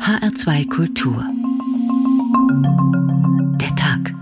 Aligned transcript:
HR2 0.00 0.68
Kultur. 0.68 1.24
Der 3.60 3.74
Tag. 3.76 4.14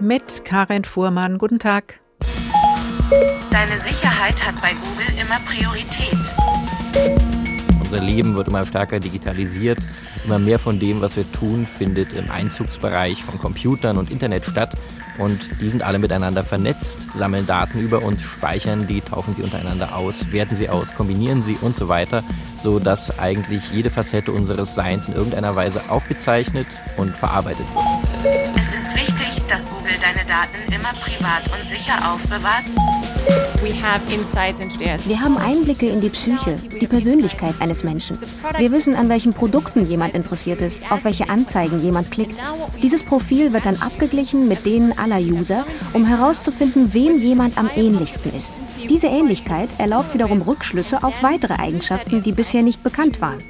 Mit 0.00 0.44
Karin 0.44 0.84
Fuhrmann. 0.84 1.38
Guten 1.38 1.58
Tag. 1.58 2.00
Deine 3.50 3.78
Sicherheit 3.78 4.46
hat 4.46 4.60
bei 4.60 4.72
Google 4.74 5.06
immer 5.20 5.38
Priorität. 5.46 6.18
Unser 7.82 8.00
Leben 8.00 8.34
wird 8.34 8.48
immer 8.48 8.66
stärker 8.66 9.00
digitalisiert. 9.00 9.78
Immer 10.24 10.38
mehr 10.38 10.58
von 10.58 10.78
dem, 10.78 11.02
was 11.02 11.16
wir 11.16 11.30
tun, 11.32 11.66
findet 11.66 12.14
im 12.14 12.30
Einzugsbereich 12.30 13.22
von 13.22 13.38
Computern 13.38 13.98
und 13.98 14.10
Internet 14.10 14.46
statt. 14.46 14.74
Und 15.18 15.38
die 15.60 15.68
sind 15.68 15.82
alle 15.82 15.98
miteinander 15.98 16.42
vernetzt, 16.42 16.98
sammeln 17.16 17.46
Daten 17.46 17.78
über 17.78 18.02
uns, 18.02 18.22
speichern 18.22 18.86
die, 18.86 19.00
tauschen 19.00 19.36
sie 19.36 19.42
untereinander 19.42 19.94
aus, 19.94 20.32
werten 20.32 20.56
sie 20.56 20.68
aus, 20.68 20.94
kombinieren 20.94 21.42
sie 21.42 21.56
und 21.60 21.76
so 21.76 21.88
weiter, 21.88 22.24
sodass 22.60 23.16
eigentlich 23.18 23.70
jede 23.70 23.90
Facette 23.90 24.32
unseres 24.32 24.74
Seins 24.74 25.06
in 25.06 25.14
irgendeiner 25.14 25.54
Weise 25.54 25.82
aufgezeichnet 25.88 26.66
und 26.96 27.14
verarbeitet 27.14 27.66
wird. 27.74 28.56
Es 28.56 28.74
ist 28.74 28.94
wichtig, 28.94 29.42
dass 29.48 29.68
Google 29.68 29.92
deine 30.00 30.26
Daten 30.26 30.72
immer 30.72 30.94
privat 31.00 31.42
und 31.52 31.68
sicher 31.68 31.94
aufbewahrt. 32.12 32.64
Wir 35.06 35.20
haben 35.20 35.36
Einblicke 35.38 35.88
in 35.88 36.00
die 36.00 36.10
Psyche, 36.10 36.56
die 36.80 36.86
Persönlichkeit 36.86 37.54
eines 37.60 37.84
Menschen. 37.84 38.18
Wir 38.58 38.72
wissen, 38.72 38.94
an 38.94 39.08
welchen 39.08 39.32
Produkten 39.32 39.86
jemand 39.86 40.14
interessiert 40.14 40.60
ist, 40.62 40.80
auf 40.90 41.04
welche 41.04 41.28
Anzeigen 41.28 41.82
jemand 41.82 42.10
klickt. 42.10 42.40
Dieses 42.82 43.02
Profil 43.02 43.52
wird 43.52 43.66
dann 43.66 43.80
abgeglichen 43.80 44.48
mit 44.48 44.66
denen 44.66 44.98
aller 44.98 45.18
User, 45.18 45.64
um 45.92 46.04
herauszufinden, 46.04 46.92
wem 46.92 47.18
jemand 47.18 47.56
am 47.56 47.70
ähnlichsten 47.74 48.34
ist. 48.34 48.60
Diese 48.88 49.06
Ähnlichkeit 49.06 49.70
erlaubt 49.78 50.14
wiederum 50.14 50.42
Rückschlüsse 50.42 51.02
auf 51.02 51.22
weitere 51.22 51.54
Eigenschaften, 51.54 52.22
die 52.22 52.32
bisher 52.32 52.62
nicht 52.62 52.82
bekannt 52.82 53.20
waren. 53.20 53.42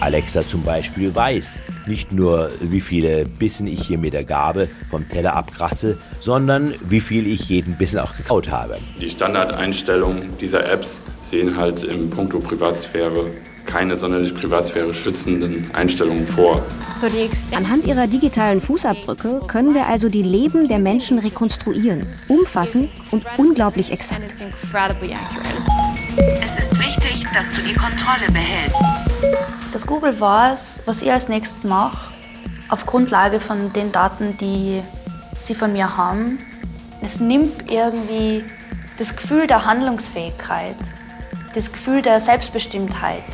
Alexa 0.00 0.46
zum 0.46 0.62
Beispiel 0.62 1.14
weiß 1.14 1.60
nicht 1.86 2.10
nur, 2.10 2.50
wie 2.60 2.80
viele 2.80 3.26
Bissen 3.26 3.66
ich 3.66 3.86
hier 3.86 3.98
mit 3.98 4.14
der 4.14 4.24
Gabel 4.24 4.68
vom 4.90 5.06
Teller 5.08 5.36
abkratze, 5.36 5.98
sondern 6.20 6.74
wie 6.88 7.00
viel 7.00 7.26
ich 7.26 7.48
jeden 7.48 7.76
Bissen 7.76 7.98
auch 7.98 8.16
gekaut 8.16 8.50
habe. 8.50 8.78
Die 9.00 9.10
Standardeinstellungen 9.10 10.38
dieser 10.38 10.66
Apps 10.70 11.00
sehen 11.22 11.56
halt 11.56 11.84
im 11.84 12.08
Punkto 12.08 12.40
Privatsphäre 12.40 13.30
keine 13.66 13.94
sonderlich 13.94 14.34
Privatsphäre 14.34 14.92
schützenden 14.94 15.70
Einstellungen 15.74 16.26
vor. 16.26 16.60
Anhand 17.54 17.86
ihrer 17.86 18.06
digitalen 18.08 18.60
Fußabdrücke 18.60 19.42
können 19.46 19.74
wir 19.74 19.86
also 19.86 20.08
die 20.08 20.22
Leben 20.22 20.66
der 20.66 20.80
Menschen 20.80 21.18
rekonstruieren, 21.18 22.06
umfassend 22.26 22.96
und 23.12 23.24
unglaublich 23.36 23.92
exakt. 23.92 24.34
Es 26.42 26.58
ist 26.58 26.78
wichtig, 26.78 26.89
dass 27.34 27.52
du 27.52 27.62
die 27.62 27.74
Kontrolle 27.74 28.30
behältst. 28.32 28.76
Dass 29.72 29.86
Google 29.86 30.18
weiß, 30.18 30.82
was 30.86 31.02
ich 31.02 31.10
als 31.10 31.28
nächstes 31.28 31.64
mache, 31.64 32.12
auf 32.68 32.86
Grundlage 32.86 33.40
von 33.40 33.72
den 33.72 33.92
Daten, 33.92 34.36
die 34.38 34.82
sie 35.38 35.54
von 35.54 35.72
mir 35.72 35.96
haben. 35.96 36.38
Es 37.02 37.20
nimmt 37.20 37.70
irgendwie 37.70 38.44
das 38.98 39.16
Gefühl 39.16 39.46
der 39.46 39.64
Handlungsfähigkeit, 39.64 40.76
das 41.54 41.72
Gefühl 41.72 42.02
der 42.02 42.20
Selbstbestimmtheit. 42.20 43.24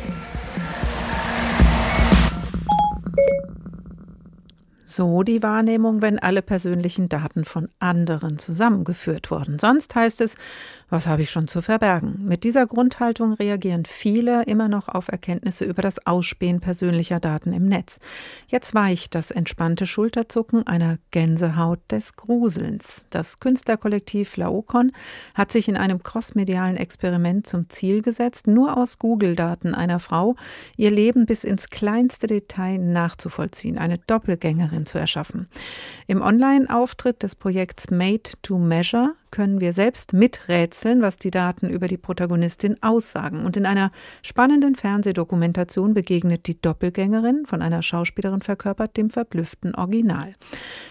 So 4.97 5.21
die 5.21 5.43
Wahrnehmung, 5.43 6.01
wenn 6.01 6.17
alle 6.17 6.41
persönlichen 6.41 7.07
Daten 7.07 7.45
von 7.45 7.69
anderen 7.77 8.39
zusammengeführt 8.39 9.29
wurden. 9.29 9.59
Sonst 9.59 9.93
heißt 9.93 10.21
es, 10.21 10.37
was 10.89 11.05
habe 11.05 11.21
ich 11.21 11.29
schon 11.29 11.47
zu 11.47 11.61
verbergen? 11.61 12.25
Mit 12.25 12.43
dieser 12.43 12.65
Grundhaltung 12.65 13.33
reagieren 13.33 13.85
viele 13.85 14.41
immer 14.45 14.67
noch 14.67 14.87
auf 14.87 15.09
Erkenntnisse 15.09 15.65
über 15.65 15.83
das 15.83 16.07
Ausspähen 16.07 16.61
persönlicher 16.61 17.19
Daten 17.19 17.53
im 17.53 17.67
Netz. 17.67 17.99
Jetzt 18.47 18.73
weicht 18.73 19.13
das 19.13 19.29
entspannte 19.29 19.85
Schulterzucken 19.85 20.65
einer 20.65 20.97
Gänsehaut 21.11 21.81
des 21.91 22.15
Gruselns. 22.15 23.05
Das 23.11 23.39
Künstlerkollektiv 23.39 24.35
Laokon 24.35 24.93
hat 25.35 25.51
sich 25.51 25.67
in 25.67 25.77
einem 25.77 26.01
crossmedialen 26.01 26.77
Experiment 26.77 27.45
zum 27.45 27.69
Ziel 27.69 28.01
gesetzt, 28.01 28.47
nur 28.47 28.77
aus 28.77 28.97
Google-Daten 28.97 29.75
einer 29.75 29.99
Frau 29.99 30.35
ihr 30.75 30.89
Leben 30.89 31.27
bis 31.27 31.43
ins 31.43 31.69
kleinste 31.69 32.25
Detail 32.25 32.79
nachzuvollziehen, 32.79 33.77
eine 33.77 33.99
Doppelgängerin 33.99 34.86
zu 34.87 34.97
erschaffen. 34.97 35.47
Im 36.07 36.21
Online-Auftritt 36.21 37.23
des 37.23 37.35
Projekts 37.35 37.91
Made 37.91 38.31
to 38.41 38.57
Measure 38.57 39.13
können 39.31 39.59
wir 39.59 39.73
selbst 39.73 40.13
miträtseln, 40.13 41.01
was 41.01 41.17
die 41.17 41.31
Daten 41.31 41.69
über 41.69 41.87
die 41.87 41.97
Protagonistin 41.97 42.81
aussagen. 42.81 43.45
Und 43.45 43.57
in 43.57 43.65
einer 43.65 43.91
spannenden 44.21 44.75
Fernsehdokumentation 44.75 45.93
begegnet 45.93 46.47
die 46.47 46.59
Doppelgängerin, 46.59 47.45
von 47.45 47.61
einer 47.61 47.81
Schauspielerin 47.81 48.41
verkörpert, 48.41 48.95
dem 48.97 49.09
verblüfften 49.09 49.75
Original. 49.75 50.33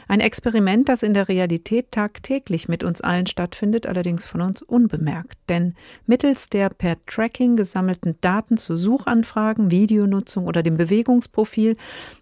Ein 0.06 0.20
Experiment, 0.20 0.88
das 0.88 1.02
in 1.02 1.14
der 1.14 1.28
Realität 1.28 1.90
tagtäglich 1.92 2.68
mit 2.68 2.84
uns 2.84 3.00
allen 3.00 3.26
stattfindet, 3.26 3.86
allerdings 3.86 4.26
von 4.26 4.42
uns 4.42 4.62
unbemerkt. 4.62 5.38
Denn 5.48 5.74
mittels 6.06 6.48
der 6.48 6.68
per 6.68 6.96
Tracking 7.06 7.56
gesammelten 7.56 8.16
Daten 8.20 8.58
zu 8.58 8.76
Suchanfragen, 8.76 9.70
Videonutzung 9.70 10.46
oder 10.46 10.62
dem 10.62 10.76
Bewegungsprofil 10.76 11.76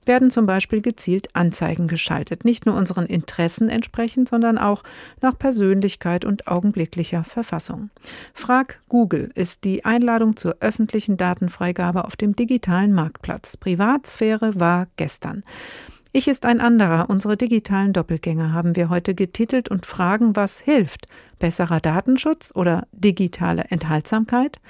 werden 0.07 0.31
zum 0.31 0.47
Beispiel 0.47 0.81
gezielt 0.81 1.35
Anzeigen 1.35 1.89
geschaltet. 1.89 2.45
Nicht 2.45 2.67
nur 2.67 2.77
unseren 2.77 3.07
Interessen 3.07 3.69
entsprechend, 3.69 4.29
sondern 4.29 4.59
auch 4.59 4.83
nach 5.21 5.39
Persönlichkeit 5.39 6.04
Geschwindigkeit 6.05 6.25
und 6.25 6.47
augenblicklicher 6.47 7.25
Verfassung. 7.25 7.91
Frag 8.35 8.83
Google 8.89 9.31
ist 9.35 9.65
die 9.65 9.85
Einladung 9.85 10.37
zur 10.37 10.57
öffentlichen 10.61 11.17
Datenfreigabe 11.17 12.05
auf 12.05 12.17
dem 12.17 12.37
digitalen 12.37 12.93
Marktplatz. 12.93 13.57
Privatsphäre 13.57 14.61
war 14.61 14.87
gestern. 14.97 15.45
Ich 16.17 16.29
ist 16.29 16.47
ein 16.47 16.61
anderer. 16.61 17.11
Unsere 17.11 17.37
digitalen 17.37 17.93
Doppelgänger 17.93 18.53
haben 18.53 18.77
wir 18.77 18.89
heute 18.89 19.17
getitelt 19.17 19.69
und 19.69 19.85
fragen, 19.85 20.37
was 20.37 20.61
hilft. 20.61 21.07
Besserer 21.41 21.81
Datenschutz 21.81 22.53
oder 22.55 22.87
digitale 22.93 23.65
Enthaltsamkeit? 23.71 24.61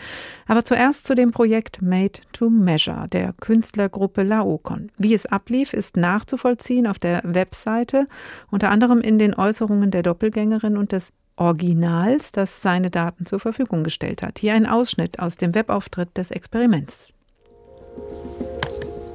Aber 0.47 0.65
zuerst 0.65 1.07
zu 1.07 1.15
dem 1.15 1.33
Projekt 1.33 1.83
Made 1.83 2.21
to 2.33 2.49
Measure 2.49 3.09
der 3.13 3.35
Künstlergruppe 3.35 4.23
Laokon. 4.23 4.91
Wie 4.97 5.13
es 5.13 5.27
ablief, 5.27 5.75
ist 5.75 5.99
nachzuvollziehen 5.99 6.87
auf 6.87 6.99
der 6.99 7.21
Webseite, 7.25 8.09
unter 8.51 8.71
anderem 8.71 9.03
in 9.03 9.19
den 9.19 9.35
Äußerungen 9.35 9.91
der 9.91 10.03
Doppelgängerin 10.03 10.79
und 10.79 10.93
des 10.93 11.13
Originals, 11.37 12.33
das 12.33 12.63
seine 12.63 12.91
Daten 12.91 13.27
zur 13.27 13.41
Verfügung 13.41 13.85
gestellt 13.85 14.23
hat. 14.23 14.39
Hier 14.39 14.55
ein 14.55 14.67
Ausschnitt 14.67 15.19
aus 15.19 15.37
dem 15.37 15.55
Webauftritt 15.55 16.17
des 16.17 16.31
Experiments. 16.31 17.13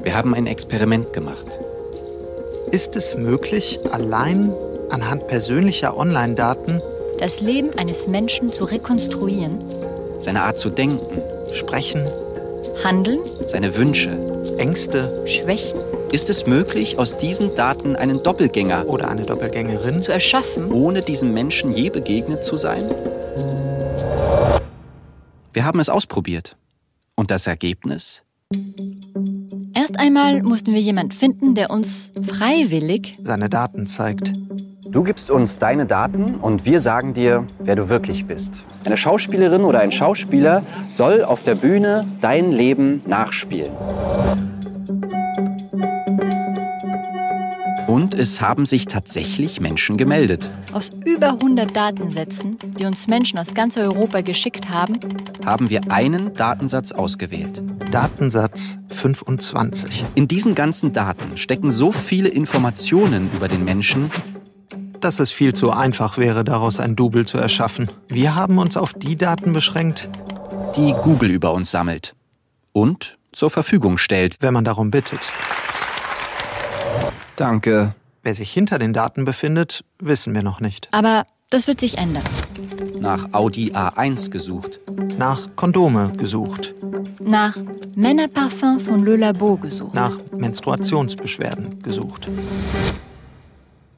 Wir 0.04 0.16
haben 0.16 0.34
ein 0.34 0.48
Experiment 0.48 1.14
gemacht. 1.14 1.60
Ist 2.72 2.96
es 2.96 3.16
möglich, 3.16 3.80
allein 3.92 4.54
anhand 4.90 5.28
persönlicher 5.28 5.98
Online-Daten 5.98 6.82
das 7.20 7.42
Leben 7.42 7.78
eines 7.78 8.08
Menschen 8.08 8.52
zu 8.52 8.64
rekonstruieren? 8.64 9.62
Seine 10.20 10.44
Art 10.44 10.58
zu 10.58 10.70
denken, 10.70 11.22
sprechen, 11.54 12.06
handeln, 12.84 13.20
seine 13.48 13.76
Wünsche, 13.76 14.18
Ängste, 14.58 15.26
Schwächen? 15.28 15.80
Ist 16.12 16.28
es 16.32 16.48
möglich, 16.48 16.98
aus 16.98 17.18
diesen 17.18 17.54
Daten 17.54 17.96
einen 17.96 18.24
Doppelgänger 18.24 18.88
oder 18.88 19.10
eine 19.10 19.26
Doppelgängerin 19.28 20.02
zu 20.02 20.12
erschaffen, 20.12 20.72
ohne 20.72 21.04
diesem 21.04 21.36
Menschen 21.36 21.72
je 21.72 21.92
begegnet 21.92 22.44
zu 22.44 22.56
sein? 22.56 22.90
Wir 25.54 25.66
haben 25.66 25.80
es 25.80 25.88
ausprobiert. 25.88 26.58
Und 27.14 27.30
das 27.30 27.46
Ergebnis? 27.46 28.24
Erst 29.76 30.00
einmal 30.00 30.42
mussten 30.42 30.74
wir 30.74 30.82
jemanden 30.82 31.12
finden, 31.12 31.54
der 31.54 31.70
uns 31.70 32.12
freiwillig 32.24 33.20
seine 33.24 33.48
Daten 33.48 33.86
zeigt. 33.86 34.34
Du 34.90 35.04
gibst 35.04 35.30
uns 35.30 35.60
deine 35.60 35.86
Daten 35.86 36.36
und 36.36 36.66
wir 36.66 36.80
sagen 36.80 37.14
dir, 37.14 37.46
wer 37.60 37.76
du 37.76 37.90
wirklich 37.90 38.26
bist. 38.26 38.66
Eine 38.84 38.98
Schauspielerin 38.98 39.62
oder 39.62 39.82
ein 39.82 39.92
Schauspieler 39.92 40.64
soll 40.90 41.24
auf 41.24 41.44
der 41.44 41.54
Bühne 41.54 42.08
dein 42.22 42.52
Leben 42.52 43.04
nachspielen. 43.06 43.72
Und 47.90 48.14
es 48.14 48.40
haben 48.40 48.68
sich 48.68 48.86
tatsächlich 48.86 49.60
Menschen 49.60 49.98
gemeldet. 49.98 50.48
Aus 50.74 50.92
über 51.06 51.30
100 51.30 51.76
Datensätzen, 51.76 52.56
die 52.78 52.86
uns 52.86 53.08
Menschen 53.08 53.40
aus 53.40 53.56
ganz 53.56 53.78
Europa 53.78 54.22
geschickt 54.22 54.70
haben, 54.70 55.00
haben 55.44 55.72
wir 55.72 55.92
einen 55.92 56.32
Datensatz 56.36 56.92
ausgewählt. 56.92 57.64
Datensatz 57.90 58.78
25. 58.90 60.06
In 60.14 60.28
diesen 60.28 60.54
ganzen 60.54 60.94
Daten 60.94 61.36
stecken 61.36 61.72
so 61.72 61.92
viele 61.92 62.30
Informationen 62.30 63.28
über 63.34 63.48
den 63.48 63.66
Menschen, 63.66 64.12
dass 65.02 65.20
es 65.20 65.32
viel 65.32 65.56
zu 65.56 65.72
einfach 65.72 66.20
wäre, 66.20 66.44
daraus 66.44 66.80
ein 66.80 66.96
Double 66.96 67.26
zu 67.26 67.40
erschaffen. 67.40 67.90
Wir 68.08 68.36
haben 68.36 68.60
uns 68.60 68.78
auf 68.78 68.94
die 68.94 69.16
Daten 69.16 69.52
beschränkt, 69.52 70.08
die 70.76 70.94
Google 71.02 71.32
über 71.32 71.54
uns 71.54 71.72
sammelt 71.72 72.14
und 72.72 73.18
zur 73.32 73.50
Verfügung 73.50 73.98
stellt, 73.98 74.36
wenn 74.42 74.54
man 74.54 74.64
darum 74.64 74.92
bittet. 74.92 75.22
Danke. 77.40 77.96
Wer 78.22 78.36
sich 78.36 78.52
hinter 78.52 78.80
den 78.80 78.92
Daten 78.92 79.24
befindet, 79.24 79.86
wissen 80.00 80.36
wir 80.36 80.44
noch 80.44 80.60
nicht. 80.60 80.90
Aber 80.92 81.24
Das 81.50 81.68
wird 81.68 81.80
sich 81.80 81.98
ändern. 81.98 82.24
Nach 83.00 83.34
Audi 83.34 83.72
A1 83.72 84.30
gesucht. 84.30 84.80
Nach 85.18 85.56
Kondome 85.56 86.12
gesucht. 86.18 86.76
Nach 87.22 87.58
Männerparfum 87.96 88.80
von 88.82 89.06
Le 89.06 89.16
Labo 89.16 89.56
gesucht. 89.56 89.96
Nach 89.96 90.16
Menstruationsbeschwerden 90.38 91.82
gesucht. 91.82 92.30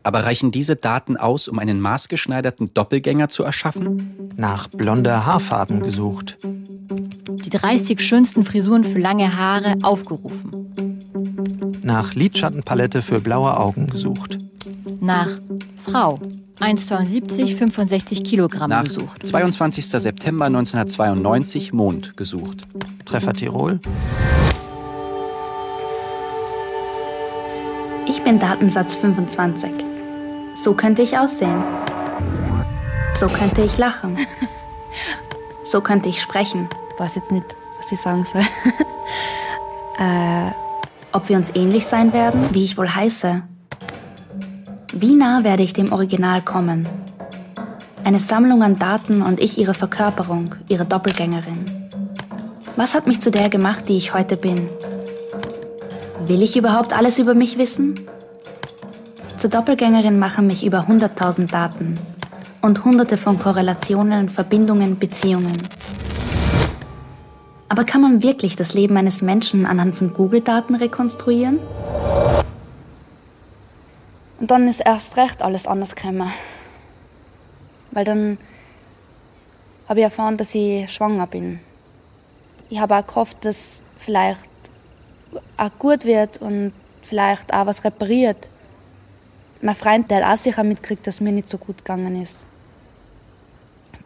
Aber 0.03 0.23
reichen 0.23 0.51
diese 0.51 0.75
Daten 0.75 1.17
aus, 1.17 1.47
um 1.47 1.57
einen 1.57 1.81
maßgeschneiderten 1.81 2.73
Doppelgänger 2.73 3.27
zu 3.27 3.43
erschaffen? 3.43 4.29
Nach 4.37 4.67
blonder 4.67 5.25
Haarfarben 5.25 5.81
gesucht. 5.81 6.37
Die 6.43 7.49
30 7.49 7.99
schönsten 7.99 8.45
Frisuren 8.45 8.83
für 8.83 8.99
lange 8.99 9.35
Haare 9.35 9.77
aufgerufen. 9.81 10.90
Nach 11.91 12.13
Lidschattenpalette 12.13 13.01
für 13.01 13.19
blaue 13.19 13.57
Augen 13.57 13.87
gesucht. 13.87 14.37
Nach 15.01 15.27
Frau 15.83 16.17
1,72, 16.61 17.57
65 17.57 18.23
Kilogramm 18.23 18.69
Nach 18.69 18.85
gesucht. 18.85 19.27
22. 19.27 19.85
September 19.87 20.45
1992 20.45 21.73
Mond 21.73 22.15
gesucht. 22.15 22.61
Treffer 23.03 23.33
Tirol. 23.33 23.81
Ich 28.07 28.21
bin 28.23 28.39
Datensatz 28.39 28.95
25. 28.95 29.71
So 30.55 30.73
könnte 30.73 31.01
ich 31.01 31.17
aussehen. 31.17 31.61
So 33.15 33.27
könnte 33.27 33.63
ich 33.63 33.77
lachen. 33.77 34.17
So 35.63 35.79
könnte 35.79 36.09
ich 36.09 36.21
sprechen. 36.21 36.67
Weiß 36.97 37.15
jetzt 37.15 37.31
nicht, 37.31 37.45
was 37.77 37.91
ich 37.91 37.99
sagen 37.99 38.25
soll. 38.25 38.41
äh, 39.99 40.51
ob 41.11 41.29
wir 41.29 41.37
uns 41.37 41.51
ähnlich 41.55 41.85
sein 41.85 42.13
werden, 42.13 42.49
wie 42.51 42.63
ich 42.63 42.77
wohl 42.77 42.89
heiße. 42.89 43.43
Wie 44.93 45.15
nah 45.15 45.43
werde 45.43 45.63
ich 45.63 45.73
dem 45.73 45.91
Original 45.91 46.41
kommen? 46.41 46.87
Eine 48.03 48.19
Sammlung 48.19 48.63
an 48.63 48.79
Daten 48.79 49.21
und 49.21 49.39
ich 49.39 49.57
ihre 49.57 49.73
Verkörperung, 49.73 50.55
ihre 50.67 50.85
Doppelgängerin. 50.85 51.89
Was 52.75 52.95
hat 52.95 53.07
mich 53.07 53.21
zu 53.21 53.31
der 53.31 53.49
gemacht, 53.49 53.89
die 53.89 53.97
ich 53.97 54.13
heute 54.13 54.37
bin? 54.37 54.67
Will 56.25 56.41
ich 56.41 56.57
überhaupt 56.57 56.93
alles 56.93 57.19
über 57.19 57.33
mich 57.33 57.57
wissen? 57.57 57.95
Zur 59.37 59.49
Doppelgängerin 59.49 60.19
machen 60.19 60.47
mich 60.47 60.65
über 60.65 60.87
100.000 60.87 61.51
Daten 61.51 61.97
und 62.61 62.83
hunderte 62.85 63.17
von 63.17 63.39
Korrelationen, 63.39 64.29
Verbindungen, 64.29 64.99
Beziehungen. 64.99 65.57
Aber 67.71 67.85
kann 67.85 68.01
man 68.01 68.21
wirklich 68.21 68.57
das 68.57 68.73
Leben 68.73 68.97
eines 68.97 69.21
Menschen 69.21 69.65
anhand 69.65 69.95
von 69.95 70.11
Google-Daten 70.13 70.75
rekonstruieren? 70.75 71.57
Und 74.41 74.51
dann 74.51 74.67
ist 74.67 74.81
erst 74.81 75.15
recht 75.15 75.41
alles 75.41 75.67
anders 75.67 75.95
gekommen. 75.95 76.29
Weil 77.91 78.03
dann 78.03 78.37
habe 79.87 80.01
ich 80.01 80.03
erfahren, 80.03 80.35
dass 80.35 80.53
ich 80.53 80.91
schwanger 80.91 81.27
bin. 81.27 81.61
Ich 82.69 82.81
habe 82.81 82.97
auch 82.97 83.07
gehofft, 83.07 83.37
dass 83.45 83.81
vielleicht 83.95 84.49
auch 85.55 85.71
gut 85.79 86.03
wird 86.03 86.41
und 86.41 86.73
vielleicht 87.01 87.53
auch 87.53 87.67
was 87.67 87.85
repariert. 87.85 88.49
Mein 89.61 89.77
Freund, 89.77 90.11
der 90.11 90.29
auch 90.29 90.35
sicher 90.35 90.65
mitgekriegt, 90.65 91.07
dass 91.07 91.21
mir 91.21 91.31
nicht 91.31 91.47
so 91.47 91.57
gut 91.57 91.77
gegangen 91.77 92.21
ist. 92.21 92.43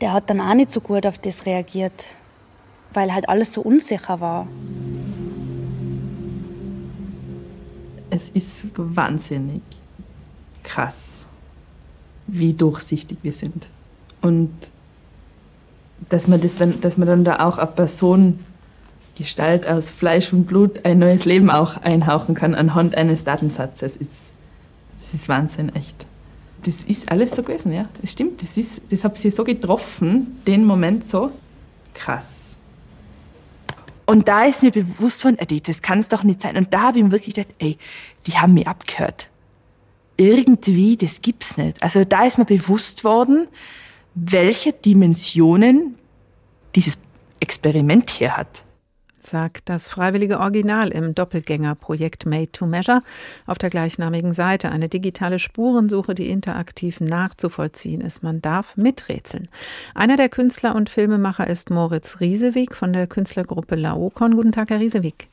Der 0.01 0.13
hat 0.13 0.29
dann 0.29 0.39
auch 0.39 0.53
nicht 0.53 0.69
so 0.69 0.81
gut 0.81 1.07
auf 1.07 1.17
das 1.17 1.47
reagiert, 1.47 2.05
weil 2.95 3.13
halt 3.13 3.29
alles 3.29 3.53
so 3.53 3.61
unsicher 3.61 4.19
war. 4.19 4.47
Es 8.09 8.29
ist 8.29 8.67
wahnsinnig 8.75 9.61
krass, 10.63 11.25
wie 12.27 12.53
durchsichtig 12.53 13.17
wir 13.23 13.33
sind. 13.33 13.67
Und 14.21 14.51
dass 16.09 16.27
man, 16.27 16.41
das 16.41 16.55
dann, 16.55 16.81
dass 16.81 16.97
man 16.97 17.07
dann 17.07 17.23
da 17.23 17.39
auch 17.39 17.57
eine 17.57 17.67
Person 17.67 18.39
Gestalt 19.17 19.65
aus 19.65 19.89
Fleisch 19.89 20.33
und 20.33 20.45
Blut 20.45 20.83
ein 20.83 20.99
neues 20.99 21.23
Leben 21.23 21.49
auch 21.49 21.77
einhauchen 21.77 22.35
kann 22.35 22.53
anhand 22.53 22.95
eines 22.95 23.23
Datensatzes, 23.23 23.95
ist, 23.95 24.31
das 25.01 25.13
ist 25.13 25.29
Wahnsinn, 25.29 25.73
echt. 25.73 26.05
Das 26.63 26.83
ist 26.83 27.11
alles 27.11 27.31
so 27.31 27.43
gewesen, 27.43 27.71
ja. 27.71 27.87
Das 28.01 28.11
stimmt, 28.11 28.41
das, 28.41 28.57
ist, 28.57 28.81
das 28.89 29.03
hat 29.03 29.17
sie 29.17 29.31
so 29.31 29.43
getroffen, 29.43 30.35
den 30.45 30.65
Moment 30.65 31.05
so 31.05 31.31
krass. 31.93 32.44
Und 34.05 34.27
da 34.27 34.45
ist 34.45 34.61
mir 34.61 34.71
bewusst 34.71 35.23
worden, 35.23 35.37
das 35.63 35.81
kann 35.81 35.99
es 35.99 36.09
doch 36.09 36.23
nicht 36.23 36.41
sein. 36.41 36.57
Und 36.57 36.73
da 36.73 36.81
habe 36.81 36.99
ich 36.99 37.03
mir 37.03 37.11
wirklich 37.11 37.35
gedacht, 37.35 37.53
ey, 37.59 37.77
die 38.27 38.33
haben 38.33 38.53
mich 38.53 38.67
abgehört. 38.67 39.29
Irgendwie, 40.17 40.95
das 40.95 41.21
gibt's 41.21 41.57
nicht. 41.57 41.81
Also 41.81 42.05
da 42.05 42.25
ist 42.25 42.37
mir 42.37 42.45
bewusst 42.45 43.03
worden, 43.03 43.47
welche 44.13 44.73
Dimensionen 44.73 45.95
dieses 46.75 46.97
Experiment 47.39 48.09
hier 48.09 48.37
hat 48.37 48.64
sagt 49.25 49.69
das 49.69 49.89
freiwillige 49.89 50.39
Original 50.39 50.89
im 50.89 51.15
Doppelgängerprojekt 51.15 52.25
Made 52.25 52.51
to 52.51 52.65
Measure 52.65 53.01
auf 53.45 53.57
der 53.57 53.69
gleichnamigen 53.69 54.33
Seite. 54.33 54.71
Eine 54.71 54.89
digitale 54.89 55.39
Spurensuche, 55.39 56.15
die 56.15 56.29
interaktiv 56.29 57.01
nachzuvollziehen 57.01 58.01
ist. 58.01 58.23
Man 58.23 58.41
darf 58.41 58.77
miträtseln. 58.77 59.49
Einer 59.93 60.17
der 60.17 60.29
Künstler 60.29 60.75
und 60.75 60.89
Filmemacher 60.89 61.47
ist 61.47 61.69
Moritz 61.69 62.19
Riesewig 62.19 62.75
von 62.75 62.93
der 62.93 63.07
Künstlergruppe 63.07 63.75
Laokon. 63.75 64.35
Guten 64.35 64.51
Tag, 64.51 64.69
Herr 64.69 64.79
Riesewig. 64.79 65.27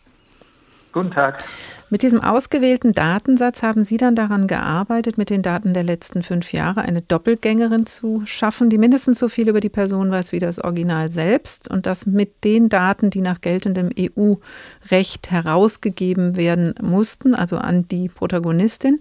Guten 0.93 1.11
Tag. 1.11 1.43
Mit 1.89 2.03
diesem 2.03 2.23
ausgewählten 2.23 2.93
Datensatz 2.93 3.63
haben 3.63 3.85
Sie 3.85 3.97
dann 3.97 4.15
daran 4.15 4.47
gearbeitet, 4.47 5.19
mit 5.19 5.31
den 5.31 5.43
Daten 5.43 5.75
der 5.75 5.83
letzten 5.83 6.23
fünf 6.23 6.53
Jahre 6.53 6.83
eine 6.83 7.03
Doppelgängerin 7.03 7.87
zu 7.87 8.23
schaffen, 8.25 8.71
die 8.71 8.79
mindestens 8.79 9.19
so 9.19 9.29
viel 9.29 9.49
über 9.49 9.61
die 9.61 9.69
Person 9.69 10.11
weiß 10.11 10.33
wie 10.33 10.39
das 10.39 10.59
Original 10.59 11.11
selbst 11.11 11.71
und 11.71 11.87
das 11.87 12.07
mit 12.07 12.45
den 12.45 12.69
Daten, 12.69 13.11
die 13.11 13.21
nach 13.21 13.41
geltendem 13.41 13.91
EU-Recht 13.99 15.31
herausgegeben 15.31 16.37
werden 16.37 16.75
mussten, 16.81 17.35
also 17.35 17.57
an 17.57 17.89
die 17.89 18.09
Protagonistin. 18.09 19.01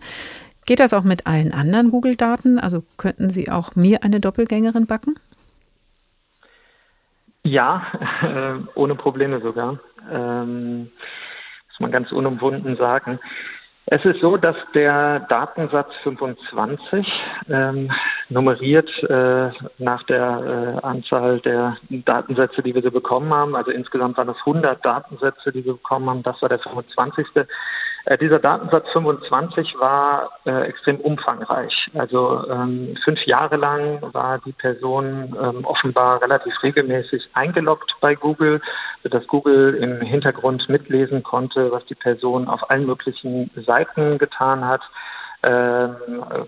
Geht 0.66 0.80
das 0.80 0.94
auch 0.94 1.04
mit 1.04 1.28
allen 1.28 1.54
anderen 1.54 1.92
Google-Daten? 1.92 2.60
Also 2.60 2.84
könnten 2.98 3.30
Sie 3.30 3.50
auch 3.50 3.76
mir 3.76 4.04
eine 4.04 4.20
Doppelgängerin 4.20 4.86
backen? 4.86 5.16
Ja, 7.44 7.86
äh, 8.22 8.60
ohne 8.76 8.96
Probleme 8.96 9.42
sogar. 9.42 9.80
Ähm 10.10 10.92
man 11.82 11.92
ganz 11.92 12.12
unumwunden 12.12 12.78
sagen. 12.78 13.20
Es 13.88 14.06
ist 14.06 14.22
so, 14.22 14.38
dass 14.38 14.56
der 14.74 15.22
Datensatz 15.22 15.92
25 16.04 17.06
ähm, 17.50 17.92
nummeriert 18.30 18.90
äh, 19.04 19.50
nach 19.80 20.04
der 20.04 20.80
äh, 20.82 20.86
Anzahl 20.86 21.40
der 21.42 21.78
Datensätze, 21.90 22.62
die 22.62 22.76
wir 22.76 22.84
so 22.84 22.92
bekommen 22.92 23.34
haben. 23.34 23.56
Also 23.56 23.72
insgesamt 23.72 24.18
waren 24.18 24.30
es 24.30 24.38
100 24.46 24.86
Datensätze, 24.86 25.52
die 25.52 25.66
wir 25.66 25.74
bekommen 25.74 26.10
haben. 26.10 26.24
Das 26.24 26.42
war 26.42 26.50
der 26.50 26.60
25. 26.60 27.28
Äh, 28.06 28.18
dieser 28.18 28.40
Datensatz 28.40 28.88
25 28.94 29.76
war 29.80 30.32
äh, 30.46 30.68
extrem 30.68 30.98
umfangreich. 30.98 31.74
Also 31.94 32.44
ähm, 32.50 32.96
fünf 33.04 33.20
Jahre 33.26 33.58
lang 33.58 34.02
war 34.14 34.40
die 34.40 34.54
Person 34.54 35.36
ähm, 35.40 35.66
offenbar 35.66 36.22
relativ 36.22 36.54
regelmäßig 36.64 37.30
eingeloggt 37.34 37.94
bei 38.02 38.16
Google, 38.16 38.62
sodass 39.04 39.28
Google 39.28 39.76
im 39.76 40.02
Hintergrund 40.02 40.68
mitlesen 40.70 41.24
konnte, 41.24 41.72
was 41.72 41.86
die 41.86 41.96
Person 41.96 42.48
auf 42.48 42.70
allen 42.70 42.86
möglichen 42.86 43.52
Seiten 43.66 44.18
getan 44.18 44.66
hat. 44.66 44.82
Ähm, 45.44 45.98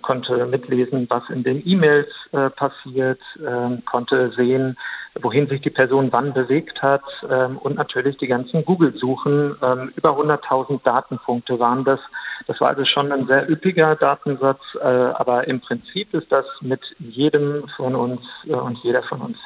konnte 0.03 0.45
mitlesen, 0.45 1.07
was 1.09 1.23
in 1.29 1.43
den 1.43 1.67
E-Mails 1.67 2.09
äh, 2.31 2.51
passiert, 2.51 3.19
ähm, 3.43 3.81
konnte 3.85 4.31
sehen, 4.37 4.77
wohin 5.19 5.47
sich 5.47 5.61
die 5.61 5.71
Person 5.71 6.11
wann 6.11 6.33
bewegt 6.33 6.79
hat 6.83 7.01
ähm, 7.27 7.57
und 7.57 7.75
natürlich 7.75 8.17
die 8.17 8.27
ganzen 8.27 8.63
Google-Suchen. 8.65 9.55
Ähm, 9.63 9.93
über 9.95 10.11
100.000 10.11 10.81
Datenpunkte 10.83 11.59
waren 11.59 11.83
das. 11.83 11.99
Das 12.45 12.59
war 12.61 12.69
also 12.69 12.85
schon 12.85 13.11
ein 13.11 13.25
sehr 13.25 13.49
üppiger 13.49 13.95
Datensatz, 13.95 14.61
äh, 14.79 14.85
aber 14.85 15.47
im 15.47 15.59
Prinzip 15.61 16.13
ist 16.13 16.31
das 16.31 16.45
mit 16.61 16.81
jedem 16.99 17.67
von 17.75 17.95
uns 17.95 18.21
äh, 18.45 18.53
und 18.53 18.77
jeder 18.83 19.01
von 19.03 19.21
uns 19.21 19.37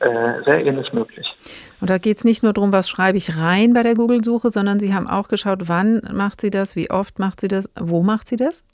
äh, 0.00 0.42
sehr 0.44 0.66
ähnlich 0.66 0.92
möglich. 0.92 1.26
Und 1.80 1.88
da 1.88 1.98
geht 1.98 2.18
es 2.18 2.24
nicht 2.24 2.42
nur 2.42 2.52
darum, 2.52 2.72
was 2.72 2.88
schreibe 2.88 3.16
ich 3.18 3.38
rein 3.38 3.72
bei 3.72 3.82
der 3.82 3.94
Google-Suche, 3.94 4.50
sondern 4.50 4.80
Sie 4.80 4.92
haben 4.92 5.08
auch 5.08 5.28
geschaut, 5.28 5.68
wann 5.68 6.02
macht 6.12 6.40
sie 6.40 6.50
das, 6.50 6.76
wie 6.76 6.90
oft 6.90 7.18
macht 7.18 7.40
sie 7.40 7.48
das, 7.48 7.72
wo 7.78 8.02
macht 8.02 8.28
sie 8.28 8.36
das? 8.36 8.64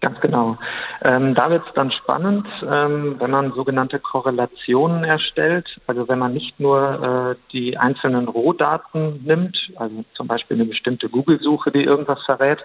Ganz 0.00 0.20
genau. 0.20 0.56
Ähm, 1.02 1.34
da 1.34 1.50
wird 1.50 1.66
es 1.66 1.74
dann 1.74 1.90
spannend, 1.90 2.46
ähm, 2.62 3.16
wenn 3.18 3.32
man 3.32 3.52
sogenannte 3.52 3.98
Korrelationen 3.98 5.02
erstellt. 5.02 5.66
Also 5.88 6.06
wenn 6.08 6.20
man 6.20 6.32
nicht 6.32 6.60
nur 6.60 7.34
äh, 7.36 7.52
die 7.52 7.76
einzelnen 7.76 8.28
Rohdaten 8.28 9.24
nimmt, 9.24 9.56
also 9.74 10.04
zum 10.14 10.28
Beispiel 10.28 10.56
eine 10.56 10.66
bestimmte 10.66 11.08
Google-Suche, 11.08 11.72
die 11.72 11.82
irgendwas 11.82 12.22
verrät, 12.24 12.60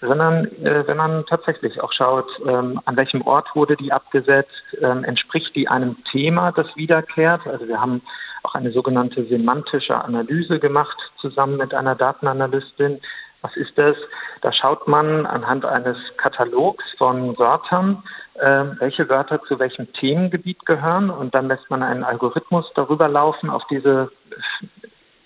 sondern 0.00 0.46
äh, 0.64 0.84
wenn 0.88 0.96
man 0.96 1.24
tatsächlich 1.26 1.80
auch 1.80 1.92
schaut, 1.92 2.26
ähm, 2.44 2.80
an 2.84 2.96
welchem 2.96 3.22
Ort 3.22 3.54
wurde 3.54 3.76
die 3.76 3.92
abgesetzt, 3.92 4.50
ähm, 4.80 5.04
entspricht 5.04 5.54
die 5.54 5.68
einem 5.68 5.96
Thema, 6.10 6.50
das 6.50 6.66
wiederkehrt. 6.74 7.46
Also 7.46 7.68
wir 7.68 7.80
haben 7.80 8.02
auch 8.42 8.56
eine 8.56 8.72
sogenannte 8.72 9.24
semantische 9.26 9.94
Analyse 9.94 10.58
gemacht, 10.58 10.96
zusammen 11.20 11.56
mit 11.58 11.74
einer 11.74 11.94
Datenanalystin 11.94 13.00
Was 13.42 13.56
ist 13.56 13.76
das? 13.76 13.96
Da 14.40 14.52
schaut 14.52 14.88
man 14.88 15.26
anhand 15.26 15.64
eines 15.64 15.96
Katalogs 16.16 16.84
von 16.96 17.36
Wörtern, 17.38 18.02
äh, 18.34 18.64
welche 18.78 19.08
Wörter 19.08 19.42
zu 19.42 19.58
welchem 19.58 19.92
Themengebiet 19.92 20.64
gehören 20.64 21.10
und 21.10 21.34
dann 21.34 21.48
lässt 21.48 21.68
man 21.70 21.82
einen 21.82 22.04
Algorithmus 22.04 22.70
darüber 22.74 23.08
laufen 23.08 23.50
auf 23.50 23.62
diese 23.68 24.10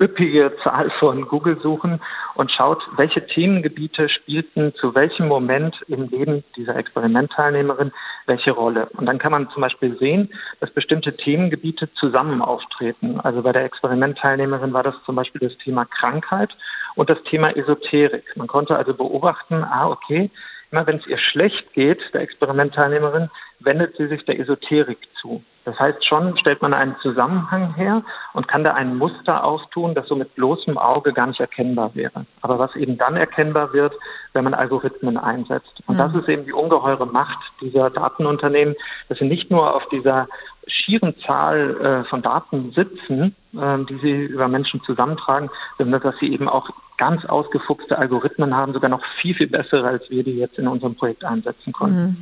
üppige 0.00 0.52
Zahl 0.62 0.90
von 0.98 1.26
Google-Suchen 1.26 2.00
und 2.34 2.50
schaut, 2.50 2.82
welche 2.96 3.26
Themengebiete 3.26 4.08
spielten 4.08 4.74
zu 4.74 4.94
welchem 4.94 5.26
Moment 5.28 5.74
im 5.88 6.08
Leben 6.08 6.44
dieser 6.56 6.76
Experimentteilnehmerin 6.76 7.92
welche 8.26 8.50
Rolle. 8.50 8.88
Und 8.96 9.06
dann 9.06 9.18
kann 9.18 9.32
man 9.32 9.48
zum 9.50 9.62
Beispiel 9.62 9.96
sehen, 9.98 10.30
dass 10.60 10.70
bestimmte 10.70 11.16
Themengebiete 11.16 11.92
zusammen 11.94 12.42
auftreten. 12.42 13.20
Also 13.20 13.42
bei 13.42 13.52
der 13.52 13.64
Experimentteilnehmerin 13.64 14.72
war 14.72 14.82
das 14.82 14.94
zum 15.04 15.16
Beispiel 15.16 15.48
das 15.48 15.56
Thema 15.58 15.86
Krankheit 15.86 16.54
und 16.96 17.08
das 17.08 17.22
Thema 17.30 17.56
Esoterik. 17.56 18.24
Man 18.36 18.48
konnte 18.48 18.76
also 18.76 18.94
beobachten, 18.94 19.62
ah, 19.62 19.88
okay, 19.88 20.30
immer 20.72 20.86
wenn 20.86 20.96
es 20.96 21.06
ihr 21.06 21.18
schlecht 21.18 21.72
geht, 21.74 22.00
der 22.12 22.22
Experimentteilnehmerin, 22.22 23.30
wendet 23.60 23.96
sie 23.96 24.08
sich 24.08 24.24
der 24.24 24.38
Esoterik 24.40 24.98
zu. 25.20 25.42
Das 25.64 25.78
heißt, 25.80 26.06
schon 26.06 26.38
stellt 26.38 26.62
man 26.62 26.72
einen 26.72 26.96
Zusammenhang 27.02 27.74
her 27.74 28.02
und 28.34 28.46
kann 28.46 28.62
da 28.62 28.74
ein 28.74 28.96
Muster 28.96 29.42
auftun, 29.42 29.94
das 29.94 30.06
so 30.06 30.14
mit 30.14 30.32
bloßem 30.36 30.78
Auge 30.78 31.12
gar 31.12 31.26
nicht 31.26 31.40
erkennbar 31.40 31.92
wäre. 31.94 32.24
Aber 32.40 32.58
was 32.58 32.76
eben 32.76 32.96
dann 32.98 33.16
erkennbar 33.16 33.72
wird, 33.72 33.92
wenn 34.32 34.44
man 34.44 34.54
Algorithmen 34.54 35.16
einsetzt. 35.16 35.82
Und 35.86 35.96
mhm. 35.96 35.98
das 35.98 36.14
ist 36.14 36.28
eben 36.28 36.44
die 36.44 36.52
ungeheure 36.52 37.06
Macht 37.06 37.38
dieser 37.60 37.90
Datenunternehmen, 37.90 38.76
dass 39.08 39.18
sie 39.18 39.24
nicht 39.24 39.50
nur 39.50 39.74
auf 39.74 39.88
dieser 39.88 40.28
schieren 40.66 41.14
Zahl 41.26 41.76
äh, 41.80 42.08
von 42.08 42.22
Daten 42.22 42.72
sitzen, 42.72 43.34
äh, 43.54 43.78
die 43.88 43.98
sie 44.02 44.24
über 44.24 44.48
Menschen 44.48 44.82
zusammentragen, 44.82 45.50
sondern 45.78 46.00
dass 46.02 46.14
sie 46.18 46.32
eben 46.32 46.48
auch 46.48 46.70
ganz 46.98 47.24
ausgefuchste 47.26 47.98
Algorithmen 47.98 48.54
haben, 48.54 48.72
sogar 48.72 48.88
noch 48.88 49.02
viel, 49.20 49.34
viel 49.34 49.48
bessere, 49.48 49.86
als 49.86 50.08
wir 50.08 50.24
die 50.24 50.36
jetzt 50.36 50.58
in 50.58 50.66
unserem 50.66 50.94
Projekt 50.94 51.24
einsetzen 51.24 51.72
konnten. 51.72 52.00
Mhm. 52.00 52.16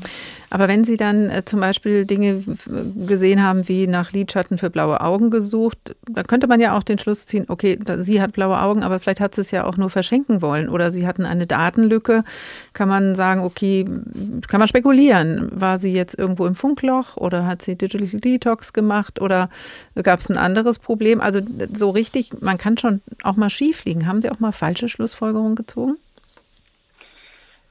Aber 0.50 0.68
wenn 0.68 0.84
Sie 0.84 0.96
dann 0.96 1.30
äh, 1.30 1.44
zum 1.44 1.60
Beispiel 1.60 2.04
Dinge 2.04 2.42
gesehen 3.06 3.42
haben, 3.42 3.68
wie 3.68 3.86
nach 3.86 4.12
Lidschatten 4.12 4.58
für 4.58 4.70
blaue 4.70 5.00
Augen 5.00 5.30
gesucht, 5.30 5.96
da 6.08 6.22
könnte 6.22 6.46
man 6.46 6.60
ja 6.60 6.76
auch 6.76 6.82
den 6.82 6.98
Schluss 6.98 7.26
ziehen, 7.26 7.46
okay, 7.48 7.78
da, 7.82 8.00
sie 8.00 8.20
hat 8.20 8.32
blaue 8.32 8.60
Augen, 8.60 8.82
aber 8.82 8.98
vielleicht 8.98 9.20
hat 9.20 9.34
sie 9.34 9.42
es 9.42 9.50
ja 9.50 9.64
auch 9.64 9.76
nur 9.76 9.90
verschenken 9.90 10.42
wollen 10.42 10.68
oder 10.68 10.90
sie 10.90 11.06
hatten 11.06 11.24
eine 11.24 11.46
Datenlücke. 11.46 12.24
Kann 12.72 12.88
man 12.88 13.14
sagen, 13.14 13.42
okay, 13.42 13.84
kann 14.48 14.58
man 14.58 14.68
spekulieren, 14.68 15.50
war 15.52 15.78
sie 15.78 15.92
jetzt 15.92 16.18
irgendwo 16.18 16.46
im 16.46 16.54
Funkloch 16.54 17.16
oder 17.16 17.46
hat 17.46 17.62
sie 17.62 17.76
Digital 17.76 18.08
Detox 18.38 18.72
gemacht 18.72 19.20
oder 19.20 19.48
gab 20.02 20.20
es 20.20 20.30
ein 20.30 20.38
anderes 20.38 20.78
Problem? 20.78 21.20
Also 21.20 21.40
so 21.72 21.90
richtig, 21.90 22.30
man 22.40 22.58
kann 22.58 22.78
schon 22.78 23.00
auch 23.22 23.36
mal 23.36 23.50
schief 23.50 23.84
liegen. 23.84 24.06
Haben 24.06 24.20
Sie 24.20 24.30
auch 24.30 24.40
mal 24.40 24.52
falsche 24.52 24.88
Schlussfolgerungen 24.88 25.56
gezogen? 25.56 25.96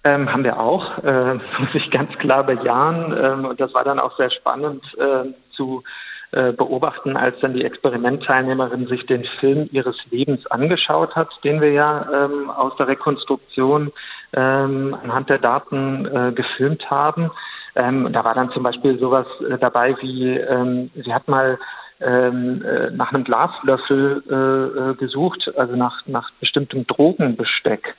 Ähm, 0.06 0.32
haben 0.32 0.44
wir 0.44 0.60
auch, 0.60 1.04
äh, 1.04 1.34
muss 1.60 1.74
ich 1.74 1.90
ganz 1.92 2.12
klar 2.20 2.44
bejahen. 2.44 3.16
Ähm, 3.18 3.46
und 3.46 3.60
das 3.60 3.74
war 3.74 3.84
dann 3.84 4.00
auch 4.00 4.16
sehr 4.18 4.32
spannend 4.32 4.84
äh, 4.98 5.32
zu 5.56 5.84
äh, 6.32 6.52
beobachten, 6.52 7.16
als 7.16 7.40
dann 7.42 7.54
die 7.54 7.64
Experimentteilnehmerin 7.64 8.88
sich 8.88 9.06
den 9.06 9.24
Film 9.40 9.70
ihres 9.72 9.96
Lebens 10.10 10.46
angeschaut 10.48 11.16
hat, 11.16 11.30
den 11.44 11.62
wir 11.62 11.72
ja 11.72 12.08
ähm, 12.12 12.50
aus 12.50 12.76
der 12.78 12.88
Rekonstruktion 12.88 13.92
ähm, 14.34 14.98
anhand 15.04 15.30
der 15.30 15.38
Daten 15.38 16.06
äh, 16.06 16.32
gefilmt 16.32 16.90
haben. 16.90 17.30
Ähm, 17.76 18.10
da 18.12 18.24
war 18.24 18.36
dann 18.36 18.52
zum 18.52 18.64
Beispiel 18.64 19.00
sowas 19.00 19.26
äh, 19.50 19.58
dabei 19.58 19.96
wie, 20.02 20.38
ähm, 20.38 20.92
sie 20.96 21.14
hat 21.14 21.28
mal 21.28 21.58
ähm, 22.00 22.64
äh, 22.64 22.92
nach 22.92 23.14
einem 23.14 23.24
Glaslöffel 23.24 24.24
äh, 24.30 24.92
äh, 24.92 24.96
gesucht, 24.96 25.52
also 25.56 25.76
nach, 25.76 26.06
nach 26.06 26.32
bestimmtem 26.40 26.86
Drogenbesteck. 26.86 27.96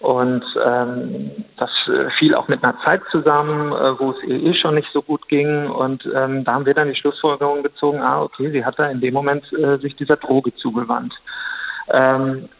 Und 0.00 0.44
ähm, 0.64 1.32
das 1.56 1.70
äh, 1.88 2.10
fiel 2.18 2.34
auch 2.36 2.46
mit 2.46 2.62
einer 2.62 2.78
Zeit 2.84 3.02
zusammen, 3.10 3.72
äh, 3.72 3.98
wo 3.98 4.12
es 4.12 4.22
ihr 4.22 4.40
eh 4.40 4.54
schon 4.54 4.76
nicht 4.76 4.88
so 4.92 5.02
gut 5.02 5.26
ging. 5.28 5.68
Und 5.68 6.08
ähm, 6.14 6.44
da 6.44 6.54
haben 6.54 6.66
wir 6.66 6.74
dann 6.74 6.88
die 6.88 6.94
Schlussfolgerung 6.94 7.64
gezogen, 7.64 8.00
ah, 8.00 8.22
okay, 8.22 8.50
sie 8.50 8.64
hat 8.64 8.78
da 8.78 8.88
in 8.88 9.00
dem 9.00 9.14
Moment 9.14 9.52
äh, 9.52 9.78
sich 9.78 9.96
dieser 9.96 10.16
Droge 10.16 10.54
zugewandt. 10.54 11.14
Ähm, 11.90 12.44
äh, 12.44 12.57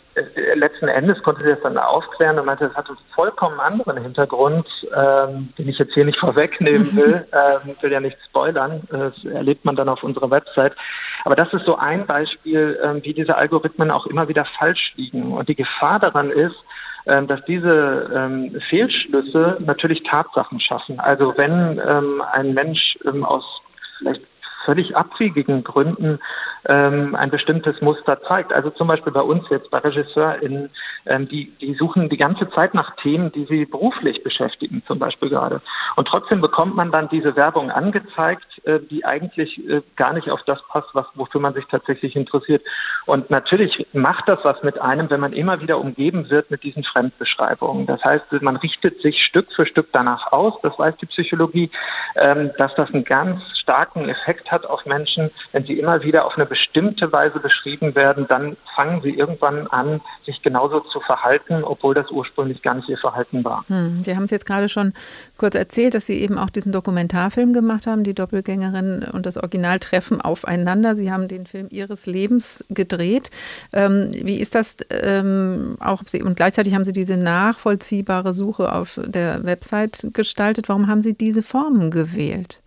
letzten 0.54 0.88
Endes 0.88 1.22
konnte 1.22 1.42
sie 1.42 1.50
das 1.50 1.60
dann 1.62 1.78
aufklären 1.78 2.38
und 2.38 2.46
meinte, 2.46 2.68
das 2.68 2.76
hat 2.76 2.88
einen 2.88 2.98
vollkommen 3.14 3.60
anderen 3.60 4.02
Hintergrund, 4.02 4.66
ähm, 4.94 5.52
den 5.58 5.68
ich 5.68 5.78
jetzt 5.78 5.94
hier 5.94 6.04
nicht 6.04 6.18
vorwegnehmen 6.20 6.96
will. 6.96 7.26
ähm, 7.32 7.76
will 7.80 7.92
ja 7.92 8.00
nicht 8.00 8.18
spoilern. 8.28 8.82
Das 8.90 9.12
erlebt 9.24 9.64
man 9.64 9.76
dann 9.76 9.88
auf 9.88 10.02
unserer 10.02 10.30
Website. 10.30 10.74
Aber 11.24 11.36
das 11.36 11.52
ist 11.52 11.64
so 11.64 11.76
ein 11.76 12.06
Beispiel, 12.06 12.78
ähm, 12.82 13.00
wie 13.02 13.14
diese 13.14 13.36
Algorithmen 13.36 13.90
auch 13.90 14.06
immer 14.06 14.28
wieder 14.28 14.44
falsch 14.58 14.92
liegen. 14.96 15.32
Und 15.32 15.48
die 15.48 15.56
Gefahr 15.56 15.98
daran 15.98 16.30
ist, 16.30 16.56
ähm, 17.06 17.26
dass 17.26 17.44
diese 17.46 18.10
ähm, 18.14 18.60
Fehlschlüsse 18.68 19.56
natürlich 19.60 20.02
Tatsachen 20.02 20.60
schaffen. 20.60 21.00
Also 21.00 21.36
wenn 21.36 21.80
ähm, 21.86 22.22
ein 22.32 22.54
Mensch 22.54 22.98
ähm, 23.04 23.24
aus 23.24 23.44
vielleicht 23.98 24.22
völlig 24.64 24.96
abwegigen 24.96 25.64
Gründen 25.64 26.18
ähm, 26.66 27.14
ein 27.14 27.30
bestimmtes 27.30 27.80
Muster 27.80 28.20
zeigt. 28.22 28.52
Also 28.52 28.70
zum 28.70 28.88
Beispiel 28.88 29.12
bei 29.12 29.20
uns 29.20 29.44
jetzt 29.50 29.70
bei 29.70 29.78
RegisseurInnen, 29.78 30.70
ähm, 31.06 31.28
die, 31.28 31.52
die 31.60 31.74
suchen 31.74 32.08
die 32.08 32.16
ganze 32.16 32.50
Zeit 32.50 32.74
nach 32.74 32.96
Themen, 32.96 33.32
die 33.32 33.46
sie 33.46 33.64
beruflich 33.64 34.22
beschäftigen, 34.22 34.82
zum 34.86 34.98
Beispiel 34.98 35.28
gerade. 35.28 35.60
Und 35.96 36.08
trotzdem 36.08 36.40
bekommt 36.40 36.74
man 36.76 36.90
dann 36.90 37.08
diese 37.08 37.36
Werbung 37.36 37.70
angezeigt, 37.70 38.46
äh, 38.64 38.80
die 38.80 39.04
eigentlich 39.04 39.58
äh, 39.68 39.82
gar 39.96 40.12
nicht 40.12 40.30
auf 40.30 40.42
das 40.46 40.60
passt, 40.68 40.88
was, 40.94 41.06
wofür 41.14 41.40
man 41.40 41.54
sich 41.54 41.64
tatsächlich 41.66 42.16
interessiert. 42.16 42.62
Und 43.06 43.30
natürlich 43.30 43.86
macht 43.92 44.28
das 44.28 44.40
was 44.42 44.62
mit 44.62 44.80
einem, 44.80 45.10
wenn 45.10 45.20
man 45.20 45.32
immer 45.32 45.60
wieder 45.60 45.78
umgeben 45.78 46.28
wird 46.30 46.50
mit 46.50 46.62
diesen 46.62 46.84
Fremdbeschreibungen. 46.84 47.86
Das 47.86 48.02
heißt, 48.04 48.32
man 48.42 48.56
richtet 48.56 49.00
sich 49.00 49.22
Stück 49.24 49.46
für 49.54 49.66
Stück 49.66 49.88
danach 49.92 50.32
aus, 50.32 50.54
das 50.62 50.78
weiß 50.78 50.96
die 51.00 51.06
Psychologie, 51.06 51.70
ähm, 52.16 52.50
dass 52.58 52.74
das 52.74 52.92
einen 52.92 53.04
ganz 53.04 53.40
starken 53.68 54.08
Effekt 54.08 54.50
hat 54.50 54.64
auf 54.64 54.86
Menschen, 54.86 55.30
wenn 55.52 55.66
sie 55.66 55.78
immer 55.78 56.02
wieder 56.02 56.24
auf 56.24 56.36
eine 56.36 56.46
bestimmte 56.46 57.12
Weise 57.12 57.38
beschrieben 57.38 57.94
werden, 57.94 58.26
dann 58.26 58.56
fangen 58.74 59.02
sie 59.02 59.10
irgendwann 59.10 59.66
an, 59.66 60.00
sich 60.24 60.40
genauso 60.40 60.80
zu 60.80 61.00
verhalten, 61.00 61.62
obwohl 61.64 61.94
das 61.94 62.10
ursprünglich 62.10 62.62
gar 62.62 62.74
nicht 62.74 62.88
ihr 62.88 62.96
Verhalten 62.96 63.44
war. 63.44 63.66
Hm, 63.68 64.02
sie 64.02 64.16
haben 64.16 64.22
es 64.22 64.30
jetzt 64.30 64.46
gerade 64.46 64.70
schon 64.70 64.94
kurz 65.36 65.54
erzählt, 65.54 65.94
dass 65.94 66.06
Sie 66.06 66.18
eben 66.18 66.38
auch 66.38 66.48
diesen 66.48 66.72
Dokumentarfilm 66.72 67.52
gemacht 67.52 67.86
haben, 67.86 68.04
die 68.04 68.14
Doppelgängerin 68.14 69.06
und 69.12 69.26
das 69.26 69.36
Original 69.36 69.78
treffen 69.80 70.22
aufeinander. 70.22 70.94
Sie 70.94 71.12
haben 71.12 71.28
den 71.28 71.44
Film 71.44 71.66
Ihres 71.70 72.06
Lebens 72.06 72.64
gedreht. 72.70 73.30
Ähm, 73.74 74.12
wie 74.14 74.40
ist 74.40 74.54
das 74.54 74.78
ähm, 74.88 75.76
auch? 75.78 76.02
Und 76.24 76.36
gleichzeitig 76.36 76.74
haben 76.74 76.86
Sie 76.86 76.92
diese 76.92 77.18
nachvollziehbare 77.18 78.32
Suche 78.32 78.72
auf 78.72 78.98
der 79.04 79.44
Website 79.44 80.08
gestaltet. 80.14 80.70
Warum 80.70 80.86
haben 80.86 81.02
Sie 81.02 81.12
diese 81.12 81.42
Formen 81.42 81.90
gewählt? 81.90 82.62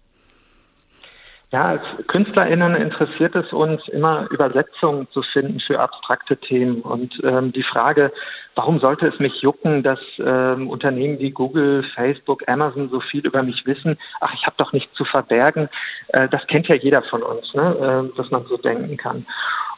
Ja, 1.54 1.66
als 1.66 1.82
KünstlerInnen 2.08 2.76
interessiert 2.76 3.36
es 3.36 3.52
uns 3.52 3.86
immer 3.90 4.26
Übersetzungen 4.32 5.10
zu 5.12 5.22
finden 5.22 5.60
für 5.60 5.82
abstrakte 5.82 6.38
Themen. 6.38 6.82
Und 6.82 7.14
ähm, 7.26 7.52
die 7.52 7.64
Frage, 7.64 8.14
warum 8.56 8.80
sollte 8.80 9.08
es 9.08 9.20
mich 9.20 9.42
jucken, 9.42 9.84
dass 9.84 10.00
ähm, 10.20 10.70
Unternehmen 10.70 11.20
wie 11.20 11.32
Google, 11.32 11.84
Facebook, 11.94 12.48
Amazon 12.48 12.88
so 12.88 13.02
viel 13.02 13.26
über 13.26 13.44
mich 13.44 13.66
wissen? 13.66 13.98
Ach, 14.22 14.34
ich 14.34 14.46
habe 14.46 14.56
doch 14.58 14.72
nichts 14.72 14.94
zu 14.96 15.04
verbergen. 15.04 15.68
Äh, 16.08 16.30
das 16.30 16.48
kennt 16.48 16.70
ja 16.70 16.76
jeder 16.76 17.02
von 17.04 17.22
uns, 17.22 17.54
ne? 17.54 18.10
äh, 18.14 18.18
dass 18.18 18.32
man 18.32 18.46
so 18.46 18.56
denken 18.56 18.96
kann. 18.96 19.26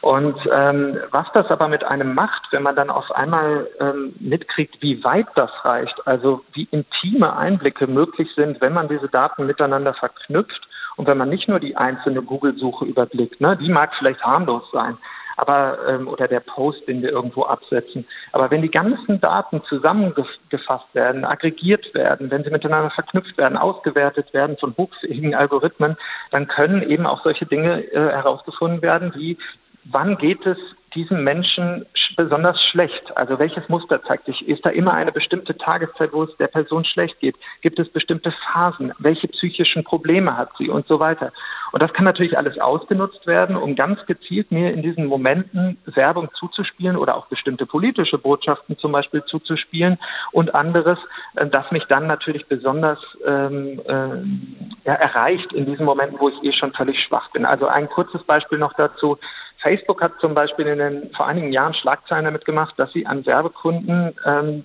Und 0.00 0.36
ähm, 0.52 0.98
was 1.10 1.26
das 1.34 1.48
aber 1.48 1.66
mit 1.66 1.82
einem 1.82 2.14
macht, 2.14 2.52
wenn 2.52 2.62
man 2.62 2.76
dann 2.76 2.90
auf 2.90 3.10
einmal 3.10 3.66
ähm, 3.80 4.14
mitkriegt, 4.20 4.80
wie 4.80 5.02
weit 5.02 5.26
das 5.34 5.50
reicht, 5.64 6.06
also 6.06 6.44
wie 6.52 6.68
intime 6.70 7.36
Einblicke 7.36 7.88
möglich 7.88 8.28
sind, 8.36 8.60
wenn 8.60 8.74
man 8.74 8.86
diese 8.86 9.08
Daten 9.08 9.46
miteinander 9.46 9.94
verknüpft 9.94 10.68
und 10.96 11.06
wenn 11.06 11.18
man 11.18 11.28
nicht 11.28 11.48
nur 11.48 11.60
die 11.60 11.76
einzelne 11.76 12.22
Google-Suche 12.22 12.84
überblickt, 12.84 13.40
ne, 13.40 13.56
die 13.56 13.70
mag 13.70 13.92
vielleicht 13.98 14.22
harmlos 14.22 14.62
sein, 14.72 14.98
aber 15.36 15.78
ähm, 15.88 16.08
oder 16.08 16.28
der 16.28 16.40
Post, 16.40 16.86
den 16.86 17.02
wir 17.02 17.10
irgendwo 17.10 17.42
absetzen. 17.44 18.06
Aber 18.32 18.50
wenn 18.50 18.62
die 18.62 18.70
ganzen 18.70 19.20
Daten 19.20 19.62
zusammengefasst 19.68 20.94
werden, 20.94 21.24
aggregiert 21.24 21.92
werden, 21.94 22.30
wenn 22.30 22.44
sie 22.44 22.50
miteinander 22.50 22.90
verknüpft 22.90 23.36
werden, 23.36 23.58
ausgewertet 23.58 24.32
werden 24.32 24.56
von 24.58 24.74
hochfähigen 24.76 25.34
Algorithmen, 25.34 25.96
dann 26.30 26.46
können 26.46 26.82
eben 26.88 27.06
auch 27.06 27.22
solche 27.24 27.46
Dinge 27.46 27.82
äh, 27.92 28.12
herausgefunden 28.12 28.82
werden, 28.82 29.12
wie 29.16 29.36
wann 29.84 30.16
geht 30.18 30.46
es 30.46 30.58
diesem 30.94 31.24
Menschen 31.24 31.86
besonders 32.16 32.60
schlecht? 32.70 33.16
Also 33.16 33.38
welches 33.38 33.68
Muster 33.68 34.02
zeigt 34.02 34.26
sich? 34.26 34.46
Ist 34.48 34.64
da 34.64 34.70
immer 34.70 34.94
eine 34.94 35.12
bestimmte 35.12 35.56
Tageszeit, 35.56 36.12
wo 36.12 36.24
es 36.24 36.36
der 36.36 36.48
Person 36.48 36.84
schlecht 36.84 37.18
geht? 37.20 37.36
Gibt 37.62 37.78
es 37.78 37.88
bestimmte 37.90 38.32
Phasen? 38.32 38.92
Welche 38.98 39.28
psychischen 39.28 39.84
Probleme 39.84 40.36
hat 40.36 40.50
sie 40.58 40.68
und 40.68 40.86
so 40.86 41.00
weiter? 41.00 41.32
Und 41.72 41.82
das 41.82 41.92
kann 41.92 42.04
natürlich 42.04 42.38
alles 42.38 42.56
ausgenutzt 42.58 43.26
werden, 43.26 43.56
um 43.56 43.74
ganz 43.74 43.98
gezielt 44.06 44.52
mir 44.52 44.72
in 44.72 44.82
diesen 44.82 45.06
Momenten 45.06 45.76
Werbung 45.86 46.28
zuzuspielen 46.38 46.96
oder 46.96 47.16
auch 47.16 47.26
bestimmte 47.26 47.66
politische 47.66 48.16
Botschaften 48.16 48.78
zum 48.78 48.92
Beispiel 48.92 49.24
zuzuspielen 49.24 49.98
und 50.30 50.54
anderes, 50.54 50.98
äh, 51.34 51.48
das 51.48 51.68
mich 51.72 51.84
dann 51.88 52.06
natürlich 52.06 52.46
besonders 52.46 53.00
ähm, 53.26 53.80
äh, 53.86 54.88
ja, 54.88 54.94
erreicht 54.94 55.52
in 55.52 55.66
diesen 55.66 55.84
Momenten, 55.84 56.20
wo 56.20 56.28
ich 56.28 56.42
eh 56.44 56.52
schon 56.52 56.72
völlig 56.72 57.02
schwach 57.02 57.32
bin. 57.32 57.44
Also 57.44 57.66
ein 57.66 57.88
kurzes 57.88 58.22
Beispiel 58.22 58.58
noch 58.58 58.74
dazu. 58.74 59.18
Facebook 59.64 60.02
hat 60.02 60.12
zum 60.20 60.34
Beispiel 60.34 60.66
in 60.66 60.78
den 60.78 61.10
vor 61.16 61.26
einigen 61.26 61.50
Jahren 61.50 61.72
Schlagzeilen 61.72 62.26
damit 62.26 62.44
gemacht, 62.44 62.74
dass 62.76 62.92
sie 62.92 63.06
an 63.06 63.24
Werbekunden 63.24 64.14
ähm, 64.26 64.64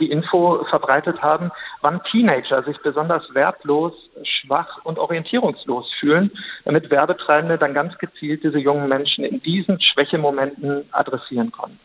die 0.00 0.10
Info 0.10 0.64
verbreitet 0.68 1.22
haben, 1.22 1.52
wann 1.82 2.02
Teenager 2.10 2.64
sich 2.64 2.76
besonders 2.82 3.22
wertlos, 3.32 3.92
schwach 4.24 4.84
und 4.84 4.98
orientierungslos 4.98 5.86
fühlen, 6.00 6.32
damit 6.64 6.90
Werbetreibende 6.90 7.58
dann 7.58 7.74
ganz 7.74 7.96
gezielt 7.98 8.42
diese 8.42 8.58
jungen 8.58 8.88
Menschen 8.88 9.24
in 9.24 9.40
diesen 9.40 9.80
Schwächemomenten 9.80 10.84
adressieren 10.90 11.52
konnten. 11.52 11.78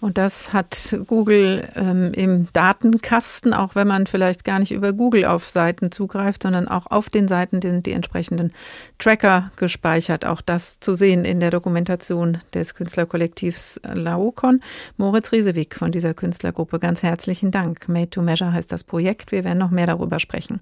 Und 0.00 0.18
das 0.18 0.52
hat 0.52 0.96
Google 1.06 1.68
ähm, 1.76 2.12
im 2.14 2.48
Datenkasten, 2.52 3.54
auch 3.54 3.74
wenn 3.74 3.88
man 3.88 4.06
vielleicht 4.06 4.44
gar 4.44 4.58
nicht 4.58 4.72
über 4.72 4.92
Google 4.92 5.24
auf 5.24 5.48
Seiten 5.48 5.92
zugreift, 5.92 6.42
sondern 6.42 6.68
auch 6.68 6.86
auf 6.86 7.08
den 7.08 7.28
Seiten 7.28 7.62
sind 7.62 7.86
die 7.86 7.92
entsprechenden 7.92 8.52
Tracker 8.98 9.50
gespeichert. 9.56 10.26
Auch 10.26 10.40
das 10.40 10.80
zu 10.80 10.94
sehen 10.94 11.24
in 11.24 11.40
der 11.40 11.50
Dokumentation 11.50 12.38
des 12.52 12.74
Künstlerkollektivs 12.74 13.80
Laokon. 13.82 14.60
Moritz 14.96 15.32
Riesewig 15.32 15.74
von 15.74 15.92
dieser 15.92 16.14
Künstlergruppe, 16.14 16.78
ganz 16.78 17.02
herzlichen 17.02 17.50
Dank. 17.50 17.88
Made 17.88 18.10
to 18.10 18.20
Measure 18.20 18.52
heißt 18.52 18.72
das 18.72 18.84
Projekt. 18.84 19.32
Wir 19.32 19.44
werden 19.44 19.58
noch 19.58 19.70
mehr 19.70 19.86
darüber 19.86 20.18
sprechen. 20.18 20.60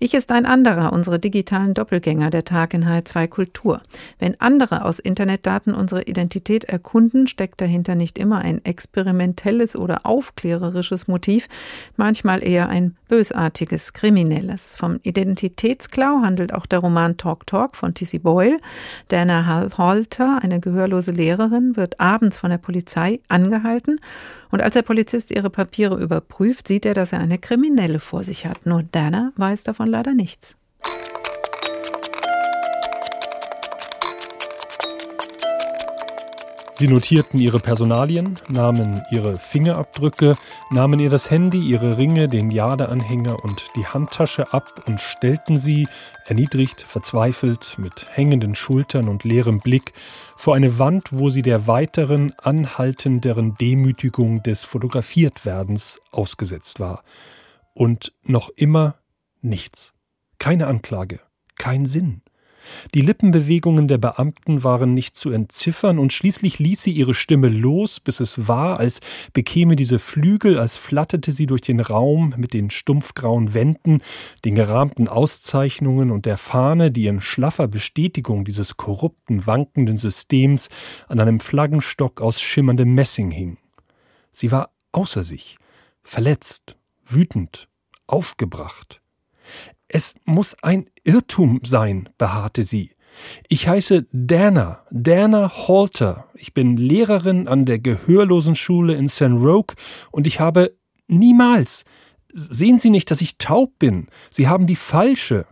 Ich 0.00 0.14
ist 0.14 0.30
ein 0.32 0.46
anderer, 0.46 0.92
unsere 0.92 1.18
digitalen 1.18 1.74
Doppelgänger, 1.74 2.30
der 2.30 2.44
Tag 2.44 2.74
in 2.74 2.84
H2 2.84 3.28
Kultur. 3.28 3.82
Wenn 4.18 4.40
andere 4.40 4.84
aus 4.84 4.98
Internetdaten 4.98 5.74
unsere 5.74 6.02
Identität 6.02 6.64
erkunden, 6.64 7.26
steckt 7.26 7.60
dahinter 7.60 7.94
nicht 7.94 8.18
immer 8.18 8.38
ein 8.38 8.60
experimentelles 8.72 9.76
oder 9.76 10.06
aufklärerisches 10.06 11.06
Motiv, 11.08 11.48
manchmal 11.96 12.42
eher 12.42 12.68
ein 12.70 12.96
bösartiges, 13.08 13.92
kriminelles. 13.92 14.74
Vom 14.76 14.98
Identitätsklau 15.02 16.22
handelt 16.22 16.54
auch 16.54 16.64
der 16.64 16.78
Roman 16.78 17.18
Talk 17.18 17.46
Talk 17.46 17.76
von 17.76 17.92
T.C. 17.92 18.18
Boyle. 18.18 18.58
Dana 19.08 19.68
Halter, 19.76 20.38
eine 20.42 20.58
gehörlose 20.58 21.12
Lehrerin, 21.12 21.76
wird 21.76 22.00
abends 22.00 22.38
von 22.38 22.50
der 22.50 22.58
Polizei 22.58 23.20
angehalten 23.28 24.00
und 24.50 24.62
als 24.62 24.74
der 24.74 24.82
Polizist 24.82 25.30
ihre 25.30 25.50
Papiere 25.50 26.00
überprüft, 26.00 26.68
sieht 26.68 26.86
er, 26.86 26.94
dass 26.94 27.12
er 27.12 27.20
eine 27.20 27.38
Kriminelle 27.38 28.00
vor 28.00 28.24
sich 28.24 28.46
hat. 28.46 28.66
Nur 28.66 28.82
Dana 28.82 29.32
weiß 29.36 29.64
davon 29.64 29.88
leider 29.88 30.14
nichts. 30.14 30.56
Sie 36.82 36.88
notierten 36.88 37.38
ihre 37.38 37.60
Personalien, 37.60 38.34
nahmen 38.48 39.00
ihre 39.12 39.36
Fingerabdrücke, 39.36 40.34
nahmen 40.72 40.98
ihr 40.98 41.10
das 41.10 41.30
Handy, 41.30 41.60
ihre 41.60 41.96
Ringe, 41.96 42.28
den 42.28 42.50
Jadeanhänger 42.50 43.44
und 43.44 43.66
die 43.76 43.86
Handtasche 43.86 44.52
ab 44.52 44.82
und 44.88 45.00
stellten 45.00 45.60
sie, 45.60 45.86
erniedrigt, 46.26 46.80
verzweifelt, 46.80 47.76
mit 47.78 48.08
hängenden 48.10 48.56
Schultern 48.56 49.08
und 49.08 49.22
leerem 49.22 49.60
Blick, 49.60 49.92
vor 50.34 50.56
eine 50.56 50.80
Wand, 50.80 51.10
wo 51.12 51.28
sie 51.28 51.42
der 51.42 51.68
weiteren, 51.68 52.32
anhaltenderen 52.42 53.54
Demütigung 53.54 54.42
des 54.42 54.64
Fotografiertwerdens 54.64 56.00
ausgesetzt 56.10 56.80
war. 56.80 57.04
Und 57.74 58.12
noch 58.24 58.50
immer 58.56 58.96
nichts. 59.40 59.94
Keine 60.40 60.66
Anklage, 60.66 61.20
kein 61.56 61.86
Sinn. 61.86 62.22
Die 62.94 63.00
Lippenbewegungen 63.00 63.88
der 63.88 63.98
Beamten 63.98 64.64
waren 64.64 64.94
nicht 64.94 65.16
zu 65.16 65.30
entziffern, 65.30 65.98
und 65.98 66.12
schließlich 66.12 66.58
ließ 66.58 66.82
sie 66.82 66.92
ihre 66.92 67.14
Stimme 67.14 67.48
los, 67.48 68.00
bis 68.00 68.20
es 68.20 68.48
war, 68.48 68.78
als 68.78 69.00
bekäme 69.32 69.76
diese 69.76 69.98
Flügel, 69.98 70.58
als 70.58 70.76
flatterte 70.76 71.32
sie 71.32 71.46
durch 71.46 71.62
den 71.62 71.80
Raum 71.80 72.34
mit 72.36 72.52
den 72.54 72.70
stumpfgrauen 72.70 73.54
Wänden, 73.54 74.00
den 74.44 74.54
gerahmten 74.54 75.08
Auszeichnungen 75.08 76.10
und 76.10 76.26
der 76.26 76.38
Fahne, 76.38 76.90
die 76.90 77.06
in 77.06 77.20
schlaffer 77.20 77.68
Bestätigung 77.68 78.44
dieses 78.44 78.76
korrupten, 78.76 79.46
wankenden 79.46 79.96
Systems 79.96 80.68
an 81.08 81.20
einem 81.20 81.40
Flaggenstock 81.40 82.20
aus 82.20 82.40
schimmerndem 82.40 82.94
Messing 82.94 83.30
hing. 83.30 83.58
Sie 84.32 84.50
war 84.50 84.70
außer 84.92 85.24
sich, 85.24 85.56
verletzt, 86.02 86.76
wütend, 87.04 87.68
aufgebracht. 88.06 89.00
Es 89.88 90.14
muss 90.24 90.56
ein 90.62 90.86
Irrtum 91.04 91.60
sein, 91.64 92.08
beharrte 92.18 92.62
sie. 92.62 92.92
Ich 93.48 93.68
heiße 93.68 94.06
Dana, 94.12 94.84
Dana 94.90 95.52
Halter. 95.68 96.28
Ich 96.34 96.54
bin 96.54 96.76
Lehrerin 96.76 97.46
an 97.48 97.66
der 97.66 97.78
Gehörlosenschule 97.78 98.94
in 98.94 99.08
St. 99.08 99.22
Roque 99.22 99.74
und 100.10 100.26
ich 100.26 100.40
habe 100.40 100.74
niemals. 101.08 101.84
Sehen 102.32 102.78
Sie 102.78 102.90
nicht, 102.90 103.10
dass 103.10 103.20
ich 103.20 103.36
taub 103.36 103.78
bin? 103.78 104.08
Sie 104.30 104.48
haben 104.48 104.66
die 104.66 104.76
falsche. 104.76 105.46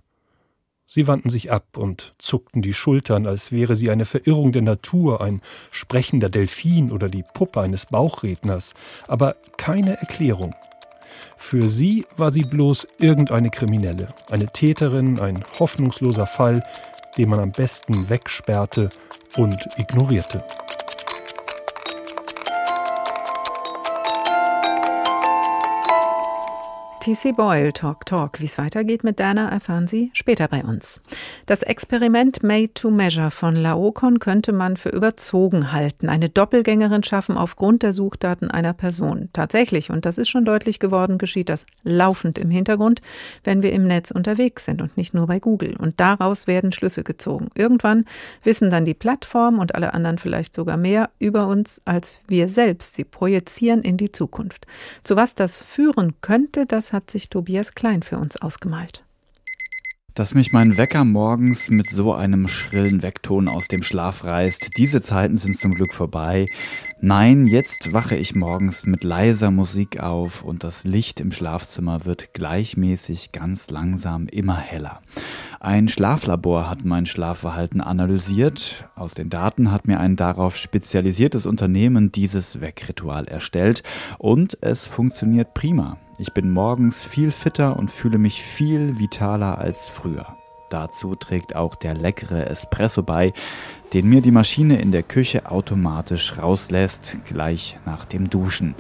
Sie 0.87 1.07
wandten 1.07 1.31
sich 1.31 1.53
ab 1.53 1.77
und 1.77 2.14
zuckten 2.19 2.62
die 2.62 2.75
Schultern, 2.75 3.27
als 3.27 3.53
wäre 3.53 3.77
sie 3.77 3.91
eine 3.91 4.07
Verirrung 4.07 4.51
der 4.51 4.62
Natur, 4.62 5.21
ein 5.21 5.41
sprechender 5.71 6.29
Delfin 6.29 6.91
oder 6.91 7.09
die 7.09 7.23
Puppe 7.35 7.61
eines 7.61 7.87
Bauchredners, 7.87 8.75
aber 9.07 9.37
keine 9.57 9.99
Erklärung. 9.99 10.53
Für 11.37 11.69
sie 11.69 12.07
war 12.17 12.31
sie 12.31 12.43
bloß 12.43 12.87
irgendeine 12.99 13.51
Kriminelle, 13.51 14.09
eine 14.31 14.47
Täterin, 14.47 15.21
ein 15.21 15.43
hoffnungsloser 15.59 16.27
Fall, 16.27 16.63
den 17.17 17.29
man 17.29 17.41
am 17.41 17.53
besten 17.53 18.09
wegsperrte 18.09 18.91
und 19.37 19.57
ignorierte. 19.77 20.45
TC 27.01 27.35
Boyle 27.35 27.73
Talk 27.73 28.05
Talk. 28.05 28.41
Wie 28.41 28.45
es 28.45 28.59
weitergeht 28.59 29.05
mit 29.05 29.19
Dana, 29.21 29.49
erfahren 29.49 29.89
Sie 29.89 30.11
später 30.13 30.49
bei 30.49 30.63
uns. 30.63 31.01
Das 31.47 31.63
Experiment 31.63 32.43
Made 32.43 32.75
to 32.75 32.91
Measure 32.91 33.31
von 33.31 33.57
Laokon 33.57 34.19
könnte 34.19 34.53
man 34.53 34.77
für 34.77 34.91
überzogen 34.91 35.73
halten. 35.73 36.11
Eine 36.11 36.29
Doppelgängerin 36.29 37.03
schaffen 37.03 37.39
aufgrund 37.39 37.83
der 37.83 37.95
Suchdaten 37.95 38.51
einer 38.51 38.75
Person. 38.75 39.31
Tatsächlich, 39.33 39.89
und 39.89 40.05
das 40.05 40.19
ist 40.19 40.29
schon 40.29 40.45
deutlich 40.45 40.79
geworden, 40.79 41.17
geschieht 41.17 41.49
das 41.49 41.65
laufend 41.85 42.39
im 42.39 42.51
Hintergrund, 42.51 43.01
wenn 43.45 43.63
wir 43.63 43.73
im 43.73 43.87
Netz 43.87 44.11
unterwegs 44.11 44.67
sind 44.67 44.83
und 44.83 44.99
nicht 44.99 45.15
nur 45.15 45.27
bei 45.27 45.41
Google. 45.41 45.77
Und 45.79 46.01
daraus 46.01 46.47
werden 46.47 46.71
Schlüsse 46.71 47.03
gezogen. 47.03 47.49
Irgendwann 47.55 48.05
wissen 48.45 48.69
dann 48.69 48.85
die 48.85 48.93
Plattformen 48.93 49.59
und 49.59 49.75
alle 49.75 49.95
anderen 49.95 50.19
vielleicht 50.19 50.55
sogar 50.55 50.77
mehr 50.77 51.09
über 51.19 51.47
uns 51.47 51.81
als 51.87 52.21
wir 52.29 52.51
selbst. 52.51 52.95
Sie 52.95 53.05
projizieren 53.05 53.81
in 53.81 53.97
die 53.97 54.13
Zukunft. 54.13 54.67
Zu 55.03 55.17
was 55.17 55.35
das 55.35 55.63
führen 55.63 56.13
könnte, 56.21 56.67
das 56.67 56.89
hat 56.92 57.11
sich 57.11 57.29
Tobias 57.29 57.74
Klein 57.74 58.03
für 58.03 58.18
uns 58.18 58.40
ausgemalt. 58.40 59.05
Dass 60.14 60.35
mich 60.35 60.53
mein 60.53 60.76
Wecker 60.76 61.05
morgens 61.05 61.70
mit 61.70 61.88
so 61.88 62.12
einem 62.12 62.48
schrillen 62.48 63.03
Weckton 63.03 63.48
aus 63.48 63.68
dem 63.68 63.83
Schlaf 63.83 64.24
reißt, 64.24 64.76
diese 64.76 65.00
Zeiten 65.00 65.37
sind 65.37 65.57
zum 65.57 65.72
Glück 65.72 65.94
vorbei. 65.94 66.46
Nein, 67.00 67.46
jetzt 67.46 67.92
wache 67.92 68.16
ich 68.16 68.35
morgens 68.35 68.87
mit 68.87 69.05
leiser 69.05 69.53
Musik 69.53 70.00
auf 70.00 70.42
und 70.42 70.64
das 70.64 70.85
Licht 70.85 71.20
im 71.20 71.31
Schlafzimmer 71.31 72.05
wird 72.05 72.35
gleichmäßig 72.35 73.31
ganz 73.31 73.70
langsam 73.70 74.26
immer 74.26 74.59
heller. 74.59 75.00
Ein 75.61 75.88
Schlaflabor 75.88 76.68
hat 76.68 76.85
mein 76.85 77.07
Schlafverhalten 77.07 77.81
analysiert. 77.81 78.85
Aus 78.96 79.14
den 79.14 79.31
Daten 79.31 79.70
hat 79.70 79.87
mir 79.87 80.00
ein 80.00 80.16
darauf 80.16 80.57
spezialisiertes 80.57 81.46
Unternehmen 81.46 82.11
dieses 82.11 82.61
Weckritual 82.61 83.26
erstellt 83.26 83.85
und 84.18 84.59
es 84.61 84.87
funktioniert 84.87 85.55
prima. 85.55 85.98
Ich 86.21 86.35
bin 86.35 86.51
morgens 86.51 87.03
viel 87.03 87.31
fitter 87.31 87.79
und 87.79 87.91
fühle 87.91 88.19
mich 88.19 88.43
viel 88.43 88.99
vitaler 88.99 89.57
als 89.57 89.89
früher. 89.89 90.37
Dazu 90.69 91.15
trägt 91.15 91.57
auch 91.57 91.75
der 91.75 91.95
leckere 91.95 92.47
Espresso 92.47 93.03
bei, 93.03 93.33
den 93.95 94.07
mir 94.07 94.21
die 94.21 94.31
Maschine 94.31 94.79
in 94.83 94.93
der 94.93 95.03
Küche 95.03 95.51
automatisch 95.51 96.37
rauslässt, 96.37 97.17
gleich 97.25 97.79
nach 97.87 98.05
dem 98.05 98.29
Duschen. 98.29 98.75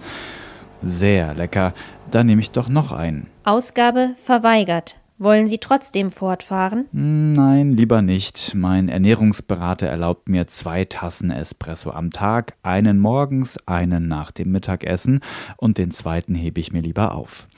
Sehr 0.82 1.32
lecker, 1.32 1.72
da 2.10 2.24
nehme 2.24 2.42
ich 2.42 2.50
doch 2.50 2.68
noch 2.68 2.92
einen. 2.92 3.26
Ausgabe 3.44 4.10
verweigert. 4.16 4.99
Wollen 5.22 5.48
Sie 5.48 5.58
trotzdem 5.58 6.08
fortfahren? 6.08 6.86
Nein, 6.92 7.72
lieber 7.72 8.00
nicht. 8.00 8.54
Mein 8.54 8.88
Ernährungsberater 8.88 9.86
erlaubt 9.86 10.30
mir 10.30 10.46
zwei 10.46 10.86
Tassen 10.86 11.30
Espresso 11.30 11.90
am 11.90 12.08
Tag, 12.08 12.56
einen 12.62 12.98
morgens, 12.98 13.58
einen 13.68 14.08
nach 14.08 14.30
dem 14.30 14.50
Mittagessen 14.50 15.20
und 15.58 15.76
den 15.76 15.90
zweiten 15.90 16.34
hebe 16.34 16.58
ich 16.58 16.72
mir 16.72 16.80
lieber 16.80 17.14
auf. 17.14 17.48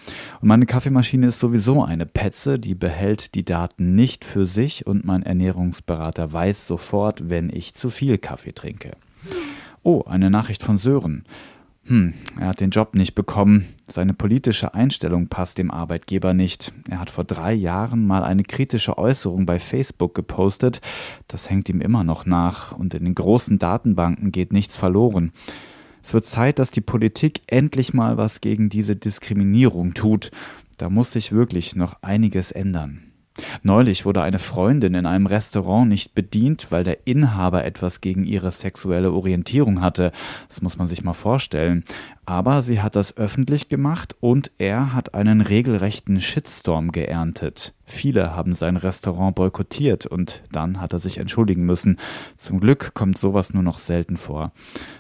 Und 0.41 0.49
meine 0.49 0.67
Kaffeemaschine 0.67 1.29
ist 1.29 1.39
sowieso 1.39 1.85
eine 1.85 2.05
Petze, 2.05 2.59
die 2.59 2.75
behält 2.75 3.37
die 3.37 3.45
Daten 3.45 3.95
nicht 3.95 4.25
für 4.25 4.45
sich 4.45 4.85
und 4.85 5.05
mein 5.05 5.23
Ernährungsberater 5.23 6.33
weiß 6.33 6.67
sofort, 6.67 7.31
wenn 7.31 7.49
ich 7.49 7.75
zu 7.75 7.91
viel 7.91 8.19
Kaffee 8.19 8.55
trinke. 8.55 8.97
Oh, 9.85 10.03
eine 10.05 10.31
Nachricht 10.31 10.65
von 10.65 10.77
Sören. 10.77 11.23
Hm, 11.85 12.15
er 12.39 12.49
hat 12.49 12.61
den 12.61 12.71
Job 12.71 12.95
nicht 12.95 13.15
bekommen. 13.15 13.67
Seine 13.89 14.15
politische 14.15 14.73
Einstellung 14.73 15.27
passt 15.27 15.59
dem 15.59 15.71
Arbeitgeber 15.71 16.33
nicht. 16.33 16.73
Er 16.89 17.01
hat 17.01 17.11
vor 17.11 17.25
drei 17.25 17.53
Jahren 17.53 18.07
mal 18.07 18.23
eine 18.23 18.45
kritische 18.45 18.99
Äußerung 18.99 19.47
bei 19.47 19.59
Facebook 19.59 20.15
gepostet. 20.15 20.81
Das 21.27 21.51
hängt 21.51 21.69
ihm 21.69 21.81
immer 21.81 22.05
noch 22.05 22.25
nach 22.25 22.73
und 22.73 22.95
in 22.95 23.05
den 23.05 23.17
großen 23.17 23.59
Datenbanken 23.59 24.31
geht 24.31 24.53
nichts 24.53 24.77
verloren. 24.77 25.33
Es 26.03 26.15
wird 26.15 26.25
Zeit, 26.25 26.59
dass 26.59 26.71
die 26.71 26.81
Politik 26.81 27.43
endlich 27.47 27.95
mal 27.95 28.17
was 28.17 28.41
gegen 28.41 28.69
diese 28.69 28.97
Diskriminierung 28.97 29.95
tut. 29.95 30.31
Da 30.79 30.89
muss 30.89 31.13
sich 31.13 31.33
wirklich 31.33 31.77
noch 31.77 32.03
einiges 32.03 32.53
ändern. 32.53 33.12
Neulich 33.63 34.05
wurde 34.05 34.23
eine 34.23 34.39
Freundin 34.39 34.95
in 34.95 35.07
einem 35.07 35.27
Restaurant 35.27 35.89
nicht 35.89 36.15
bedient, 36.15 36.67
weil 36.71 36.85
der 36.85 37.07
Inhaber 37.07 37.65
etwas 37.65 38.01
gegen 38.01 38.25
ihre 38.25 38.51
sexuelle 38.51 39.13
Orientierung 39.13 39.81
hatte. 39.81 40.13
Das 40.49 40.61
muss 40.61 40.77
man 40.77 40.87
sich 40.87 41.03
mal 41.03 41.15
vorstellen. 41.15 41.85
Aber 42.25 42.63
sie 42.63 42.81
hat 42.81 42.95
das 42.95 43.17
öffentlich 43.17 43.69
gemacht 43.69 44.15
und 44.21 44.53
er 44.59 44.93
hat 44.93 45.15
einen 45.15 45.41
regelrechten 45.41 46.21
Shitstorm 46.21 46.93
geerntet. 46.93 47.75
Viele 47.85 48.37
haben 48.37 48.55
sein 48.55 48.77
Restaurant 48.77 49.35
boykottiert 49.35 50.07
und 50.07 50.43
dann 50.53 50.81
hat 50.81 50.93
er 50.93 50.99
sich 50.99 51.19
entschuldigen 51.19 51.65
müssen. 51.65 51.99
Zum 52.37 52.61
Glück 52.61 52.95
kommt 52.95 53.19
sowas 53.19 53.55
nur 53.55 53.63
noch 53.63 53.79
selten 53.79 54.17
vor. 54.17 54.53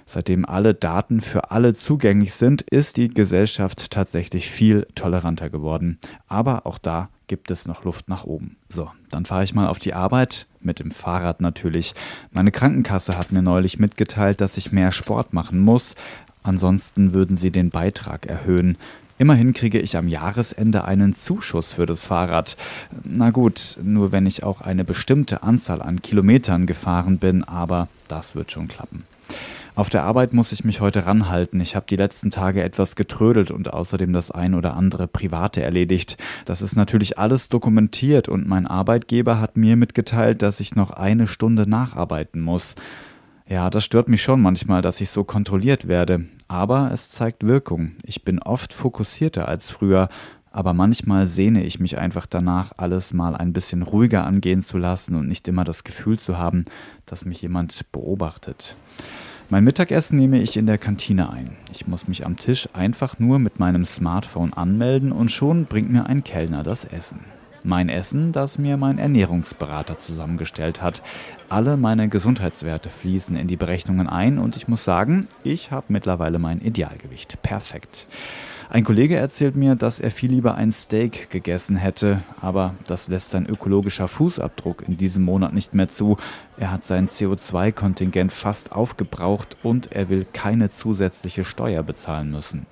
Seitdem 0.04 0.44
alle 0.44 0.74
Daten 0.74 1.20
für 1.20 1.50
alle 1.52 1.74
zugänglich 1.74 2.34
sind, 2.34 2.62
ist 2.62 2.96
die 2.96 3.08
Gesellschaft 3.08 3.90
tatsächlich 3.90 4.50
viel 4.50 4.86
toleranter 4.94 5.48
geworden. 5.48 5.98
Aber 6.26 6.66
auch 6.66 6.78
da 6.78 7.08
gibt 7.32 7.50
es 7.50 7.66
noch 7.66 7.84
Luft 7.84 8.10
nach 8.10 8.24
oben. 8.24 8.56
So, 8.68 8.90
dann 9.08 9.24
fahre 9.24 9.42
ich 9.42 9.54
mal 9.54 9.66
auf 9.66 9.78
die 9.78 9.94
Arbeit, 9.94 10.46
mit 10.60 10.80
dem 10.80 10.90
Fahrrad 10.90 11.40
natürlich. 11.40 11.94
Meine 12.30 12.50
Krankenkasse 12.50 13.16
hat 13.16 13.32
mir 13.32 13.40
neulich 13.40 13.78
mitgeteilt, 13.78 14.42
dass 14.42 14.58
ich 14.58 14.70
mehr 14.70 14.92
Sport 14.92 15.32
machen 15.32 15.58
muss. 15.58 15.94
Ansonsten 16.42 17.14
würden 17.14 17.38
sie 17.38 17.50
den 17.50 17.70
Beitrag 17.70 18.26
erhöhen. 18.26 18.76
Immerhin 19.16 19.54
kriege 19.54 19.78
ich 19.78 19.96
am 19.96 20.08
Jahresende 20.08 20.84
einen 20.84 21.14
Zuschuss 21.14 21.72
für 21.72 21.86
das 21.86 22.04
Fahrrad. 22.04 22.58
Na 23.02 23.30
gut, 23.30 23.78
nur 23.82 24.12
wenn 24.12 24.26
ich 24.26 24.44
auch 24.44 24.60
eine 24.60 24.84
bestimmte 24.84 25.42
Anzahl 25.42 25.80
an 25.80 26.02
Kilometern 26.02 26.66
gefahren 26.66 27.16
bin, 27.16 27.44
aber 27.44 27.88
das 28.08 28.34
wird 28.34 28.52
schon 28.52 28.68
klappen. 28.68 29.04
Auf 29.74 29.88
der 29.88 30.02
Arbeit 30.04 30.34
muss 30.34 30.52
ich 30.52 30.64
mich 30.64 30.82
heute 30.82 31.06
ranhalten. 31.06 31.58
Ich 31.58 31.74
habe 31.74 31.86
die 31.88 31.96
letzten 31.96 32.30
Tage 32.30 32.62
etwas 32.62 32.94
getrödelt 32.94 33.50
und 33.50 33.72
außerdem 33.72 34.12
das 34.12 34.30
ein 34.30 34.54
oder 34.54 34.76
andere 34.76 35.08
Private 35.08 35.62
erledigt. 35.62 36.18
Das 36.44 36.60
ist 36.60 36.76
natürlich 36.76 37.18
alles 37.18 37.48
dokumentiert 37.48 38.28
und 38.28 38.46
mein 38.46 38.66
Arbeitgeber 38.66 39.40
hat 39.40 39.56
mir 39.56 39.76
mitgeteilt, 39.76 40.42
dass 40.42 40.60
ich 40.60 40.76
noch 40.76 40.90
eine 40.90 41.26
Stunde 41.26 41.66
nacharbeiten 41.66 42.42
muss. 42.42 42.76
Ja, 43.48 43.70
das 43.70 43.86
stört 43.86 44.10
mich 44.10 44.22
schon 44.22 44.42
manchmal, 44.42 44.82
dass 44.82 45.00
ich 45.00 45.08
so 45.08 45.24
kontrolliert 45.24 45.88
werde. 45.88 46.26
Aber 46.48 46.90
es 46.92 47.10
zeigt 47.10 47.46
Wirkung. 47.46 47.92
Ich 48.04 48.24
bin 48.24 48.40
oft 48.40 48.74
fokussierter 48.74 49.48
als 49.48 49.70
früher, 49.70 50.10
aber 50.50 50.74
manchmal 50.74 51.26
sehne 51.26 51.64
ich 51.64 51.80
mich 51.80 51.96
einfach 51.96 52.26
danach, 52.26 52.72
alles 52.76 53.14
mal 53.14 53.34
ein 53.34 53.54
bisschen 53.54 53.80
ruhiger 53.80 54.26
angehen 54.26 54.60
zu 54.60 54.76
lassen 54.76 55.14
und 55.14 55.28
nicht 55.28 55.48
immer 55.48 55.64
das 55.64 55.82
Gefühl 55.82 56.18
zu 56.18 56.36
haben, 56.36 56.66
dass 57.06 57.24
mich 57.24 57.40
jemand 57.40 57.90
beobachtet. 57.90 58.76
Mein 59.50 59.64
Mittagessen 59.64 60.18
nehme 60.18 60.40
ich 60.40 60.56
in 60.56 60.66
der 60.66 60.78
Kantine 60.78 61.30
ein. 61.30 61.56
Ich 61.72 61.86
muss 61.86 62.08
mich 62.08 62.24
am 62.24 62.36
Tisch 62.36 62.68
einfach 62.72 63.18
nur 63.18 63.38
mit 63.38 63.58
meinem 63.58 63.84
Smartphone 63.84 64.52
anmelden 64.52 65.12
und 65.12 65.30
schon 65.30 65.66
bringt 65.66 65.90
mir 65.90 66.06
ein 66.06 66.24
Kellner 66.24 66.62
das 66.62 66.84
Essen. 66.84 67.20
Mein 67.64 67.88
Essen, 67.88 68.32
das 68.32 68.58
mir 68.58 68.76
mein 68.76 68.98
Ernährungsberater 68.98 69.96
zusammengestellt 69.96 70.82
hat. 70.82 71.02
Alle 71.48 71.76
meine 71.76 72.08
Gesundheitswerte 72.08 72.88
fließen 72.88 73.36
in 73.36 73.46
die 73.46 73.56
Berechnungen 73.56 74.08
ein 74.08 74.38
und 74.38 74.56
ich 74.56 74.66
muss 74.66 74.84
sagen, 74.84 75.28
ich 75.44 75.70
habe 75.70 75.86
mittlerweile 75.88 76.38
mein 76.38 76.60
Idealgewicht. 76.60 77.40
Perfekt. 77.42 78.06
Ein 78.70 78.84
Kollege 78.84 79.16
erzählt 79.16 79.56
mir, 79.56 79.74
dass 79.74 80.00
er 80.00 80.10
viel 80.10 80.30
lieber 80.30 80.54
ein 80.54 80.72
Steak 80.72 81.30
gegessen 81.30 81.76
hätte, 81.76 82.22
aber 82.40 82.74
das 82.86 83.08
lässt 83.08 83.30
sein 83.30 83.46
ökologischer 83.46 84.08
Fußabdruck 84.08 84.86
in 84.88 84.96
diesem 84.96 85.24
Monat 85.24 85.52
nicht 85.52 85.74
mehr 85.74 85.88
zu. 85.88 86.16
Er 86.56 86.70
hat 86.70 86.84
sein 86.84 87.08
CO2-Kontingent 87.08 88.32
fast 88.32 88.72
aufgebraucht 88.72 89.56
und 89.62 89.92
er 89.92 90.08
will 90.08 90.26
keine 90.32 90.70
zusätzliche 90.70 91.44
Steuer 91.44 91.82
bezahlen 91.82 92.30
müssen. 92.30 92.66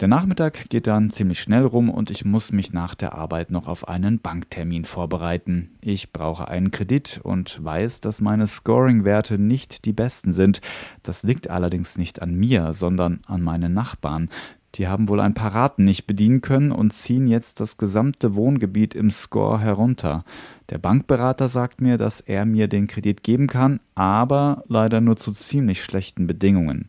Der 0.00 0.08
Nachmittag 0.08 0.68
geht 0.68 0.88
dann 0.88 1.10
ziemlich 1.10 1.40
schnell 1.40 1.64
rum 1.64 1.88
und 1.88 2.10
ich 2.10 2.24
muss 2.24 2.50
mich 2.50 2.72
nach 2.72 2.96
der 2.96 3.14
Arbeit 3.14 3.52
noch 3.52 3.68
auf 3.68 3.86
einen 3.86 4.18
Banktermin 4.18 4.84
vorbereiten. 4.84 5.78
Ich 5.80 6.12
brauche 6.12 6.48
einen 6.48 6.72
Kredit 6.72 7.20
und 7.22 7.62
weiß, 7.62 8.00
dass 8.00 8.20
meine 8.20 8.48
Scoring-Werte 8.48 9.38
nicht 9.38 9.84
die 9.84 9.92
besten 9.92 10.32
sind. 10.32 10.60
Das 11.04 11.22
liegt 11.22 11.50
allerdings 11.50 11.98
nicht 11.98 12.20
an 12.20 12.34
mir, 12.34 12.72
sondern 12.72 13.20
an 13.26 13.42
meinen 13.42 13.74
Nachbarn. 13.74 14.28
Die 14.76 14.88
haben 14.88 15.08
wohl 15.08 15.20
ein 15.20 15.34
paar 15.34 15.54
Raten 15.54 15.84
nicht 15.84 16.06
bedienen 16.06 16.40
können 16.40 16.72
und 16.72 16.92
ziehen 16.92 17.26
jetzt 17.26 17.60
das 17.60 17.76
gesamte 17.76 18.34
Wohngebiet 18.34 18.94
im 18.94 19.10
Score 19.10 19.60
herunter. 19.60 20.24
Der 20.70 20.78
Bankberater 20.78 21.48
sagt 21.48 21.82
mir, 21.82 21.98
dass 21.98 22.20
er 22.20 22.46
mir 22.46 22.68
den 22.68 22.86
Kredit 22.86 23.22
geben 23.22 23.48
kann, 23.48 23.80
aber 23.94 24.64
leider 24.68 25.02
nur 25.02 25.16
zu 25.16 25.32
ziemlich 25.32 25.84
schlechten 25.84 26.26
Bedingungen. 26.26 26.88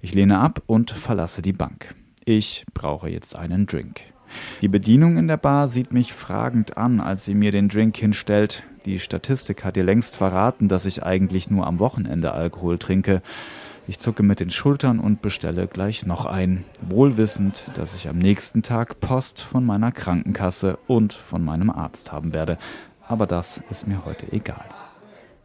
Ich 0.00 0.12
lehne 0.12 0.40
ab 0.40 0.62
und 0.66 0.90
verlasse 0.90 1.40
die 1.40 1.52
Bank. 1.52 1.94
Ich 2.24 2.64
brauche 2.74 3.08
jetzt 3.08 3.36
einen 3.36 3.66
Drink. 3.66 4.00
Die 4.60 4.68
Bedienung 4.68 5.16
in 5.16 5.28
der 5.28 5.36
Bar 5.36 5.68
sieht 5.68 5.92
mich 5.92 6.12
fragend 6.12 6.76
an, 6.76 7.00
als 7.00 7.24
sie 7.24 7.34
mir 7.34 7.52
den 7.52 7.68
Drink 7.68 7.96
hinstellt. 7.96 8.64
Die 8.84 8.98
Statistik 8.98 9.64
hat 9.64 9.76
ihr 9.76 9.84
längst 9.84 10.16
verraten, 10.16 10.68
dass 10.68 10.86
ich 10.86 11.02
eigentlich 11.02 11.50
nur 11.50 11.66
am 11.66 11.78
Wochenende 11.78 12.32
Alkohol 12.32 12.78
trinke. 12.78 13.22
Ich 13.86 13.98
zucke 13.98 14.22
mit 14.22 14.40
den 14.40 14.50
Schultern 14.50 15.00
und 15.00 15.22
bestelle 15.22 15.66
gleich 15.66 16.06
noch 16.06 16.26
ein, 16.26 16.64
wohlwissend, 16.80 17.64
dass 17.74 17.94
ich 17.94 18.08
am 18.08 18.18
nächsten 18.18 18.62
Tag 18.62 19.00
Post 19.00 19.40
von 19.40 19.64
meiner 19.64 19.90
Krankenkasse 19.90 20.78
und 20.86 21.12
von 21.12 21.44
meinem 21.44 21.70
Arzt 21.70 22.12
haben 22.12 22.32
werde. 22.32 22.58
Aber 23.08 23.26
das 23.26 23.60
ist 23.70 23.88
mir 23.88 24.04
heute 24.04 24.30
egal. 24.32 24.64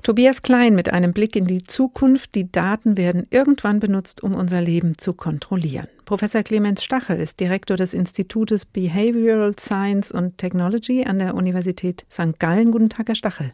Tobias 0.04 0.43
Klein 0.43 0.76
mit 0.76 0.93
einem 0.93 1.13
Blick 1.13 1.36
in 1.36 1.48
die 1.48 1.63
Zukunft. 1.63 2.36
Die 2.36 2.52
Daten 2.52 2.95
werden 2.95 3.26
irgendwann 3.32 3.80
benutzt, 3.80 4.21
um 4.21 4.36
unser 4.36 4.62
Leben 4.62 5.00
zu 5.00 5.13
kontrollieren. 5.13 5.88
Professor 6.06 6.43
Clemens 6.43 6.84
Stachel 6.84 7.17
ist 7.17 7.39
Direktor 7.39 7.76
des 7.76 7.95
Institutes 7.95 8.65
Behavioral 8.65 9.56
Science 9.60 10.12
and 10.12 10.38
Technology 10.38 11.04
an 11.06 11.17
der 11.17 11.34
Universität 11.34 12.06
St. 12.12 12.38
Gallen. 12.38 12.71
Guten 12.71 12.89
Tag, 12.89 13.08
Herr 13.08 13.15
Stachel. 13.15 13.54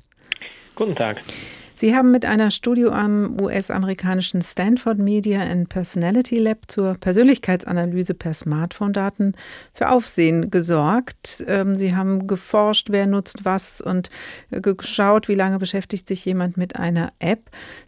Guten 0.76 0.96
Tag. 0.96 1.22
Sie 1.82 1.96
haben 1.96 2.12
mit 2.12 2.26
einer 2.26 2.52
Studie 2.52 2.86
am 2.86 3.41
US-amerikanischen 3.41 4.44
Stanford 4.44 5.00
Media 5.00 5.41
and 5.41 5.67
Personality 5.67 6.38
Lab 6.38 6.60
zur 6.67 6.94
Persönlichkeitsanalyse 6.94 8.13
per 8.13 8.36
Smartphone-Daten 8.36 9.34
für 9.74 9.89
Aufsehen 9.89 10.52
gesorgt. 10.52 11.44
Ähm, 11.48 11.74
Sie 11.74 11.96
haben 11.96 12.28
geforscht, 12.28 12.89
wer 12.91 13.08
nutzt 13.08 13.46
was 13.46 13.82
und 13.82 14.12
äh, 14.52 14.62
geschaut, 14.62 15.28
wie 15.28 15.34
lange 15.34 15.58
beschäftigt 15.58 16.08
sich 16.08 16.24
jemand 16.24 16.56
mit 16.56 16.76
einer 16.76 17.13
App. 17.17 17.39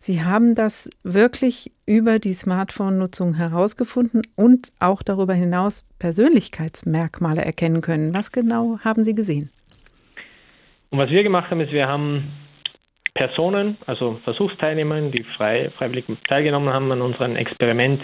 Sie 0.02 0.24
haben 0.24 0.56
das 0.56 0.90
wirklich 1.04 1.72
über 1.86 2.18
die 2.18 2.34
Smartphone-Nutzung 2.34 3.36
herausgefunden 3.36 4.24
und 4.36 4.74
auch 4.80 5.04
darüber 5.04 5.36
hinaus 5.36 5.86
Persönlichkeitsmerkmale 6.00 7.46
erkennen 7.46 7.82
können. 7.82 8.16
Was 8.16 8.32
genau 8.32 8.80
haben 8.80 9.04
Sie 9.04 9.14
gesehen? 9.14 9.52
Und 10.90 10.98
was 10.98 11.12
wir 11.12 11.22
gemacht 11.22 11.52
haben, 11.52 11.60
ist, 11.60 11.72
wir 11.72 11.88
haben 11.88 12.43
Personen, 13.14 13.78
also 13.86 14.20
Versuchsteilnehmer, 14.24 15.00
die 15.02 15.24
frei, 15.38 15.70
freiwillig 15.78 16.06
teilgenommen 16.28 16.74
haben 16.74 16.92
an 16.92 17.02
unserem 17.02 17.36
Experiment, 17.36 18.02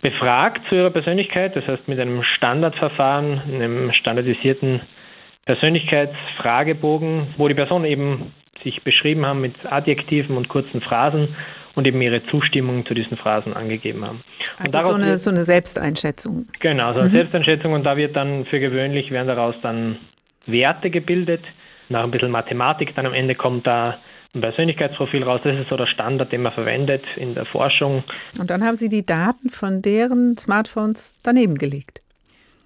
befragt 0.00 0.62
zu 0.68 0.74
ihrer 0.74 0.90
Persönlichkeit, 0.90 1.54
das 1.54 1.66
heißt 1.66 1.86
mit 1.86 2.00
einem 2.00 2.22
Standardverfahren, 2.22 3.42
einem 3.52 3.92
standardisierten 3.92 4.80
Persönlichkeitsfragebogen, 5.46 7.34
wo 7.36 7.48
die 7.48 7.54
Personen 7.54 7.84
eben 7.84 8.32
sich 8.64 8.82
beschrieben 8.82 9.26
haben 9.26 9.40
mit 9.40 9.54
Adjektiven 9.70 10.36
und 10.36 10.48
kurzen 10.48 10.80
Phrasen 10.80 11.34
und 11.74 11.86
eben 11.86 12.00
ihre 12.00 12.24
Zustimmung 12.26 12.86
zu 12.86 12.94
diesen 12.94 13.16
Phrasen 13.16 13.54
angegeben 13.54 14.04
haben. 14.04 14.22
Also 14.58 14.90
so 14.90 14.92
eine, 14.92 15.16
so 15.16 15.30
eine 15.30 15.42
Selbsteinschätzung. 15.42 16.46
Genau, 16.60 16.92
so 16.92 17.00
eine 17.00 17.08
mhm. 17.08 17.14
Selbsteinschätzung 17.14 17.72
und 17.72 17.84
da 17.84 17.96
wird 17.96 18.14
dann 18.16 18.44
für 18.46 18.60
gewöhnlich 18.60 19.10
werden 19.10 19.28
daraus 19.28 19.54
dann 19.62 19.98
Werte 20.46 20.90
gebildet, 20.90 21.42
nach 21.88 22.04
ein 22.04 22.10
bisschen 22.10 22.30
Mathematik, 22.30 22.94
dann 22.94 23.06
am 23.06 23.14
Ende 23.14 23.34
kommt 23.34 23.66
da 23.66 23.98
ein 24.34 24.40
Persönlichkeitsprofil 24.40 25.22
raus. 25.22 25.40
Das 25.44 25.58
ist 25.58 25.68
so 25.68 25.76
der 25.76 25.86
Standard, 25.86 26.32
den 26.32 26.42
man 26.42 26.52
verwendet 26.52 27.04
in 27.16 27.34
der 27.34 27.44
Forschung. 27.44 28.02
Und 28.38 28.50
dann 28.50 28.64
haben 28.64 28.76
Sie 28.76 28.88
die 28.88 29.04
Daten 29.04 29.50
von 29.50 29.82
deren 29.82 30.36
Smartphones 30.38 31.18
daneben 31.22 31.56
gelegt. 31.56 32.00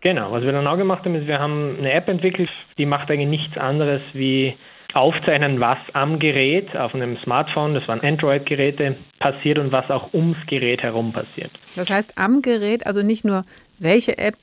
Genau, 0.01 0.31
was 0.31 0.45
wir 0.45 0.53
dann 0.53 0.67
auch 0.67 0.77
gemacht 0.77 1.05
haben, 1.05 1.17
ist, 1.17 1.27
wir 1.27 1.41
haben 1.41 1.77
eine 1.79 1.93
App 1.93 2.09
entwickelt, 2.09 2.51
die 2.79 2.87
macht 2.87 3.11
eigentlich 3.11 3.41
nichts 3.41 3.57
anderes 3.59 4.03
wie 4.13 4.55
aufzeichnen, 4.95 5.59
was 5.61 5.79
am 5.95 6.19
Gerät, 6.19 6.75
auf 6.77 6.95
einem 6.95 7.19
Smartphone, 7.25 7.75
das 7.75 7.87
waren 7.89 8.01
Android-Geräte, 8.01 8.97
passiert 9.19 9.59
und 9.59 9.73
was 9.73 9.91
auch 9.91 10.15
ums 10.15 10.39
Gerät 10.47 10.83
herum 10.83 11.13
passiert. 11.13 11.51
Das 11.75 11.91
heißt, 11.91 12.17
am 12.17 12.41
Gerät, 12.41 12.87
also 12.87 13.03
nicht 13.03 13.25
nur, 13.25 13.45
welche 13.79 14.17
App 14.17 14.37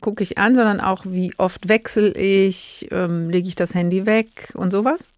gucke 0.00 0.22
ich 0.22 0.38
an, 0.38 0.54
sondern 0.54 0.80
auch, 0.80 1.04
wie 1.04 1.34
oft 1.36 1.68
wechsle 1.68 2.12
ich, 2.12 2.88
ähm, 2.90 3.28
lege 3.28 3.48
ich 3.48 3.56
das 3.56 3.74
Handy 3.74 4.06
weg 4.06 4.52
und 4.54 4.72
sowas? 4.72 5.10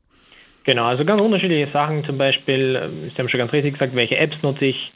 Genau, 0.65 0.85
also 0.85 1.05
ganz 1.05 1.21
unterschiedliche 1.21 1.73
Sachen, 1.73 2.05
zum 2.05 2.19
Beispiel, 2.19 2.79
ähm, 2.83 3.11
Sie 3.11 3.19
haben 3.19 3.29
schon 3.29 3.39
ganz 3.39 3.53
richtig 3.53 3.75
gesagt, 3.75 3.95
welche 3.95 4.17
Apps 4.17 4.37
nutze 4.43 4.67
ich, 4.67 4.93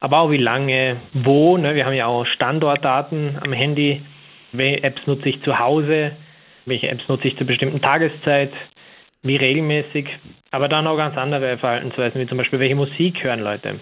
aber 0.00 0.18
auch 0.18 0.30
wie 0.30 0.36
lange, 0.36 0.96
wo. 1.12 1.56
Ne? 1.56 1.74
Wir 1.74 1.86
haben 1.86 1.94
ja 1.94 2.06
auch 2.06 2.26
Standortdaten 2.26 3.38
am 3.40 3.52
Handy. 3.52 4.02
Welche 4.52 4.82
Apps 4.82 5.06
nutze 5.06 5.28
ich 5.28 5.42
zu 5.42 5.58
Hause? 5.58 6.12
Welche 6.66 6.88
Apps 6.88 7.08
nutze 7.08 7.28
ich 7.28 7.36
zur 7.36 7.46
bestimmten 7.46 7.80
Tageszeit? 7.80 8.52
Wie 9.22 9.36
regelmäßig? 9.36 10.08
Aber 10.50 10.68
dann 10.68 10.86
auch 10.86 10.96
ganz 10.96 11.16
andere 11.16 11.56
Verhaltensweisen, 11.58 12.20
wie 12.20 12.26
zum 12.26 12.38
Beispiel, 12.38 12.58
welche 12.58 12.74
Musik 12.74 13.22
hören 13.22 13.40
Leute? 13.40 13.78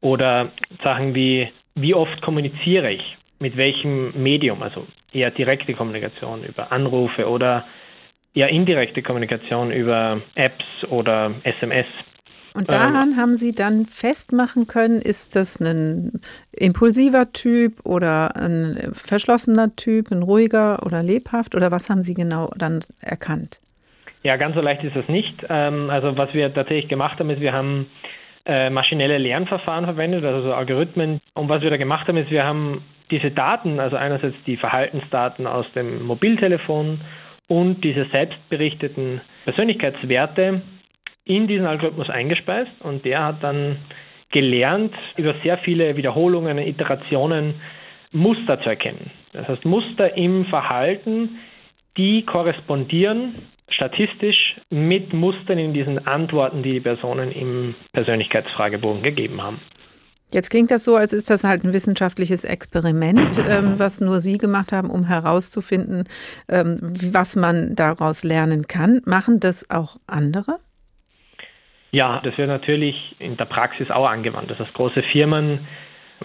Oder 0.00 0.50
Sachen 0.82 1.14
wie, 1.14 1.48
wie 1.74 1.94
oft 1.94 2.22
kommuniziere 2.22 2.92
ich? 2.92 3.16
Mit 3.40 3.56
welchem 3.56 4.12
Medium? 4.22 4.62
Also 4.62 4.86
eher 5.12 5.32
direkte 5.32 5.74
Kommunikation 5.74 6.44
über 6.44 6.70
Anrufe 6.70 7.28
oder 7.28 7.64
ja 8.34 8.46
indirekte 8.46 9.02
Kommunikation 9.02 9.72
über 9.72 10.20
Apps 10.34 10.64
oder 10.88 11.34
SMS. 11.44 11.86
Und 12.56 12.70
daran 12.70 13.12
ähm, 13.12 13.16
haben 13.16 13.36
Sie 13.36 13.52
dann 13.52 13.86
festmachen 13.86 14.68
können, 14.68 15.02
ist 15.02 15.34
das 15.34 15.60
ein 15.60 16.20
impulsiver 16.52 17.32
Typ 17.32 17.84
oder 17.84 18.36
ein 18.36 18.92
verschlossener 18.92 19.74
Typ, 19.74 20.12
ein 20.12 20.22
ruhiger 20.22 20.86
oder 20.86 21.02
lebhaft 21.02 21.56
oder 21.56 21.72
was 21.72 21.90
haben 21.90 22.00
Sie 22.00 22.14
genau 22.14 22.50
dann 22.56 22.80
erkannt? 23.00 23.60
Ja, 24.22 24.36
ganz 24.36 24.54
so 24.54 24.60
leicht 24.60 24.84
ist 24.84 24.94
das 24.94 25.08
nicht. 25.08 25.34
Ähm, 25.48 25.90
also 25.90 26.16
was 26.16 26.32
wir 26.32 26.52
tatsächlich 26.54 26.88
gemacht 26.88 27.18
haben, 27.18 27.28
ist, 27.30 27.40
wir 27.40 27.52
haben 27.52 27.86
äh, 28.46 28.70
maschinelle 28.70 29.18
Lernverfahren 29.18 29.84
verwendet, 29.84 30.24
also 30.24 30.42
so 30.42 30.54
Algorithmen. 30.54 31.20
Und 31.34 31.48
was 31.48 31.60
wir 31.62 31.70
da 31.70 31.76
gemacht 31.76 32.06
haben, 32.06 32.16
ist, 32.16 32.30
wir 32.30 32.44
haben 32.44 32.84
diese 33.10 33.32
Daten, 33.32 33.80
also 33.80 33.96
einerseits 33.96 34.36
die 34.46 34.56
Verhaltensdaten 34.56 35.46
aus 35.48 35.66
dem 35.74 36.04
Mobiltelefon 36.04 37.00
und 37.48 37.82
diese 37.84 38.06
selbstberichteten 38.06 39.20
Persönlichkeitswerte 39.44 40.62
in 41.24 41.46
diesen 41.46 41.66
Algorithmus 41.66 42.10
eingespeist 42.10 42.70
und 42.80 43.04
der 43.04 43.24
hat 43.24 43.42
dann 43.42 43.76
gelernt, 44.32 44.94
über 45.16 45.34
sehr 45.42 45.58
viele 45.58 45.96
Wiederholungen, 45.96 46.58
Iterationen 46.58 47.54
Muster 48.12 48.60
zu 48.60 48.68
erkennen. 48.68 49.10
Das 49.32 49.48
heißt, 49.48 49.64
Muster 49.64 50.16
im 50.16 50.46
Verhalten, 50.46 51.38
die 51.96 52.22
korrespondieren 52.24 53.34
statistisch 53.68 54.56
mit 54.70 55.12
Mustern 55.12 55.58
in 55.58 55.72
diesen 55.72 56.06
Antworten, 56.06 56.62
die 56.62 56.72
die 56.72 56.80
Personen 56.80 57.32
im 57.32 57.74
Persönlichkeitsfragebogen 57.92 59.02
gegeben 59.02 59.42
haben. 59.42 59.60
Jetzt 60.34 60.50
klingt 60.50 60.72
das 60.72 60.82
so, 60.82 60.96
als 60.96 61.12
ist 61.12 61.30
das 61.30 61.44
halt 61.44 61.62
ein 61.62 61.72
wissenschaftliches 61.72 62.44
Experiment, 62.44 63.38
ähm, 63.48 63.78
was 63.78 64.00
nur 64.00 64.18
Sie 64.18 64.36
gemacht 64.36 64.72
haben, 64.72 64.90
um 64.90 65.04
herauszufinden, 65.04 66.08
ähm, 66.48 66.80
was 67.12 67.36
man 67.36 67.76
daraus 67.76 68.24
lernen 68.24 68.66
kann. 68.66 69.00
Machen 69.06 69.38
das 69.38 69.70
auch 69.70 69.94
andere? 70.08 70.58
Ja, 71.92 72.20
das 72.24 72.36
wird 72.36 72.48
natürlich 72.48 72.96
in 73.20 73.36
der 73.36 73.44
Praxis 73.44 73.92
auch 73.92 74.08
angewandt. 74.08 74.50
Das 74.50 74.58
heißt, 74.58 74.74
große 74.74 75.04
Firmen 75.12 75.68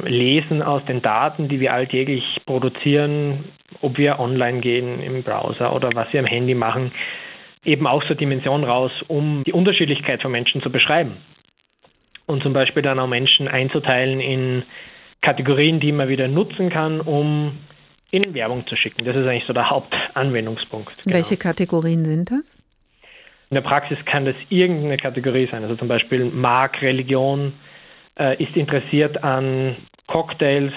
lesen 0.01 0.63
aus 0.63 0.83
den 0.85 1.03
Daten, 1.03 1.47
die 1.47 1.59
wir 1.59 1.71
alltäglich 1.71 2.23
produzieren, 2.47 3.43
ob 3.81 3.99
wir 3.99 4.17
online 4.17 4.61
gehen 4.61 5.03
im 5.03 5.21
Browser 5.21 5.71
oder 5.75 5.91
was 5.93 6.11
wir 6.13 6.21
am 6.21 6.25
Handy 6.25 6.55
machen, 6.55 6.91
eben 7.63 7.85
auch 7.85 8.01
so 8.07 8.15
Dimension 8.15 8.63
raus, 8.63 8.91
um 9.07 9.43
die 9.43 9.53
Unterschiedlichkeit 9.53 10.23
von 10.23 10.31
Menschen 10.31 10.63
zu 10.63 10.71
beschreiben. 10.71 11.17
Und 12.29 12.43
zum 12.43 12.53
Beispiel 12.53 12.83
dann 12.83 12.99
auch 12.99 13.07
Menschen 13.07 13.47
einzuteilen 13.47 14.19
in 14.19 14.61
Kategorien, 15.21 15.79
die 15.79 15.91
man 15.91 16.09
wieder 16.09 16.27
nutzen 16.27 16.69
kann, 16.69 17.01
um 17.01 17.57
ihnen 18.11 18.35
Werbung 18.35 18.67
zu 18.67 18.75
schicken. 18.75 19.03
Das 19.03 19.15
ist 19.15 19.25
eigentlich 19.25 19.47
so 19.47 19.53
der 19.53 19.71
Hauptanwendungspunkt. 19.71 20.91
Genau. 21.03 21.15
Welche 21.15 21.37
Kategorien 21.37 22.05
sind 22.05 22.29
das? 22.29 22.59
In 23.49 23.55
der 23.55 23.61
Praxis 23.61 23.97
kann 24.05 24.25
das 24.25 24.35
irgendeine 24.49 24.97
Kategorie 24.97 25.47
sein. 25.51 25.63
Also 25.63 25.75
zum 25.75 25.87
Beispiel 25.87 26.25
mag 26.25 26.79
Religion, 26.83 27.53
äh, 28.19 28.41
ist 28.41 28.55
interessiert 28.55 29.23
an 29.23 29.75
Cocktails, 30.05 30.73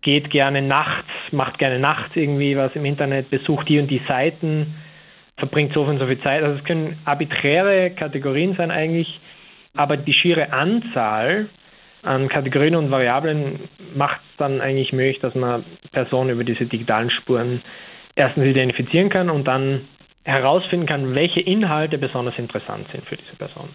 geht 0.00 0.30
gerne 0.30 0.62
nachts, 0.62 1.10
macht 1.30 1.58
gerne 1.58 1.78
nachts 1.78 2.16
irgendwie 2.16 2.56
was 2.56 2.74
im 2.74 2.86
Internet, 2.86 3.28
besucht 3.28 3.68
die 3.68 3.78
und 3.78 3.88
die 3.88 4.00
Seiten, 4.08 4.76
verbringt 5.36 5.74
so 5.74 5.82
und 5.82 5.98
so 5.98 6.06
viel 6.06 6.20
Zeit. 6.22 6.42
Also 6.42 6.58
es 6.58 6.64
können 6.64 6.98
arbiträre 7.04 7.90
Kategorien 7.90 8.54
sein 8.56 8.70
eigentlich, 8.70 9.20
aber 9.74 9.96
die 9.96 10.12
schiere 10.12 10.52
Anzahl 10.52 11.48
an 12.02 12.28
Kategorien 12.28 12.76
und 12.76 12.90
Variablen 12.90 13.68
macht 13.94 14.20
dann 14.38 14.60
eigentlich 14.60 14.92
möglich, 14.92 15.20
dass 15.20 15.34
man 15.34 15.64
Personen 15.92 16.30
über 16.30 16.44
diese 16.44 16.64
digitalen 16.64 17.10
Spuren 17.10 17.62
erstens 18.14 18.46
identifizieren 18.46 19.10
kann 19.10 19.30
und 19.30 19.46
dann 19.46 19.82
herausfinden 20.24 20.86
kann, 20.86 21.14
welche 21.14 21.40
Inhalte 21.40 21.96
besonders 21.96 22.36
interessant 22.36 22.86
sind 22.92 23.06
für 23.06 23.16
diese 23.16 23.36
Person. 23.36 23.70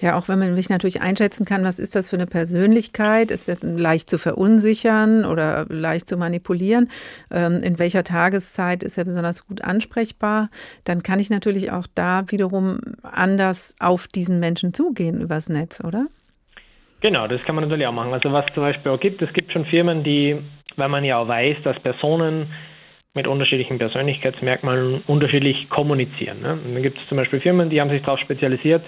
Ja, 0.00 0.18
auch 0.18 0.28
wenn 0.28 0.38
man 0.38 0.54
mich 0.54 0.70
natürlich 0.70 1.02
einschätzen 1.02 1.44
kann, 1.44 1.62
was 1.62 1.78
ist 1.78 1.94
das 1.94 2.08
für 2.08 2.16
eine 2.16 2.26
Persönlichkeit? 2.26 3.30
Ist 3.30 3.48
das 3.48 3.58
leicht 3.62 4.08
zu 4.08 4.16
verunsichern 4.16 5.26
oder 5.26 5.66
leicht 5.68 6.08
zu 6.08 6.16
manipulieren? 6.16 6.88
Ähm, 7.30 7.62
in 7.62 7.78
welcher 7.78 8.02
Tageszeit 8.02 8.82
ist 8.82 8.96
er 8.96 9.04
besonders 9.04 9.46
gut 9.46 9.62
ansprechbar? 9.62 10.48
Dann 10.84 11.02
kann 11.02 11.20
ich 11.20 11.28
natürlich 11.28 11.70
auch 11.70 11.86
da 11.94 12.24
wiederum 12.28 12.80
anders 13.02 13.76
auf 13.78 14.08
diesen 14.08 14.40
Menschen 14.40 14.72
zugehen 14.72 15.20
übers 15.20 15.50
Netz, 15.50 15.84
oder? 15.84 16.06
Genau, 17.02 17.26
das 17.28 17.42
kann 17.44 17.54
man 17.54 17.64
natürlich 17.64 17.86
auch 17.86 17.92
machen. 17.92 18.14
Also 18.14 18.32
was 18.32 18.46
zum 18.54 18.62
Beispiel 18.62 18.90
auch 18.90 19.00
gibt, 19.00 19.20
es 19.20 19.32
gibt 19.34 19.52
schon 19.52 19.66
Firmen, 19.66 20.02
die, 20.02 20.38
weil 20.76 20.88
man 20.88 21.04
ja 21.04 21.18
auch 21.18 21.28
weiß, 21.28 21.58
dass 21.62 21.78
Personen 21.80 22.50
mit 23.14 23.26
unterschiedlichen 23.26 23.78
Persönlichkeitsmerkmalen 23.78 25.02
unterschiedlich 25.06 25.68
kommunizieren. 25.68 26.40
Ne? 26.42 26.52
Und 26.52 26.74
dann 26.74 26.82
gibt 26.82 26.98
es 26.98 27.08
zum 27.08 27.16
Beispiel 27.16 27.40
Firmen, 27.40 27.70
die 27.70 27.80
haben 27.80 27.90
sich 27.90 28.02
darauf 28.02 28.20
spezialisiert, 28.20 28.84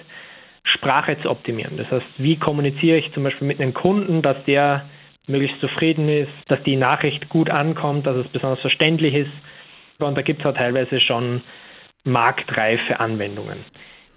Sprache 0.63 1.17
zu 1.21 1.29
optimieren. 1.29 1.75
Das 1.77 1.91
heißt, 1.91 2.05
wie 2.17 2.37
kommuniziere 2.37 2.97
ich 2.97 3.11
zum 3.13 3.23
Beispiel 3.23 3.47
mit 3.47 3.59
einem 3.59 3.73
Kunden, 3.73 4.21
dass 4.21 4.37
der 4.45 4.85
möglichst 5.27 5.59
zufrieden 5.59 6.09
ist, 6.09 6.31
dass 6.47 6.61
die 6.63 6.75
Nachricht 6.75 7.29
gut 7.29 7.49
ankommt, 7.49 8.05
dass 8.05 8.17
es 8.17 8.27
besonders 8.27 8.59
verständlich 8.61 9.13
ist. 9.13 9.31
Und 9.99 10.15
da 10.17 10.21
gibt 10.21 10.41
es 10.41 10.45
auch 10.45 10.55
teilweise 10.55 10.99
schon 10.99 11.41
marktreife 12.03 12.99
Anwendungen, 12.99 13.57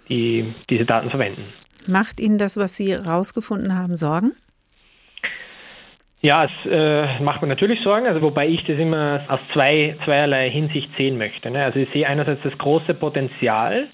die 0.09 0.53
diese 0.71 0.85
Daten 0.85 1.11
verwenden. 1.11 1.53
Macht 1.87 2.19
Ihnen 2.19 2.38
das, 2.38 2.57
was 2.57 2.77
Sie 2.77 2.92
herausgefunden 2.92 3.77
haben, 3.77 3.97
Sorgen? 3.97 4.33
Ja, 6.22 6.44
es 6.44 6.70
äh, 6.70 7.20
macht 7.20 7.42
mir 7.42 7.48
natürlich 7.48 7.81
Sorgen, 7.81 8.07
also 8.07 8.22
wobei 8.22 8.48
ich 8.48 8.64
das 8.64 8.79
immer 8.79 9.24
aus 9.29 9.40
zwei, 9.52 9.96
zweierlei 10.05 10.50
Hinsicht 10.50 10.88
sehen 10.96 11.18
möchte. 11.18 11.50
Ne? 11.50 11.62
Also 11.62 11.79
ich 11.79 11.88
sehe 11.92 12.07
einerseits 12.07 12.42
das 12.42 12.57
große 12.59 12.94
Potenzial 12.94 13.88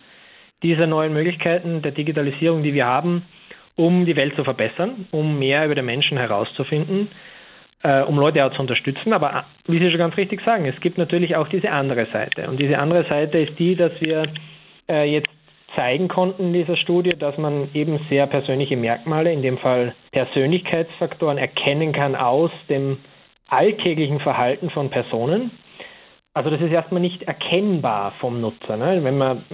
dieser 0.62 0.86
neuen 0.86 1.12
Möglichkeiten 1.12 1.82
der 1.82 1.92
Digitalisierung, 1.92 2.62
die 2.62 2.74
wir 2.74 2.86
haben, 2.86 3.26
um 3.74 4.06
die 4.06 4.16
Welt 4.16 4.36
zu 4.36 4.44
verbessern, 4.44 5.06
um 5.10 5.38
mehr 5.38 5.64
über 5.64 5.74
den 5.74 5.84
Menschen 5.84 6.16
herauszufinden, 6.16 7.08
äh, 7.82 8.02
um 8.02 8.18
Leute 8.18 8.44
auch 8.44 8.52
zu 8.52 8.60
unterstützen. 8.60 9.12
Aber 9.12 9.44
wie 9.66 9.78
Sie 9.78 9.90
schon 9.90 9.98
ganz 9.98 10.16
richtig 10.16 10.40
sagen, 10.44 10.64
es 10.66 10.80
gibt 10.80 10.98
natürlich 10.98 11.34
auch 11.34 11.48
diese 11.48 11.70
andere 11.70 12.06
Seite. 12.12 12.48
Und 12.48 12.60
diese 12.60 12.78
andere 12.78 13.04
Seite 13.08 13.38
ist 13.38 13.58
die, 13.58 13.74
dass 13.74 13.92
wir 14.00 14.24
äh, 14.90 15.10
jetzt 15.10 15.30
zeigen 15.74 16.08
konnten 16.08 16.46
in 16.46 16.52
dieser 16.52 16.76
Studie, 16.76 17.10
dass 17.10 17.36
man 17.38 17.68
eben 17.74 18.00
sehr 18.08 18.26
persönliche 18.26 18.76
Merkmale, 18.76 19.32
in 19.32 19.42
dem 19.42 19.58
Fall 19.58 19.94
Persönlichkeitsfaktoren, 20.10 21.38
erkennen 21.38 21.92
kann 21.92 22.14
aus 22.14 22.50
dem 22.68 22.98
alltäglichen 23.48 24.20
Verhalten 24.20 24.70
von 24.70 24.90
Personen. 24.90 25.50
Also 26.34 26.50
das 26.50 26.60
ist 26.60 26.70
erstmal 26.70 27.00
nicht 27.00 27.22
erkennbar 27.22 28.12
vom 28.20 28.40
Nutzer. 28.40 28.76
Ne? 28.76 29.04
Wenn, 29.04 29.18
man, 29.18 29.44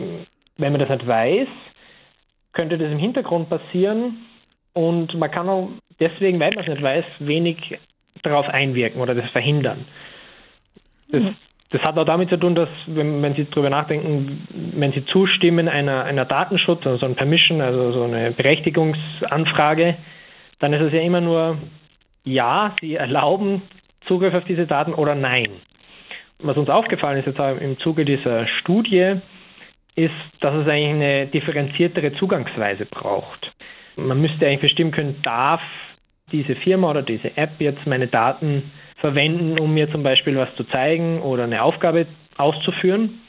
wenn 0.57 0.73
man 0.73 0.81
das 0.81 0.89
nicht 0.89 1.07
weiß, 1.07 1.49
könnte 2.53 2.79
das 2.79 2.91
im 2.91 2.99
Hintergrund 2.99 3.49
passieren 3.49 4.27
und 4.75 5.15
man 5.15 5.31
kann 5.31 5.49
auch 5.49 5.69
deswegen, 6.01 6.39
weil 6.41 6.53
man 6.55 6.65
es 6.65 6.71
nicht 6.71 6.83
weiß, 6.83 7.05
wenig 7.19 7.79
darauf 8.23 8.49
einwirken 8.49 9.01
oder 9.01 9.15
das 9.15 9.29
verhindern. 9.31 9.85
Das, 11.11 11.23
mhm. 11.23 11.37
Das 11.71 11.83
hat 11.83 11.99
auch 11.99 12.07
damit 12.07 12.31
zu 12.31 12.39
tun, 12.39 12.55
dass, 12.55 12.69
wenn, 12.87 13.23
wenn 13.23 13.35
Sie 13.35 13.47
darüber 13.51 13.69
nachdenken, 13.69 14.47
wenn 14.75 14.93
Sie 14.93 15.05
zustimmen 15.07 15.69
einer, 15.69 16.05
einer 16.05 16.25
Datenschutz, 16.25 16.87
also 16.87 16.99
so 16.99 17.07
ein 17.07 17.15
Permission, 17.15 17.61
also 17.61 17.93
so 17.93 18.05
eine 18.05 18.31
Berechtigungsanfrage, 18.31 19.97
dann 20.61 20.73
ist 20.73 20.81
es 20.81 20.93
ja 20.93 21.01
immer 21.01 21.21
nur 21.21 21.59
ja, 22.25 22.75
Sie 22.81 22.95
erlauben 22.95 23.63
Zugriff 24.07 24.35
auf 24.35 24.45
diese 24.45 24.67
Daten 24.67 24.95
oder 24.95 25.15
nein. 25.15 25.49
Was 26.41 26.57
uns 26.57 26.69
aufgefallen 26.71 27.19
ist 27.19 27.27
jetzt 27.27 27.39
im 27.61 27.79
Zuge 27.79 28.05
dieser 28.05 28.47
Studie, 28.47 29.17
ist, 29.97 30.13
dass 30.41 30.55
es 30.55 30.69
eigentlich 30.69 30.95
eine 30.95 31.27
differenziertere 31.27 32.13
Zugangsweise 32.15 32.87
braucht. 32.87 33.53
Man 33.97 34.21
müsste 34.21 34.47
eigentlich 34.47 34.61
bestimmen 34.61 34.93
können, 34.93 35.21
darf 35.23 35.61
diese 36.31 36.55
Firma 36.55 36.91
oder 36.91 37.03
diese 37.03 37.37
App 37.37 37.61
jetzt 37.61 37.85
meine 37.87 38.07
Daten 38.07 38.71
verwenden, 39.01 39.59
um 39.59 39.73
mir 39.75 39.91
zum 39.91 40.03
Beispiel 40.03 40.37
was 40.37 40.55
zu 40.57 40.65
zeigen 40.65 41.21
oder 41.23 41.45
eine 41.45 41.63
Aufgabe 41.63 42.07
auszuführen. 42.37 43.21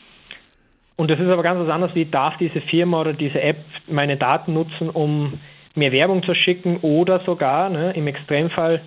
Und 0.98 1.10
das 1.10 1.20
ist 1.20 1.28
aber 1.28 1.44
ganz 1.44 1.60
was 1.60 1.70
anderes, 1.70 1.96
wie 1.96 2.06
darf 2.06 2.38
diese 2.38 2.62
Firma 2.62 3.02
oder 3.02 3.14
diese 3.14 3.42
App 3.42 3.58
meine 3.90 4.18
Daten 4.18 4.54
nutzen, 4.54 4.90
um 4.90 5.40
mir 5.76 5.92
Werbung 5.92 6.24
zu 6.24 6.36
schicken 6.36 6.78
oder 6.82 7.22
sogar 7.22 7.70
ne, 7.70 7.94
im 7.94 8.08
Extremfall 8.08 8.82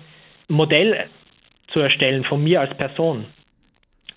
Modell 0.47 1.05
zu 1.73 1.79
erstellen 1.79 2.23
von 2.23 2.43
mir 2.43 2.61
als 2.61 2.75
Person, 2.77 3.25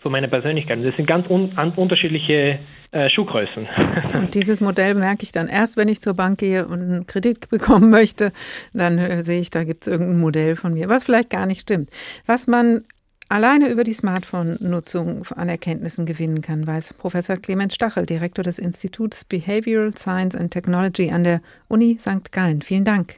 von 0.00 0.12
meiner 0.12 0.28
Persönlichkeit. 0.28 0.84
Das 0.84 0.94
sind 0.96 1.06
ganz 1.06 1.28
un 1.28 1.52
unterschiedliche 1.76 2.58
äh, 2.92 3.10
Schuhgrößen. 3.10 3.66
Und 4.14 4.34
dieses 4.34 4.60
Modell 4.60 4.94
merke 4.94 5.22
ich 5.22 5.32
dann 5.32 5.48
erst, 5.48 5.76
wenn 5.76 5.88
ich 5.88 6.00
zur 6.00 6.14
Bank 6.14 6.38
gehe 6.38 6.66
und 6.66 6.80
einen 6.80 7.06
Kredit 7.06 7.48
bekommen 7.50 7.90
möchte. 7.90 8.32
Dann 8.72 8.98
äh, 8.98 9.22
sehe 9.22 9.40
ich, 9.40 9.50
da 9.50 9.64
gibt 9.64 9.82
es 9.82 9.88
irgendein 9.88 10.20
Modell 10.20 10.56
von 10.56 10.74
mir, 10.74 10.88
was 10.88 11.04
vielleicht 11.04 11.30
gar 11.30 11.46
nicht 11.46 11.60
stimmt. 11.60 11.90
Was 12.26 12.46
man 12.46 12.84
alleine 13.28 13.68
über 13.68 13.84
die 13.84 13.92
Smartphone-Nutzung 13.92 15.26
an 15.34 15.48
Erkenntnissen 15.48 16.06
gewinnen 16.06 16.42
kann, 16.42 16.66
weiß 16.66 16.94
Professor 16.94 17.36
Clemens 17.36 17.74
Stachel, 17.74 18.06
Direktor 18.06 18.44
des 18.44 18.58
Instituts 18.58 19.24
Behavioral 19.24 19.96
Science 19.96 20.36
and 20.36 20.52
Technology 20.52 21.10
an 21.10 21.24
der 21.24 21.40
Uni 21.68 21.98
St. 21.98 22.30
Gallen. 22.32 22.62
Vielen 22.62 22.84
Dank. 22.84 23.16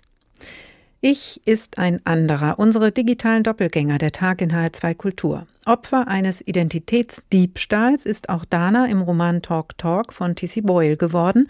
Ich 1.01 1.41
ist 1.47 1.79
ein 1.79 2.01
anderer, 2.05 2.59
unsere 2.59 2.91
digitalen 2.91 3.45
Doppelgänger, 3.45 3.99
der 3.99 4.11
Tag 4.11 4.41
in 4.43 4.51
HR2 4.51 4.97
Kultur. 4.97 5.47
Opfer 5.65 6.09
eines 6.09 6.45
Identitätsdiebstahls 6.45 8.05
ist 8.05 8.29
auch 8.29 8.45
Dana 8.45 8.87
im 8.87 9.03
Roman 9.03 9.41
Talk 9.41 9.79
Talk 9.79 10.13
von 10.13 10.35
T.C. 10.35 10.63
Boyle 10.63 10.97
geworden. 10.97 11.49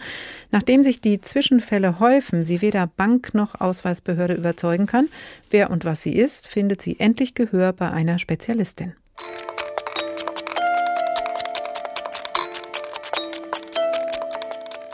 Nachdem 0.51 0.83
sich 0.83 1.01
die 1.01 1.19
Zwischenfälle 1.19 1.99
häufen, 1.99 2.43
sie 2.43 2.61
weder 2.61 2.85
Bank 2.85 3.33
noch 3.33 3.59
Ausweisbehörde 3.59 4.35
überzeugen 4.35 4.85
kann, 4.85 5.07
wer 5.49 5.71
und 5.71 5.83
was 5.83 6.03
sie 6.03 6.15
ist, 6.15 6.47
findet 6.47 6.83
sie 6.83 6.99
endlich 6.99 7.33
Gehör 7.33 7.73
bei 7.73 7.89
einer 7.89 8.19
Spezialistin. 8.19 8.93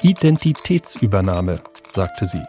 Identitätsübernahme, 0.01 1.59
sagte 1.89 2.25
sie. 2.25 2.43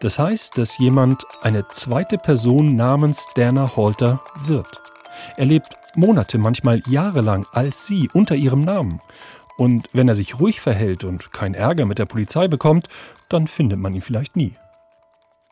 Das 0.00 0.18
heißt, 0.18 0.58
dass 0.58 0.78
jemand 0.78 1.24
eine 1.42 1.68
zweite 1.68 2.18
Person 2.18 2.76
namens 2.76 3.26
Dana 3.34 3.76
Halter 3.76 4.20
wird. 4.46 4.80
Er 5.36 5.46
lebt 5.46 5.68
Monate, 5.96 6.38
manchmal 6.38 6.80
jahrelang 6.88 7.46
als 7.52 7.86
sie 7.86 8.08
unter 8.12 8.34
ihrem 8.34 8.60
Namen. 8.60 9.00
Und 9.56 9.88
wenn 9.92 10.08
er 10.08 10.16
sich 10.16 10.40
ruhig 10.40 10.60
verhält 10.60 11.04
und 11.04 11.32
keinen 11.32 11.54
Ärger 11.54 11.86
mit 11.86 11.98
der 11.98 12.06
Polizei 12.06 12.48
bekommt, 12.48 12.88
dann 13.28 13.46
findet 13.46 13.78
man 13.78 13.94
ihn 13.94 14.02
vielleicht 14.02 14.36
nie. 14.36 14.54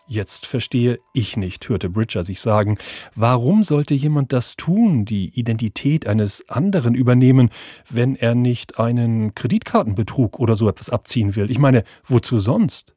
Jetzt 0.08 0.46
verstehe 0.46 0.98
ich 1.14 1.36
nicht, 1.36 1.68
hörte 1.68 1.88
Bridger 1.88 2.24
sich 2.24 2.40
sagen. 2.40 2.76
Warum 3.14 3.62
sollte 3.62 3.94
jemand 3.94 4.32
das 4.32 4.56
tun, 4.56 5.04
die 5.04 5.28
Identität 5.38 6.06
eines 6.06 6.48
anderen 6.48 6.94
übernehmen, 6.94 7.50
wenn 7.88 8.16
er 8.16 8.34
nicht 8.34 8.80
einen 8.80 9.34
Kreditkartenbetrug 9.34 10.40
oder 10.40 10.56
so 10.56 10.68
etwas 10.68 10.90
abziehen 10.90 11.36
will? 11.36 11.50
Ich 11.50 11.58
meine, 11.58 11.84
wozu 12.04 12.40
sonst? 12.40 12.94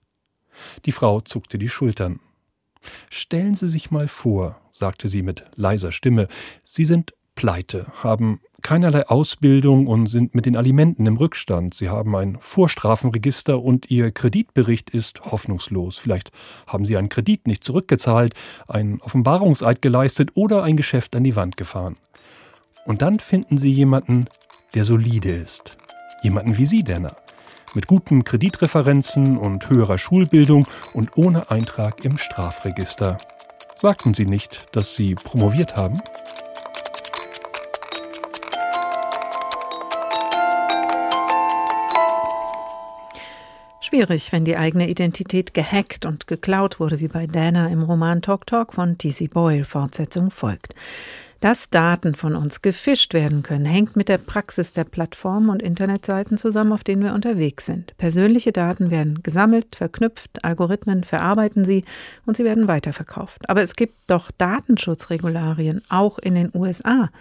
Die 0.86 0.92
Frau 0.92 1.20
zuckte 1.22 1.58
die 1.58 1.70
Schultern. 1.70 2.20
Stellen 3.10 3.56
Sie 3.56 3.68
sich 3.68 3.92
mal 3.92 4.08
vor, 4.08 4.60
sagte 4.72 5.10
sie 5.10 5.24
mit 5.24 5.44
leiser 5.56 5.92
Stimme, 5.92 6.28
Sie 6.64 6.86
sind 6.86 7.14
pleite, 7.36 7.88
haben 8.02 8.40
keinerlei 8.62 9.08
Ausbildung 9.08 9.86
und 9.86 10.08
sind 10.08 10.34
mit 10.34 10.46
den 10.46 10.58
Alimenten 10.58 11.06
im 11.06 11.18
Rückstand. 11.18 11.76
Sie 11.76 11.90
haben 11.90 12.16
ein 12.16 12.38
Vorstrafenregister 12.40 13.62
und 13.62 13.92
Ihr 13.92 14.12
Kreditbericht 14.12 14.90
ist 14.90 15.22
hoffnungslos. 15.26 15.98
Vielleicht 15.98 16.32
haben 16.66 16.86
Sie 16.86 16.98
einen 16.98 17.10
Kredit 17.10 17.46
nicht 17.46 17.64
zurückgezahlt, 17.64 18.34
einen 18.68 19.02
Offenbarungseid 19.02 19.82
geleistet 19.82 20.32
oder 20.34 20.64
ein 20.64 20.78
Geschäft 20.78 21.16
an 21.16 21.24
die 21.24 21.36
Wand 21.36 21.58
gefahren. 21.58 21.96
Und 22.86 23.02
dann 23.02 23.20
finden 23.20 23.58
Sie 23.58 23.72
jemanden, 23.72 24.26
der 24.74 24.84
solide 24.84 25.30
ist. 25.32 25.78
Jemanden 26.24 26.58
wie 26.58 26.66
Sie, 26.66 26.84
Denner 26.84 27.16
mit 27.76 27.88
guten 27.88 28.24
Kreditreferenzen 28.24 29.38
und 29.38 29.70
höherer 29.70 29.98
Schulbildung 29.98 30.66
und 30.94 31.18
ohne 31.18 31.52
Eintrag 31.52 32.06
im 32.06 32.18
Strafregister. 32.18 33.18
Sagten 33.76 34.14
Sie 34.14 34.26
nicht, 34.26 34.76
dass 34.76 34.96
Sie 34.96 35.16
promoviert 35.16 35.76
haben? 35.76 36.00
Schwierig, 43.82 44.32
wenn 44.32 44.46
die 44.46 44.58
eigene 44.58 44.90
Identität 44.90 45.54
gehackt 45.54 46.06
und 46.06 46.28
geklaut 46.28 46.80
wurde, 46.80 47.00
wie 47.00 47.08
bei 47.08 47.28
Dana 47.28 47.68
im 47.68 47.84
Roman 47.84 48.22
Talk 48.22 48.48
Talk 48.48 48.74
von 48.74 48.98
T.C. 48.98 49.28
Boyle. 49.28 49.64
Fortsetzung 49.64 50.32
folgt. 50.32 50.74
Dass 51.46 51.70
Daten 51.70 52.16
von 52.16 52.36
uns 52.36 52.64
gefischt 52.64 53.14
werden 53.14 53.44
können, 53.44 53.66
hängt 53.66 53.96
mit 53.96 54.10
der 54.10 54.18
Praxis 54.18 54.72
der 54.72 54.84
Plattformen 54.84 55.52
und 55.52 55.62
Internetseiten 55.62 56.40
zusammen, 56.40 56.72
auf 56.72 56.84
denen 56.84 57.04
wir 57.04 57.14
unterwegs 57.14 57.68
sind. 57.68 57.96
Persönliche 57.98 58.52
Daten 58.52 58.90
werden 58.90 59.22
gesammelt, 59.22 59.76
verknüpft, 59.76 60.44
Algorithmen 60.44 61.04
verarbeiten 61.04 61.64
sie 61.64 61.86
und 62.26 62.36
sie 62.36 62.46
werden 62.46 62.68
weiterverkauft. 62.68 63.48
Aber 63.48 63.62
es 63.62 63.76
gibt 63.76 63.94
doch 64.08 64.32
Datenschutzregularien, 64.32 65.84
auch 65.88 66.18
in 66.18 66.34
den 66.34 66.50
USA. 66.52 67.12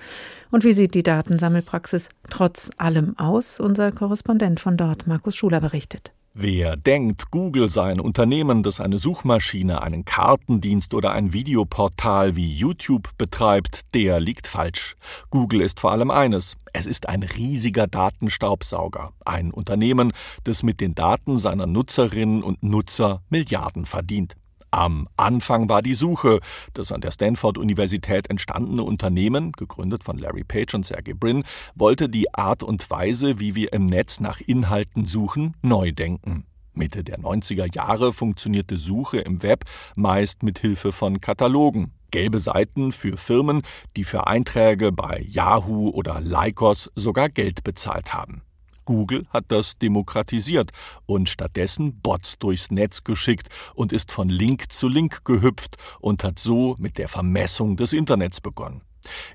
Und 0.51 0.65
wie 0.65 0.73
sieht 0.73 0.95
die 0.95 1.03
Datensammelpraxis 1.03 2.09
trotz 2.31 2.71
allem 2.79 3.19
aus? 3.19 3.61
Unser 3.61 3.93
Korrespondent 3.93 4.59
von 4.59 4.79
dort, 4.79 5.07
Markus 5.07 5.37
Schuler, 5.37 5.61
berichtet. 5.61 6.15
Wer 6.37 6.77
denkt, 6.77 7.31
Google 7.31 7.71
sei 7.71 7.93
ein 7.93 8.01
Unternehmen, 8.01 8.65
das 8.65 8.81
eine 8.81 8.99
Suchmaschine, 8.99 9.83
einen 9.83 10.05
Kartendienst 10.05 10.93
oder 10.93 11.13
ein 11.13 11.33
Videoportal 11.33 12.35
wie 12.35 12.53
YouTube 12.53 13.17
betreibt, 13.17 13.95
der 13.95 14.19
liegt 14.19 14.49
falsch. 14.49 14.97
Google 15.31 15.61
ist 15.61 15.79
vor 15.79 15.93
allem 15.93 16.11
eines, 16.11 16.57
es 16.73 16.87
ist 16.87 17.09
ein 17.09 17.23
riesiger 17.23 17.87
Datenstaubsauger, 17.87 19.13
ein 19.25 19.53
Unternehmen, 19.53 20.13
das 20.43 20.65
mit 20.65 20.81
den 20.81 20.97
Daten 20.97 21.39
seiner 21.39 21.69
Nutzerinnen 21.69 22.43
und 22.43 22.65
Nutzer 22.65 23.23
Milliarden 23.31 23.87
verdient. 23.87 24.35
Am 24.75 25.07
Anfang 25.17 25.69
war 25.69 25.83
die 25.83 25.95
Suche. 25.95 26.41
Das 26.73 26.91
an 26.91 27.01
der 27.01 27.13
Stanford-Universität 27.13 28.29
entstandene 28.29 28.83
Unternehmen, 28.83 29.53
gegründet 29.53 30.03
von 30.03 30.19
Larry 30.19 30.43
Page 30.43 30.75
und 30.75 30.85
Sergey 30.85 31.15
Brin, 31.15 31.45
wollte 31.77 32.09
die 32.09 32.35
Art 32.35 32.65
und 32.65 32.91
Weise, 32.91 33.39
wie 33.39 33.55
wir 33.55 33.73
im 33.73 33.87
Netz 33.87 34.19
nach 34.19 34.41
Inhalten 34.41 35.05
suchen, 35.05 35.55
neu 35.63 35.93
denken. 35.93 36.45
Mitte 36.73 37.05
der 37.05 37.21
90er 37.21 37.73
Jahre 37.73 38.13
funktionierte 38.13 38.77
Suche 38.77 39.19
im 39.21 39.45
Web 39.45 39.65
meist 39.95 40.43
mit 40.43 40.59
Hilfe 40.59 40.91
von 40.91 41.21
Katalogen. 41.21 41.93
Gelbe 42.11 42.41
Seiten 42.41 42.91
für 42.91 43.17
Firmen, 43.17 43.63
die 43.97 44.03
für 44.03 44.27
Einträge 44.27 44.91
bei 44.91 45.25
Yahoo 45.29 45.91
oder 45.91 46.21
Lycos 46.21 46.91
sogar 46.97 47.29
Geld 47.29 47.63
bezahlt 47.63 48.13
haben. 48.13 48.43
Google 48.85 49.27
hat 49.31 49.47
das 49.49 49.79
demokratisiert 49.79 50.71
und 51.07 51.29
stattdessen 51.29 52.01
Bots 52.01 52.39
durchs 52.39 52.71
Netz 52.71 53.05
geschickt 53.05 53.49
und 53.75 53.93
ist 53.93 54.13
von 54.13 54.29
Link 54.29 54.73
zu 54.73 54.89
Link 54.89 55.25
gehüpft 55.25 55.77
und 56.01 56.25
hat 56.25 56.39
so 56.39 56.77
mit 56.79 56.99
der 56.99 57.09
Vermessung 57.09 57.77
des 57.77 57.93
Internets 57.93 58.41
begonnen. 58.41 58.83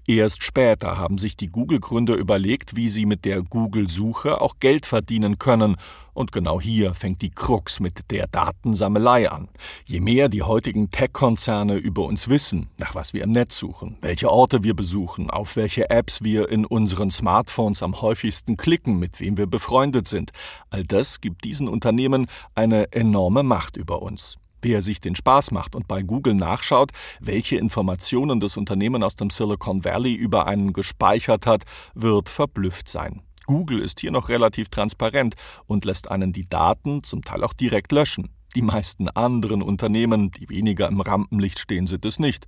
Erst 0.08 0.44
später 0.44 0.98
haben 0.98 1.18
sich 1.18 1.38
die 1.38 1.50
Google-Gründer 1.50 2.16
überlegt, 2.16 2.76
wie 2.76 2.90
sie 2.90 3.06
mit 3.06 3.26
der 3.26 3.42
Google-Suche 3.42 4.42
auch 4.42 4.60
Geld 4.60 4.86
verdienen 4.86 5.40
können. 5.40 5.76
Und 6.14 6.32
genau 6.32 6.60
hier 6.60 6.94
fängt 6.94 7.22
die 7.22 7.30
Krux 7.30 7.80
mit 7.80 8.12
der 8.12 8.28
Datensammelei 8.28 9.32
an. 9.32 9.48
Je 9.86 10.02
mehr 10.02 10.28
die 10.28 10.44
heutigen 10.44 10.90
Tech-Konzerne 10.90 11.76
über 11.76 12.04
uns 12.04 12.28
wissen, 12.28 12.68
nach 12.78 12.94
was 12.94 13.14
wir 13.14 13.24
im 13.24 13.32
Netz 13.32 13.58
suchen, 13.58 13.98
welche 14.02 14.30
Orte 14.30 14.64
wir 14.64 14.74
besuchen, 14.74 15.30
auf 15.30 15.56
welche 15.56 15.90
Apps 15.90 16.24
wir 16.24 16.50
in 16.50 16.66
unseren 16.66 17.10
Smartphones 17.12 17.84
am 17.84 18.02
häufigsten 18.02 18.58
klicken, 18.58 19.00
mit 19.00 19.20
wem 19.20 19.38
wir 19.38 19.48
befreundet 19.48 20.08
sind, 20.08 20.32
all 20.70 20.84
das 20.84 21.22
gibt 21.22 21.46
diesen 21.46 21.68
Unternehmen 21.68 22.28
eine 22.54 22.92
enorme 22.92 23.44
Macht 23.44 23.78
über 23.78 24.02
uns. 24.02 24.38
Wer 24.62 24.82
sich 24.82 25.00
den 25.00 25.16
Spaß 25.16 25.52
macht 25.52 25.76
und 25.76 25.88
bei 25.88 26.02
Google 26.02 26.36
nachschaut, 26.36 26.92
welche 27.20 27.56
Informationen 27.56 28.40
das 28.40 28.58
Unternehmen 28.58 29.04
aus 29.04 29.16
dem 29.16 29.30
Silicon 29.30 29.86
Valley 29.86 30.14
über 30.14 30.48
einen 30.48 30.74
gespeichert 30.74 31.46
hat, 31.46 31.64
wird 31.94 32.30
verblüfft 32.30 32.90
sein. 32.90 33.22
Google 33.46 33.80
ist 33.80 34.00
hier 34.00 34.12
noch 34.12 34.30
relativ 34.30 34.70
transparent 34.70 35.36
und 35.66 35.86
lässt 35.86 36.12
einen 36.12 36.34
die 36.34 36.48
Daten 36.48 37.04
zum 37.04 37.24
Teil 37.24 37.44
auch 37.44 37.54
direkt 37.54 37.92
löschen. 37.92 38.30
Die 38.56 38.62
meisten 38.62 39.08
anderen 39.10 39.62
Unternehmen, 39.62 40.32
die 40.32 40.50
weniger 40.50 40.88
im 40.88 41.02
Rampenlicht 41.02 41.60
stehen, 41.60 41.88
sind 41.88 42.04
es 42.06 42.20
nicht. 42.20 42.48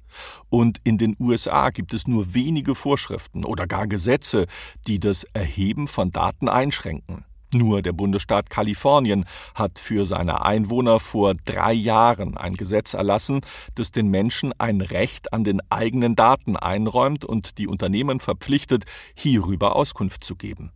Und 0.49 0.79
in 0.83 0.97
den 0.97 1.15
USA 1.19 1.69
gibt 1.69 1.93
es 1.93 2.07
nur 2.07 2.33
wenige 2.33 2.73
Vorschriften 2.73 3.45
oder 3.45 3.67
gar 3.67 3.87
Gesetze, 3.87 4.47
die 4.87 4.99
das 4.99 5.23
Erheben 5.33 5.87
von 5.87 6.09
Daten 6.09 6.49
einschränken. 6.49 7.25
Nur 7.53 7.81
der 7.81 7.91
Bundesstaat 7.91 8.49
Kalifornien 8.49 9.25
hat 9.55 9.77
für 9.77 10.05
seine 10.05 10.45
Einwohner 10.45 10.99
vor 10.99 11.33
drei 11.33 11.73
Jahren 11.73 12.37
ein 12.37 12.55
Gesetz 12.55 12.93
erlassen, 12.93 13.41
das 13.75 13.91
den 13.91 14.07
Menschen 14.07 14.53
ein 14.57 14.79
Recht 14.79 15.33
an 15.33 15.43
den 15.43 15.61
eigenen 15.69 16.15
Daten 16.15 16.55
einräumt 16.55 17.25
und 17.25 17.57
die 17.57 17.67
Unternehmen 17.67 18.21
verpflichtet, 18.21 18.85
hierüber 19.15 19.75
Auskunft 19.75 20.23
zu 20.23 20.35
geben. 20.35 20.71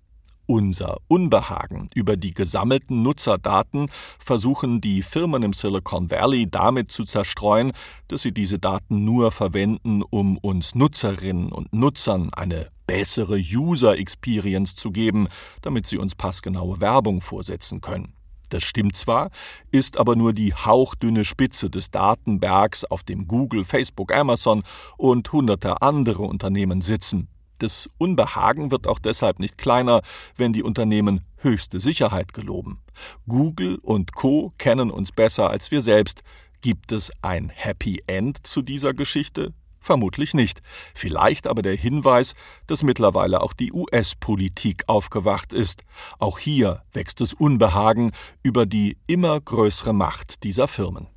Unser 0.48 0.98
Unbehagen 1.08 1.88
über 1.96 2.18
die 2.18 2.34
gesammelten 2.34 3.02
Nutzerdaten 3.02 3.88
versuchen 4.20 4.80
die 4.80 5.02
Firmen 5.02 5.42
im 5.42 5.54
Silicon 5.54 6.12
Valley 6.12 6.48
damit 6.50 6.92
zu 6.92 7.04
zerstreuen, 7.04 7.72
dass 8.08 8.22
sie 8.22 8.32
diese 8.32 8.60
Daten 8.60 9.04
nur 9.06 9.32
verwenden, 9.32 10.04
um 10.04 10.38
uns 10.38 10.76
Nutzerinnen 10.76 11.52
und 11.52 11.74
Nutzern 11.74 12.30
eine 12.34 12.68
bessere 12.86 13.38
User 13.38 13.98
Experience 13.98 14.76
zu 14.76 14.92
geben, 14.92 15.28
damit 15.64 15.88
sie 15.88 15.98
uns 15.98 16.14
passgenaue 16.14 16.80
Werbung 16.80 17.22
vorsetzen 17.22 17.82
können. 17.82 18.14
Das 18.50 18.64
stimmt 18.64 18.96
zwar, 18.96 19.32
ist 19.72 19.98
aber 19.98 20.16
nur 20.16 20.32
die 20.32 20.54
hauchdünne 20.54 21.26
Spitze 21.26 21.72
des 21.72 21.90
Datenbergs, 21.90 22.86
auf 22.86 23.04
dem 23.04 23.28
Google, 23.28 23.64
Facebook, 23.64 24.14
Amazon 24.14 24.62
und 24.98 25.32
hunderte 25.32 25.82
andere 25.82 26.22
Unternehmen 26.22 26.82
sitzen. 26.82 27.30
Das 27.60 27.90
Unbehagen 27.98 28.72
wird 28.72 28.88
auch 28.88 29.00
deshalb 29.00 29.40
nicht 29.40 29.58
kleiner, 29.58 30.02
wenn 30.36 30.54
die 30.54 30.64
Unternehmen 30.64 31.22
höchste 31.38 31.80
Sicherheit 31.80 32.34
geloben. 32.34 32.82
Google 33.28 33.76
und 33.82 34.14
Co 34.14 34.54
kennen 34.58 34.92
uns 34.92 35.12
besser 35.12 35.50
als 35.50 35.72
wir 35.72 35.82
selbst. 35.82 36.24
Gibt 36.62 36.92
es 36.92 37.12
ein 37.22 37.50
Happy 37.50 38.04
End 38.08 38.46
zu 38.46 38.62
dieser 38.62 38.94
Geschichte? 38.94 39.54
Vermutlich 39.80 40.34
nicht. 40.34 40.62
Vielleicht 40.96 41.46
aber 41.46 41.62
der 41.62 41.76
Hinweis, 41.76 42.34
dass 42.66 42.82
mittlerweile 42.82 43.42
auch 43.42 43.54
die 43.54 43.72
US-Politik 43.72 44.86
aufgewacht 44.88 45.54
ist. 45.54 45.84
Auch 46.18 46.40
hier 46.40 46.82
wächst 46.92 47.22
das 47.22 47.34
Unbehagen 47.34 48.12
über 48.42 48.66
die 48.66 48.98
immer 49.06 49.40
größere 49.40 49.94
Macht 49.94 50.44
dieser 50.44 50.68
Firmen. 50.68 51.08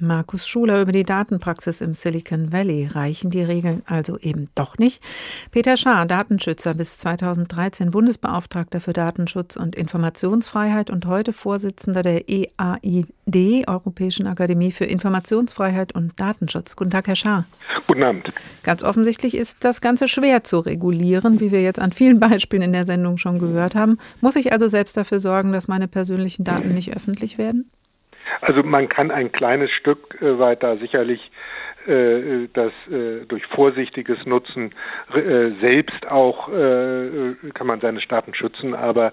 Markus 0.00 0.46
Schuler 0.46 0.82
über 0.82 0.92
die 0.92 1.04
Datenpraxis 1.04 1.80
im 1.80 1.92
Silicon 1.92 2.52
Valley. 2.52 2.86
Reichen 2.86 3.30
die 3.30 3.42
Regeln 3.42 3.82
also 3.86 4.18
eben 4.18 4.48
doch 4.54 4.78
nicht? 4.78 5.02
Peter 5.50 5.76
Schaar, 5.76 6.06
Datenschützer, 6.06 6.74
bis 6.74 6.98
2013 6.98 7.90
Bundesbeauftragter 7.90 8.80
für 8.80 8.92
Datenschutz 8.92 9.56
und 9.56 9.74
Informationsfreiheit 9.74 10.90
und 10.90 11.06
heute 11.06 11.32
Vorsitzender 11.32 12.02
der 12.02 12.28
EAID, 12.28 13.66
Europäischen 13.66 14.26
Akademie 14.26 14.70
für 14.70 14.84
Informationsfreiheit 14.84 15.94
und 15.94 16.18
Datenschutz. 16.20 16.76
Guten 16.76 16.90
Tag, 16.90 17.08
Herr 17.08 17.16
Schaar. 17.16 17.46
Guten 17.86 18.04
Abend. 18.04 18.32
Ganz 18.62 18.84
offensichtlich 18.84 19.36
ist 19.36 19.64
das 19.64 19.80
Ganze 19.80 20.08
schwer 20.08 20.44
zu 20.44 20.60
regulieren, 20.60 21.40
wie 21.40 21.50
wir 21.50 21.62
jetzt 21.62 21.80
an 21.80 21.92
vielen 21.92 22.20
Beispielen 22.20 22.62
in 22.62 22.72
der 22.72 22.84
Sendung 22.84 23.18
schon 23.18 23.38
gehört 23.38 23.74
haben. 23.74 23.98
Muss 24.20 24.36
ich 24.36 24.52
also 24.52 24.68
selbst 24.68 24.96
dafür 24.96 25.18
sorgen, 25.18 25.52
dass 25.52 25.68
meine 25.68 25.88
persönlichen 25.88 26.44
Daten 26.44 26.74
nicht 26.74 26.94
öffentlich 26.94 27.38
werden? 27.38 27.70
Also 28.40 28.62
man 28.62 28.88
kann 28.88 29.10
ein 29.10 29.32
kleines 29.32 29.70
Stück 29.70 30.20
äh, 30.20 30.38
weiter 30.38 30.76
sicherlich 30.78 31.30
äh, 31.86 32.48
das 32.52 32.72
äh, 32.90 33.24
durch 33.26 33.46
vorsichtiges 33.46 34.24
Nutzen 34.26 34.74
selbst 35.60 36.06
auch 36.08 36.48
kann 36.48 37.66
man 37.66 37.80
seine 37.80 38.00
Staaten 38.00 38.34
schützen, 38.34 38.74
aber 38.74 39.12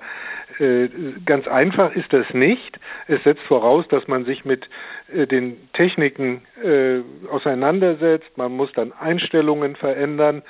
ganz 1.26 1.48
einfach 1.48 1.96
ist 1.96 2.12
das 2.12 2.26
nicht. 2.34 2.80
Es 3.08 3.24
setzt 3.24 3.42
voraus, 3.44 3.88
dass 3.90 4.08
man 4.08 4.26
sich 4.26 4.46
mit 4.46 4.68
den 5.10 5.58
Techniken 5.74 6.42
auseinandersetzt. 7.30 8.38
Man 8.38 8.52
muss 8.54 8.72
dann 8.74 8.94
Einstellungen 8.94 9.76
verändern 9.76 10.44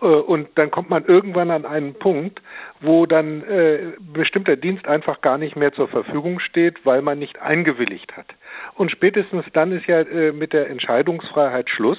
und 0.00 0.48
dann 0.56 0.70
kommt 0.70 0.90
man 0.90 1.04
irgendwann 1.04 1.50
an 1.50 1.64
einen 1.64 1.94
Punkt, 1.94 2.40
wo 2.80 3.06
dann 3.06 3.42
äh, 3.42 3.92
bestimmter 4.00 4.56
Dienst 4.56 4.86
einfach 4.86 5.20
gar 5.20 5.38
nicht 5.38 5.56
mehr 5.56 5.72
zur 5.72 5.88
Verfügung 5.88 6.40
steht, 6.40 6.84
weil 6.84 7.02
man 7.02 7.18
nicht 7.18 7.40
eingewilligt 7.40 8.16
hat. 8.16 8.26
Und 8.74 8.90
spätestens 8.90 9.44
dann 9.52 9.72
ist 9.72 9.86
ja 9.86 10.00
äh, 10.00 10.32
mit 10.32 10.52
der 10.52 10.70
Entscheidungsfreiheit 10.70 11.68
Schluss. 11.70 11.98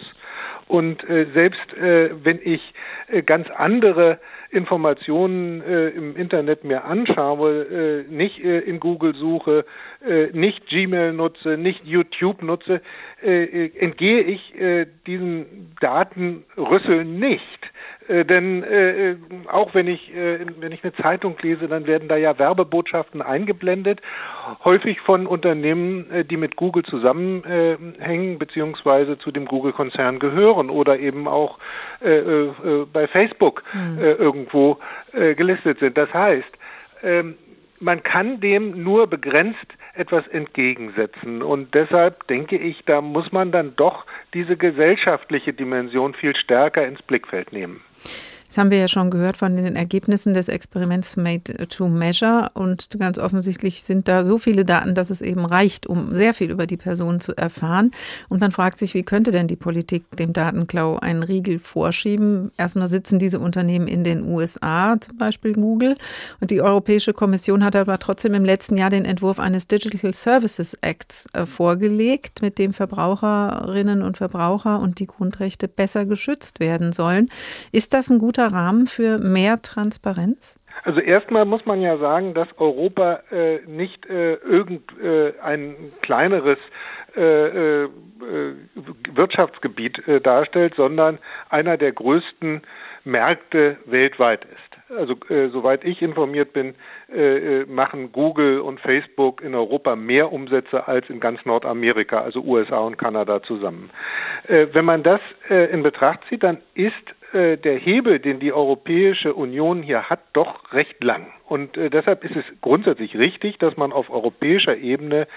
Und 0.67 1.03
äh, 1.09 1.25
selbst 1.33 1.73
äh, 1.73 2.11
wenn 2.23 2.39
ich 2.43 2.61
äh, 3.07 3.23
ganz 3.23 3.49
andere 3.49 4.19
Informationen 4.51 5.61
äh, 5.61 5.89
im 5.89 6.15
Internet 6.15 6.63
mir 6.63 6.85
anschaue, 6.85 8.05
äh, 8.07 8.11
nicht 8.11 8.39
äh, 8.43 8.59
in 8.59 8.79
Google 8.79 9.15
suche, 9.15 9.65
äh, 10.07 10.27
nicht 10.31 10.67
Gmail 10.67 11.13
nutze, 11.13 11.57
nicht 11.57 11.83
YouTube 11.85 12.43
nutze, 12.43 12.81
äh, 13.23 13.43
äh 13.43 13.71
entgehe 13.79 14.21
ich 14.21 14.59
äh, 14.59 14.87
diesen 15.05 15.71
Datenrüssel 15.79 17.05
nicht. 17.05 17.59
Äh, 18.09 18.25
denn 18.25 18.63
äh, 18.63 19.15
auch 19.47 19.73
wenn 19.75 19.87
ich, 19.87 20.13
äh, 20.13 20.39
wenn 20.59 20.71
ich 20.71 20.83
eine 20.83 20.93
Zeitung 20.93 21.37
lese, 21.41 21.67
dann 21.67 21.85
werden 21.85 22.09
da 22.09 22.17
ja 22.17 22.37
Werbebotschaften 22.39 23.21
eingeblendet, 23.21 24.01
häufig 24.63 24.99
von 25.01 25.27
Unternehmen, 25.27 26.09
äh, 26.11 26.25
die 26.25 26.37
mit 26.37 26.55
Google 26.55 26.83
zusammenhängen, 26.83 28.39
beziehungsweise 28.39 29.19
zu 29.19 29.31
dem 29.31 29.45
Google-Konzern 29.45 30.17
gehören 30.19 30.69
oder 30.69 30.97
eben 30.99 31.27
auch 31.27 31.59
äh, 32.03 32.17
äh, 32.17 32.51
bei 32.91 33.07
Facebook 33.07 33.61
mhm. 33.73 33.99
äh, 33.99 34.13
irgendwo 34.13 34.79
äh, 35.13 35.35
gelistet 35.35 35.79
sind. 35.79 35.97
Das 35.97 36.11
heißt, 36.11 36.49
ähm, 37.03 37.35
man 37.79 38.03
kann 38.03 38.39
dem 38.39 38.83
nur 38.83 39.07
begrenzt 39.07 39.65
etwas 39.93 40.27
entgegensetzen. 40.27 41.41
Und 41.41 41.73
deshalb 41.73 42.27
denke 42.27 42.57
ich, 42.57 42.83
da 42.85 43.01
muss 43.01 43.31
man 43.31 43.51
dann 43.51 43.75
doch 43.75 44.05
diese 44.33 44.57
gesellschaftliche 44.57 45.53
Dimension 45.53 46.13
viel 46.13 46.35
stärker 46.35 46.85
ins 46.85 47.01
Blickfeld 47.01 47.51
nehmen. 47.51 47.81
Das 48.49 48.57
haben 48.57 48.71
wir 48.71 48.79
ja 48.79 48.87
schon 48.87 49.11
gehört 49.11 49.37
von 49.37 49.55
den 49.55 49.75
Ergebnissen 49.75 50.33
des 50.33 50.47
Experiments 50.47 51.15
Made 51.15 51.67
to 51.67 51.87
Measure. 51.87 52.49
Und 52.55 52.89
ganz 52.97 53.19
offensichtlich 53.19 53.83
sind 53.83 54.07
da 54.07 54.25
so 54.25 54.39
viele 54.39 54.65
Daten, 54.65 54.95
dass 54.95 55.11
es 55.11 55.21
eben 55.21 55.45
reicht, 55.45 55.85
um 55.85 56.15
sehr 56.15 56.33
viel 56.33 56.49
über 56.49 56.65
die 56.65 56.75
Person 56.75 57.19
zu 57.19 57.37
erfahren. 57.37 57.91
Und 58.27 58.41
man 58.41 58.51
fragt 58.51 58.79
sich, 58.79 58.95
wie 58.95 59.03
könnte 59.03 59.29
denn 59.29 59.47
die 59.47 59.55
Politik 59.55 60.03
dem 60.17 60.33
Datenklau 60.33 60.97
einen 60.97 61.21
Riegel 61.21 61.59
vorschieben? 61.59 62.51
Erstmal 62.57 62.87
sitzen 62.87 63.19
diese 63.19 63.39
Unternehmen 63.39 63.87
in 63.87 64.03
den 64.03 64.25
USA, 64.25 64.99
zum 64.99 65.17
Beispiel 65.17 65.53
Google. 65.53 65.95
Und 66.41 66.49
die 66.49 66.63
Europäische 66.63 67.13
Kommission 67.13 67.63
hat 67.63 67.75
aber 67.75 67.99
trotzdem 67.99 68.33
im 68.33 68.45
letzten 68.45 68.77
Jahr 68.77 68.89
den 68.89 69.05
Entwurf 69.05 69.39
eines 69.39 69.67
Digital 69.67 70.15
Services 70.15 70.75
Acts 70.81 71.27
äh, 71.33 71.45
vorgelegt, 71.45 72.41
mit 72.41 72.57
dem 72.57 72.73
Verbraucherinnen 72.73 74.01
und 74.01 74.17
Verbraucher 74.17 74.79
und 74.79 74.97
die 74.97 75.05
Grundrechte 75.05 75.67
besser 75.67 76.07
geschützt 76.07 76.59
werden 76.59 76.93
sollen. 76.93 77.29
Ist 77.71 77.93
das 77.93 78.09
ein 78.09 78.17
guter 78.17 78.38
guter 78.39 78.53
Rahmen 78.53 78.87
für 78.87 79.17
mehr 79.19 79.61
Transparenz? 79.61 80.59
Also 80.83 81.01
erstmal 81.01 81.43
muss 81.43 81.65
man 81.65 81.81
ja 81.81 81.97
sagen, 81.97 82.33
dass 82.33 82.47
Europa 82.57 83.19
äh, 83.31 83.59
nicht 83.67 84.05
äh, 84.05 84.35
irgendein 84.35 85.71
äh, 85.71 85.91
kleineres 86.01 86.57
äh, 87.17 87.83
äh, 87.83 87.89
Wirtschaftsgebiet 89.13 90.01
darstellt, 90.23 90.75
sondern 90.75 91.17
einer 91.49 91.77
der 91.77 91.91
größten 91.91 92.61
Märkte 93.03 93.77
weltweit 93.85 94.45
ist. 94.45 94.78
Also 94.97 95.15
äh, 95.29 95.49
soweit 95.49 95.83
ich 95.83 96.01
informiert 96.01 96.53
bin, 96.53 96.73
äh, 97.13 97.65
machen 97.65 98.11
Google 98.11 98.59
und 98.59 98.79
Facebook 98.79 99.41
in 99.41 99.53
Europa 99.53 99.95
mehr 99.95 100.31
Umsätze 100.31 100.87
als 100.87 101.09
in 101.09 101.19
ganz 101.19 101.45
Nordamerika, 101.45 102.21
also 102.21 102.41
USA 102.41 102.79
und 102.79 102.97
Kanada 102.97 103.43
zusammen. 103.43 103.91
Äh, 104.47 104.67
wenn 104.73 104.85
man 104.85 105.03
das 105.03 105.21
äh, 105.49 105.71
in 105.71 105.83
Betracht 105.83 106.21
zieht, 106.29 106.43
dann 106.43 106.57
ist 106.73 106.93
äh, 107.33 107.57
der 107.57 107.77
Hebel, 107.77 108.19
den 108.19 108.39
die 108.39 108.51
Europäische 108.51 109.35
Union 109.35 109.83
hier 109.83 110.09
hat, 110.09 110.21
doch 110.33 110.73
recht 110.73 111.03
lang. 111.03 111.27
Und 111.45 111.77
äh, 111.77 111.91
deshalb 111.91 112.23
ist 112.23 112.35
es 112.35 112.45
grundsätzlich 112.61 113.15
richtig, 113.15 113.59
dass 113.59 113.77
man 113.77 113.91
auf 113.91 114.09
europäischer 114.09 114.75
Ebene 114.75 115.27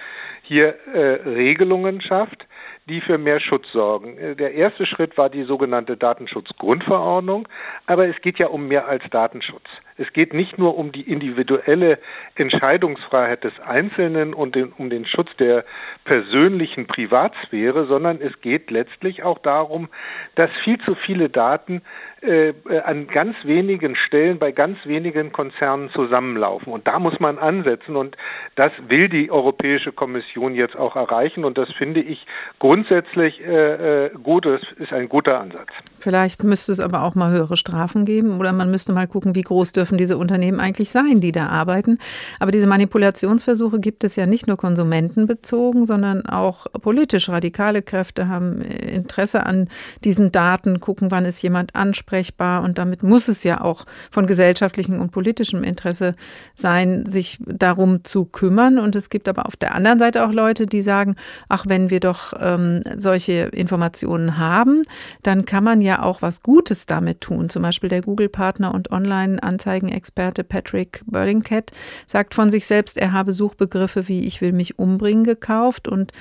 hier 0.42 0.74
äh, 0.94 0.98
Regelungen 1.28 2.00
schafft, 2.00 2.46
die 2.93 3.01
für 3.01 3.16
mehr 3.16 3.40
Schutz 3.40 3.64
sorgen. 3.72 4.18
Äh, 4.18 4.36
der 4.36 4.53
erste 4.53 4.84
Schritt 4.84 5.16
war 5.16 5.30
die 5.30 5.45
sogenannte 5.45 5.97
Datenschutzgrundverordnung, 5.97 7.49
aber 7.86 8.07
es 8.07 8.20
geht 8.20 8.38
ja 8.38 8.49
um 8.49 8.68
mehr 8.68 8.86
als 8.86 9.03
Datenschutz. 9.11 9.64
Es 9.97 10.12
geht 10.12 10.34
nicht 10.34 10.59
nur 10.59 10.76
um 10.76 10.93
die 10.93 11.03
individuelle 11.03 11.99
Entscheidungsfreiheit 12.34 13.45
des 13.45 13.59
Einzelnen 13.61 14.34
und 14.34 14.55
den, 14.55 14.72
um 14.76 14.90
den 14.90 15.07
Schutz 15.07 15.30
der 15.38 15.64
persönlichen 16.05 16.86
Privatsphäre, 16.86 17.86
sondern 17.86 18.20
es 18.20 18.38
geht 18.40 18.70
letztlich 18.70 19.22
auch 19.22 19.38
darum, 19.38 19.88
dass 20.34 20.51
viel 20.64 20.78
zu 20.80 20.95
viele 20.95 21.30
Daten 21.30 21.82
äh, 22.23 22.55
an 22.85 23.09
ganz 23.09 23.37
wenigen 23.45 23.97
Stellen 23.97 24.39
bei 24.39 24.53
ganz 24.53 24.79
wenigen 24.85 25.33
Konzernen 25.33 25.91
zusammenlaufen. 25.91 26.73
Und 26.73 26.87
da 26.87 26.99
muss 26.99 27.18
man 27.20 27.39
ansetzen. 27.39 27.97
Und 27.97 28.16
das 28.55 28.73
will 28.89 29.09
die 29.09 29.31
Europäische 29.31 29.93
Kommission 29.93 30.55
jetzt 30.55 30.77
auch 30.77 30.97
erreichen. 30.97 31.45
Und 31.45 31.59
das 31.59 31.70
finde 31.73 32.01
ich 32.01 32.25
grundsätzlich 32.59 33.41
äh, 33.41 34.07
äh 34.07 34.11
gut. 34.23 34.47
Das 34.47 34.61
ist 34.79 34.93
ein 34.93 35.09
guter 35.09 35.41
Ansatz. 35.41 35.68
Vielleicht 35.99 36.43
müsste 36.43 36.73
es 36.73 36.81
aber 36.81 37.03
auch 37.03 37.14
mal 37.14 37.31
höhere 37.33 37.57
Strafen 37.57 38.05
geben 38.05 38.39
oder 38.41 38.53
man 38.53 38.70
müsste 38.70 38.93
mal 38.93 39.07
gucken, 39.07 39.35
wie 39.35 39.43
groß 39.43 39.73
dürfen 39.73 39.99
diese 39.99 40.18
Unternehmen 40.18 40.59
eigentlich 40.61 40.91
sein, 40.91 41.20
die 41.20 41.33
da 41.33 41.47
arbeiten. 41.47 41.99
Aber 42.41 42.51
diese 42.51 42.66
Manipulationsversuche 42.66 43.79
gibt 43.81 44.03
es 44.05 44.16
ja 44.16 44.27
nicht 44.27 44.47
nur 44.47 44.57
konsumentenbezogen, 44.57 45.87
sondern 45.87 46.27
auch 46.27 46.66
politisch. 46.81 47.29
Radikale 47.29 47.83
Kräfte 47.83 48.29
haben 48.29 48.62
Interesse 48.62 49.47
an 49.47 49.68
diesen 50.05 50.33
Daten, 50.33 50.81
gucken, 50.81 51.11
wann 51.11 51.25
ist 51.25 51.43
jemand 51.43 51.75
ansprechbar 52.13 52.63
und 52.63 52.79
damit 52.79 53.03
muss 53.03 53.29
es 53.29 53.43
ja 53.43 53.61
auch 53.63 53.87
von 54.11 54.27
gesellschaftlichem 54.27 55.01
und 55.01 55.13
politischem 55.13 55.65
Interesse 55.65 56.15
sein, 56.55 57.07
sich 57.07 57.39
darum 57.47 58.05
zu 58.05 58.27
kümmern. 58.27 58.79
Und 58.79 58.95
es 58.97 59.09
gibt 59.09 59.29
aber 59.29 59.47
auf 59.47 59.57
der 59.57 59.75
anderen 59.75 59.99
Seite 59.99 60.27
auch 60.27 60.33
Leute, 60.33 60.67
die 60.67 60.83
sagen, 60.83 61.17
ach, 61.49 61.65
wenn 61.67 61.91
wir 61.91 62.01
doch 62.01 62.35
ähm, 62.39 62.83
solche 62.97 63.51
Informationen 63.53 64.39
haben, 64.39 64.83
dann 65.23 65.45
kann 65.45 65.65
man 65.65 65.81
ja 65.81 66.03
auch 66.03 66.23
was 66.23 66.43
Gutes 66.43 66.87
damit 66.87 67.23
tun. 67.23 67.49
Zum 67.49 67.63
Beispiel 67.63 67.89
der 67.89 68.03
Google-Partner 68.03 68.75
und 68.75 68.91
Online-Anzeigenexperte 68.91 70.45
Patrick 70.45 71.03
Burlingcat 71.07 71.71
sagt 72.07 72.35
von 72.35 72.51
sich 72.51 72.67
selbst, 72.67 72.99
er 72.99 73.13
habe 73.13 73.33
Suchbegriffe 73.33 74.09
wie 74.09 74.25
ich 74.25 74.41
will 74.41 74.53
mich 74.53 74.79
umbringen 74.79 75.25
gekauft 75.25 75.89
und 75.89 76.13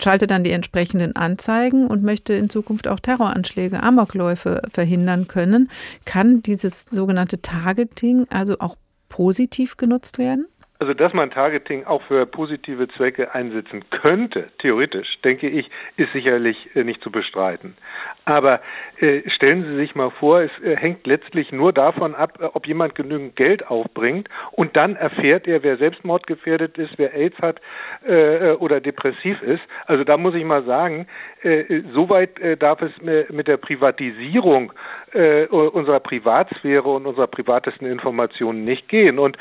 schaltet 0.00 0.30
dann 0.30 0.44
die 0.44 0.52
entsprechenden 0.52 1.16
Anzeigen 1.16 1.86
und 1.86 2.02
möchte 2.02 2.34
in 2.34 2.50
Zukunft 2.50 2.86
auch 2.86 3.00
Terroranschläge, 3.00 3.82
Amokläufe 3.82 4.62
verhindern 4.70 5.26
können. 5.32 5.70
Kann 6.04 6.42
dieses 6.42 6.84
sogenannte 6.90 7.40
Targeting 7.40 8.26
also 8.28 8.58
auch 8.58 8.76
positiv 9.08 9.76
genutzt 9.76 10.18
werden? 10.18 10.46
Also, 10.82 10.94
dass 10.94 11.12
man 11.12 11.30
Targeting 11.30 11.84
auch 11.84 12.02
für 12.02 12.26
positive 12.26 12.88
Zwecke 12.88 13.32
einsetzen 13.36 13.84
könnte, 13.90 14.48
theoretisch, 14.58 15.20
denke 15.22 15.48
ich, 15.48 15.70
ist 15.96 16.12
sicherlich 16.12 16.74
äh, 16.74 16.82
nicht 16.82 17.00
zu 17.04 17.12
bestreiten. 17.12 17.76
Aber 18.24 18.60
äh, 18.98 19.20
stellen 19.30 19.64
Sie 19.64 19.76
sich 19.76 19.94
mal 19.94 20.10
vor, 20.10 20.40
es 20.40 20.50
äh, 20.64 20.74
hängt 20.74 21.06
letztlich 21.06 21.52
nur 21.52 21.72
davon 21.72 22.16
ab, 22.16 22.38
äh, 22.40 22.46
ob 22.46 22.66
jemand 22.66 22.96
genügend 22.96 23.36
Geld 23.36 23.68
aufbringt 23.68 24.28
und 24.50 24.74
dann 24.74 24.96
erfährt 24.96 25.46
er, 25.46 25.62
wer 25.62 25.76
selbstmordgefährdet 25.76 26.76
ist, 26.78 26.94
wer 26.96 27.14
AIDS 27.14 27.38
hat 27.38 27.60
äh, 28.04 28.50
äh 28.50 28.52
oder 28.56 28.80
depressiv 28.80 29.40
ist. 29.42 29.62
Also 29.86 30.02
da 30.02 30.16
muss 30.16 30.34
ich 30.34 30.44
mal 30.44 30.64
sagen, 30.64 31.06
äh, 31.42 31.82
soweit 31.92 32.40
äh, 32.40 32.56
darf 32.56 32.82
es 32.82 32.90
mit 33.30 33.46
der 33.46 33.56
Privatisierung 33.56 34.72
äh, 35.12 35.46
unserer 35.46 36.00
Privatsphäre 36.00 36.88
und 36.88 37.06
unserer 37.06 37.26
privatesten 37.26 37.86
Informationen 37.86 38.64
nicht 38.64 38.88
gehen. 38.88 39.18
Und 39.18 39.36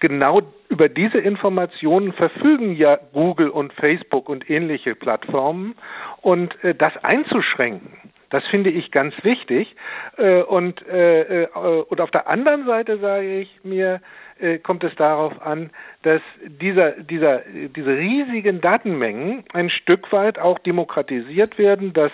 genau 0.00 0.42
über 0.68 0.88
diese 0.88 1.18
Informationen 1.18 2.12
verfügen 2.12 2.76
ja 2.76 2.98
Google 3.12 3.48
und 3.48 3.72
Facebook 3.72 4.28
und 4.28 4.48
ähnliche 4.50 4.94
Plattformen 4.94 5.74
und 6.22 6.62
äh, 6.62 6.74
das 6.74 6.92
einzuschränken. 7.02 8.08
Das 8.30 8.44
finde 8.46 8.70
ich 8.70 8.90
ganz 8.90 9.14
wichtig. 9.22 9.74
Äh, 10.16 10.42
und, 10.42 10.86
äh, 10.86 11.44
äh, 11.44 11.48
und 11.88 12.00
auf 12.00 12.10
der 12.10 12.28
anderen 12.28 12.66
Seite 12.66 12.98
sage 12.98 13.40
ich 13.40 13.60
mir, 13.64 14.00
äh, 14.38 14.58
kommt 14.58 14.84
es 14.84 14.94
darauf 14.96 15.40
an, 15.40 15.70
dass 16.02 16.20
dieser, 16.46 16.92
dieser, 16.92 17.42
diese 17.74 17.96
riesigen 17.96 18.60
Datenmengen 18.60 19.44
ein 19.52 19.70
Stück 19.70 20.12
weit 20.12 20.38
auch 20.38 20.58
demokratisiert 20.58 21.58
werden, 21.58 21.92
dass 21.92 22.12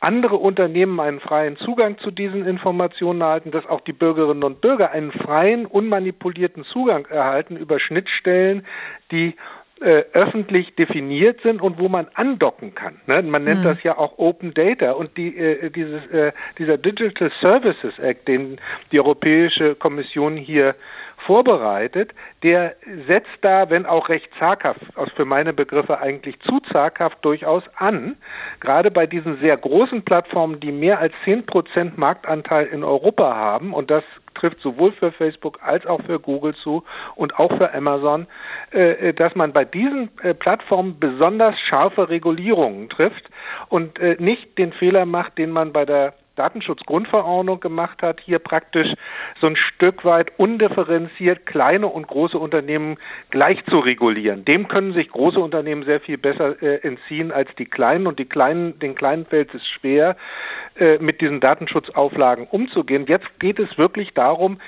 andere 0.00 0.36
Unternehmen 0.36 0.98
einen 0.98 1.20
freien 1.20 1.56
Zugang 1.58 1.98
zu 1.98 2.10
diesen 2.10 2.46
Informationen 2.46 3.20
erhalten, 3.20 3.50
dass 3.50 3.66
auch 3.66 3.82
die 3.82 3.92
Bürgerinnen 3.92 4.42
und 4.42 4.62
Bürger 4.62 4.90
einen 4.90 5.12
freien, 5.12 5.66
unmanipulierten 5.66 6.64
Zugang 6.64 7.04
erhalten 7.06 7.56
über 7.56 7.78
Schnittstellen, 7.78 8.66
die 9.10 9.34
äh, 9.80 10.04
öffentlich 10.12 10.74
definiert 10.74 11.40
sind 11.42 11.62
und 11.62 11.78
wo 11.78 11.88
man 11.88 12.08
andocken 12.14 12.74
kann. 12.74 13.00
Ne? 13.06 13.22
Man 13.22 13.44
nennt 13.44 13.60
mhm. 13.60 13.64
das 13.64 13.82
ja 13.82 13.96
auch 13.96 14.18
Open 14.18 14.52
Data 14.52 14.92
und 14.92 15.16
die, 15.16 15.36
äh, 15.36 15.70
dieses, 15.70 16.06
äh, 16.10 16.32
dieser 16.58 16.76
Digital 16.76 17.30
Services 17.40 17.98
Act, 17.98 18.28
den 18.28 18.58
die 18.92 19.00
Europäische 19.00 19.74
Kommission 19.74 20.36
hier 20.36 20.74
vorbereitet, 21.26 22.12
der 22.42 22.74
setzt 23.06 23.28
da, 23.42 23.70
wenn 23.70 23.86
auch 23.86 24.08
recht 24.08 24.28
zaghaft, 24.38 24.80
aus 24.96 25.10
für 25.12 25.24
meine 25.24 25.52
Begriffe 25.52 25.98
eigentlich 25.98 26.40
zu 26.40 26.60
zaghaft 26.72 27.24
durchaus 27.24 27.62
an, 27.76 28.16
gerade 28.60 28.90
bei 28.90 29.06
diesen 29.06 29.38
sehr 29.40 29.56
großen 29.56 30.02
Plattformen, 30.02 30.60
die 30.60 30.72
mehr 30.72 30.98
als 30.98 31.12
zehn 31.24 31.44
Prozent 31.46 31.98
Marktanteil 31.98 32.66
in 32.66 32.84
Europa 32.84 33.34
haben 33.34 33.74
und 33.74 33.90
das 33.90 34.04
trifft 34.34 34.60
sowohl 34.60 34.92
für 34.92 35.12
Facebook 35.12 35.58
als 35.62 35.86
auch 35.86 36.00
für 36.02 36.18
Google 36.18 36.54
zu 36.54 36.84
und 37.14 37.38
auch 37.38 37.54
für 37.56 37.72
Amazon, 37.74 38.26
äh, 38.72 39.08
äh, 39.08 39.12
dass 39.12 39.34
man 39.34 39.52
bei 39.52 39.64
diesen 39.64 40.10
äh, 40.22 40.34
Plattformen 40.34 40.98
besonders 40.98 41.58
scharfe 41.60 42.08
Regulierungen 42.08 42.88
trifft 42.88 43.28
und 43.68 44.00
nicht 44.20 44.58
den 44.58 44.72
Fehler 44.72 45.06
macht, 45.06 45.38
den 45.38 45.50
man 45.50 45.72
bei 45.72 45.84
der 45.84 46.14
Datenschutzgrundverordnung 46.40 47.60
gemacht 47.60 48.00
hat, 48.02 48.18
hier 48.20 48.38
praktisch 48.38 48.88
so 49.42 49.46
ein 49.46 49.56
Stück 49.56 50.06
weit 50.06 50.32
undifferenziert 50.38 51.44
kleine 51.44 51.86
und 51.86 52.06
große 52.06 52.38
Unternehmen 52.38 52.96
gleich 53.28 53.62
zu 53.66 53.78
regulieren. 53.78 54.46
Dem 54.46 54.66
können 54.68 54.94
sich 54.94 55.10
große 55.10 55.38
Unternehmen 55.38 55.84
sehr 55.84 56.00
viel 56.00 56.16
besser 56.16 56.62
äh, 56.62 56.76
entziehen 56.76 57.30
als 57.30 57.50
die 57.58 57.66
kleinen 57.66 58.06
und 58.06 58.18
die 58.18 58.24
kleinen, 58.24 58.78
den 58.78 58.94
kleinen 58.94 59.26
fällt 59.26 59.54
es 59.54 59.66
schwer, 59.68 60.16
äh, 60.78 60.96
mit 60.98 61.20
diesen 61.20 61.40
Datenschutzauflagen 61.40 62.46
umzugehen. 62.46 63.04
Jetzt 63.06 63.38
geht 63.38 63.58
es 63.58 63.76
wirklich 63.76 64.14
darum, 64.14 64.60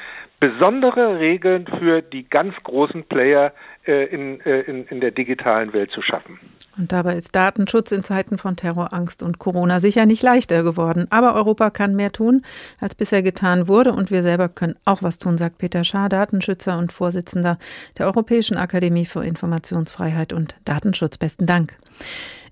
besondere 0.42 1.20
Regeln 1.20 1.68
für 1.78 2.02
die 2.02 2.28
ganz 2.28 2.56
großen 2.64 3.04
Player 3.04 3.52
äh, 3.86 4.06
in, 4.06 4.40
äh, 4.40 4.62
in, 4.62 4.84
in 4.86 5.00
der 5.00 5.12
digitalen 5.12 5.72
Welt 5.72 5.92
zu 5.92 6.02
schaffen. 6.02 6.40
Und 6.76 6.90
dabei 6.90 7.14
ist 7.14 7.36
Datenschutz 7.36 7.92
in 7.92 8.02
Zeiten 8.02 8.38
von 8.38 8.56
Terror, 8.56 8.92
Angst 8.92 9.22
und 9.22 9.38
Corona 9.38 9.78
sicher 9.78 10.04
nicht 10.04 10.20
leichter 10.20 10.64
geworden. 10.64 11.06
Aber 11.10 11.36
Europa 11.36 11.70
kann 11.70 11.94
mehr 11.94 12.10
tun, 12.10 12.42
als 12.80 12.96
bisher 12.96 13.22
getan 13.22 13.68
wurde. 13.68 13.92
Und 13.92 14.10
wir 14.10 14.22
selber 14.22 14.48
können 14.48 14.74
auch 14.84 15.04
was 15.04 15.20
tun, 15.20 15.38
sagt 15.38 15.58
Peter 15.58 15.84
Schaar, 15.84 16.08
Datenschützer 16.08 16.76
und 16.76 16.92
Vorsitzender 16.92 17.56
der 17.96 18.06
Europäischen 18.06 18.56
Akademie 18.56 19.04
für 19.04 19.24
Informationsfreiheit 19.24 20.32
und 20.32 20.56
Datenschutz. 20.64 21.18
Besten 21.18 21.46
Dank. 21.46 21.76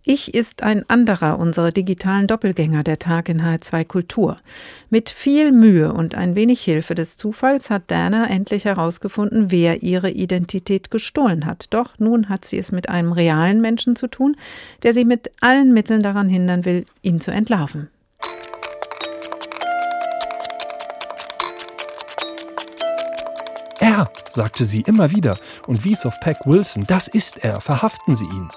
Ich 0.03 0.33
ist 0.33 0.63
ein 0.63 0.89
anderer 0.89 1.39
unserer 1.39 1.73
digitalen 1.73 2.27
Doppelgänger 2.27 2.83
der 2.83 2.99
Tag 2.99 3.29
in 3.29 3.43
H2 3.43 3.85
Kultur. 3.85 4.39
Mit 4.89 5.11
viel 5.11 5.53
Mühe 5.53 5.93
und 5.93 6.15
ein 6.15 6.35
wenig 6.35 6.63
Hilfe 6.63 6.95
des 6.95 7.19
Zufalls 7.19 7.69
hat 7.69 7.83
Dana 7.89 8.27
endlich 8.31 8.65
herausgefunden, 8.65 9.51
wer 9.51 9.83
ihre 9.83 10.11
Identität 10.11 10.91
gestohlen 10.91 11.45
hat. 11.45 11.67
Doch 11.69 11.99
nun 11.99 12.31
hat 12.31 12.47
sie 12.47 12.57
es 12.57 12.73
mit 12.73 12.89
einem 12.89 13.13
realen 13.13 13.61
Menschen 13.61 13.95
zu 13.95 14.07
tun, 14.07 14.37
der 14.83 14.95
sie 14.95 15.05
mit 15.05 15.31
allen 15.43 15.75
Mitteln 15.75 16.03
daran 16.03 16.31
hindern 16.31 16.65
will, 16.65 16.87
ihn 17.03 17.21
zu 17.21 17.31
entlarven. 17.31 17.91
Er, 23.81 24.09
sagte 24.31 24.65
sie 24.65 24.81
immer 24.81 25.11
wieder 25.11 25.37
und 25.67 25.85
wies 25.85 26.07
auf 26.07 26.19
Pack 26.21 26.47
Wilson. 26.47 26.87
Das 26.87 27.07
ist 27.07 27.45
er, 27.45 27.61
verhaften 27.61 28.15
Sie 28.15 28.25
ihn. 28.25 28.49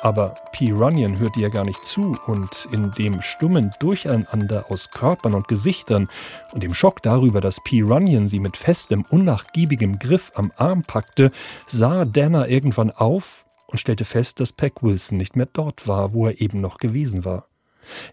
Aber 0.00 0.36
P. 0.52 0.70
Runyon 0.70 1.18
hörte 1.18 1.40
ihr 1.40 1.50
gar 1.50 1.64
nicht 1.64 1.84
zu 1.84 2.16
und 2.26 2.68
in 2.70 2.92
dem 2.92 3.20
stummen 3.20 3.72
Durcheinander 3.80 4.66
aus 4.70 4.90
Körpern 4.90 5.34
und 5.34 5.48
Gesichtern 5.48 6.08
und 6.52 6.62
dem 6.62 6.72
Schock 6.72 7.02
darüber, 7.02 7.40
dass 7.40 7.58
P. 7.64 7.80
Runyon 7.80 8.28
sie 8.28 8.38
mit 8.38 8.56
festem, 8.56 9.04
unnachgiebigem 9.10 9.98
Griff 9.98 10.30
am 10.36 10.52
Arm 10.56 10.84
packte, 10.84 11.32
sah 11.66 12.04
Dana 12.04 12.46
irgendwann 12.46 12.92
auf 12.92 13.44
und 13.66 13.78
stellte 13.78 14.04
fest, 14.04 14.38
dass 14.38 14.52
Peck 14.52 14.82
Wilson 14.82 15.18
nicht 15.18 15.34
mehr 15.34 15.48
dort 15.52 15.88
war, 15.88 16.14
wo 16.14 16.28
er 16.28 16.40
eben 16.40 16.60
noch 16.60 16.78
gewesen 16.78 17.24
war. 17.24 17.48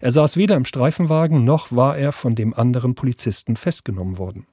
Er 0.00 0.10
saß 0.10 0.36
weder 0.36 0.56
im 0.56 0.64
Streifenwagen 0.64 1.44
noch 1.44 1.70
war 1.70 1.96
er 1.96 2.10
von 2.10 2.34
dem 2.34 2.52
anderen 2.52 2.94
Polizisten 2.94 3.56
festgenommen 3.56 4.18
worden. 4.18 4.46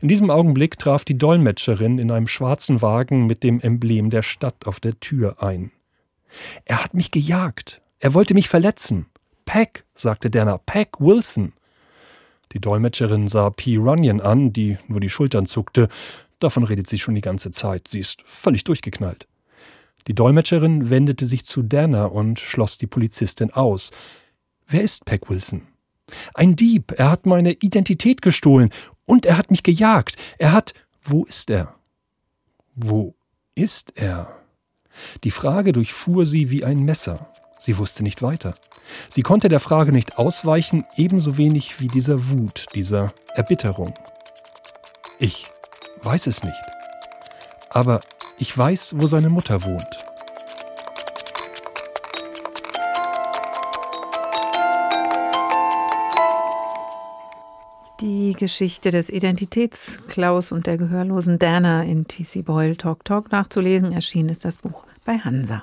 In 0.00 0.08
diesem 0.08 0.30
Augenblick 0.30 0.78
traf 0.78 1.04
die 1.04 1.18
Dolmetscherin 1.18 1.98
in 1.98 2.10
einem 2.10 2.26
schwarzen 2.26 2.82
Wagen 2.82 3.26
mit 3.26 3.42
dem 3.42 3.58
Emblem 3.60 4.10
der 4.10 4.22
Stadt 4.22 4.66
auf 4.66 4.80
der 4.80 5.00
Tür 5.00 5.42
ein. 5.42 5.72
Er 6.64 6.82
hat 6.82 6.94
mich 6.94 7.10
gejagt. 7.10 7.80
Er 8.00 8.14
wollte 8.14 8.34
mich 8.34 8.48
verletzen. 8.48 9.06
Peck, 9.44 9.84
sagte 9.94 10.30
Dana, 10.30 10.58
Peck 10.58 11.00
Wilson. 11.00 11.52
Die 12.52 12.60
Dolmetscherin 12.60 13.28
sah 13.28 13.50
P. 13.50 13.76
Runyon 13.76 14.20
an, 14.20 14.52
die 14.52 14.78
nur 14.88 15.00
die 15.00 15.10
Schultern 15.10 15.46
zuckte. 15.46 15.88
Davon 16.38 16.64
redet 16.64 16.88
sie 16.88 16.98
schon 16.98 17.14
die 17.14 17.20
ganze 17.20 17.50
Zeit. 17.50 17.88
Sie 17.88 18.00
ist 18.00 18.20
völlig 18.24 18.64
durchgeknallt. 18.64 19.26
Die 20.08 20.14
Dolmetscherin 20.14 20.90
wendete 20.90 21.26
sich 21.26 21.44
zu 21.44 21.62
Dana 21.62 22.06
und 22.06 22.40
schloss 22.40 22.76
die 22.76 22.88
Polizistin 22.88 23.52
aus. 23.52 23.92
Wer 24.66 24.82
ist 24.82 25.04
Peck 25.04 25.30
Wilson? 25.30 25.62
Ein 26.34 26.56
Dieb. 26.56 26.92
Er 26.96 27.10
hat 27.10 27.26
meine 27.26 27.52
Identität 27.52 28.22
gestohlen. 28.22 28.70
Und 29.06 29.26
er 29.26 29.38
hat 29.38 29.50
mich 29.50 29.62
gejagt. 29.62 30.16
Er 30.38 30.52
hat. 30.52 30.74
Wo 31.04 31.24
ist 31.24 31.50
er? 31.50 31.74
Wo 32.74 33.14
ist 33.54 33.92
er? 33.96 34.41
Die 35.24 35.30
Frage 35.30 35.72
durchfuhr 35.72 36.26
sie 36.26 36.50
wie 36.50 36.64
ein 36.64 36.78
Messer. 36.84 37.28
Sie 37.58 37.78
wusste 37.78 38.02
nicht 38.02 38.22
weiter. 38.22 38.54
Sie 39.08 39.22
konnte 39.22 39.48
der 39.48 39.60
Frage 39.60 39.92
nicht 39.92 40.18
ausweichen, 40.18 40.84
ebenso 40.96 41.36
wenig 41.36 41.80
wie 41.80 41.88
dieser 41.88 42.30
Wut, 42.30 42.66
dieser 42.74 43.12
Erbitterung. 43.34 43.94
Ich 45.18 45.46
weiß 46.02 46.26
es 46.26 46.42
nicht. 46.42 46.62
Aber 47.70 48.00
ich 48.38 48.56
weiß, 48.56 48.94
wo 48.96 49.06
seine 49.06 49.30
Mutter 49.30 49.62
wohnt. 49.62 50.11
Geschichte 58.42 58.90
des 58.90 59.08
Identitätsklaus 59.08 60.50
und 60.50 60.66
der 60.66 60.76
gehörlosen 60.76 61.38
Dana 61.38 61.84
in 61.84 62.08
T.C. 62.08 62.42
Boyle 62.42 62.76
Talk 62.76 63.04
Talk 63.04 63.30
nachzulesen, 63.30 63.92
erschienen 63.92 64.30
ist 64.30 64.44
das 64.44 64.56
Buch 64.56 64.84
bei 65.04 65.16
Hansa. 65.16 65.62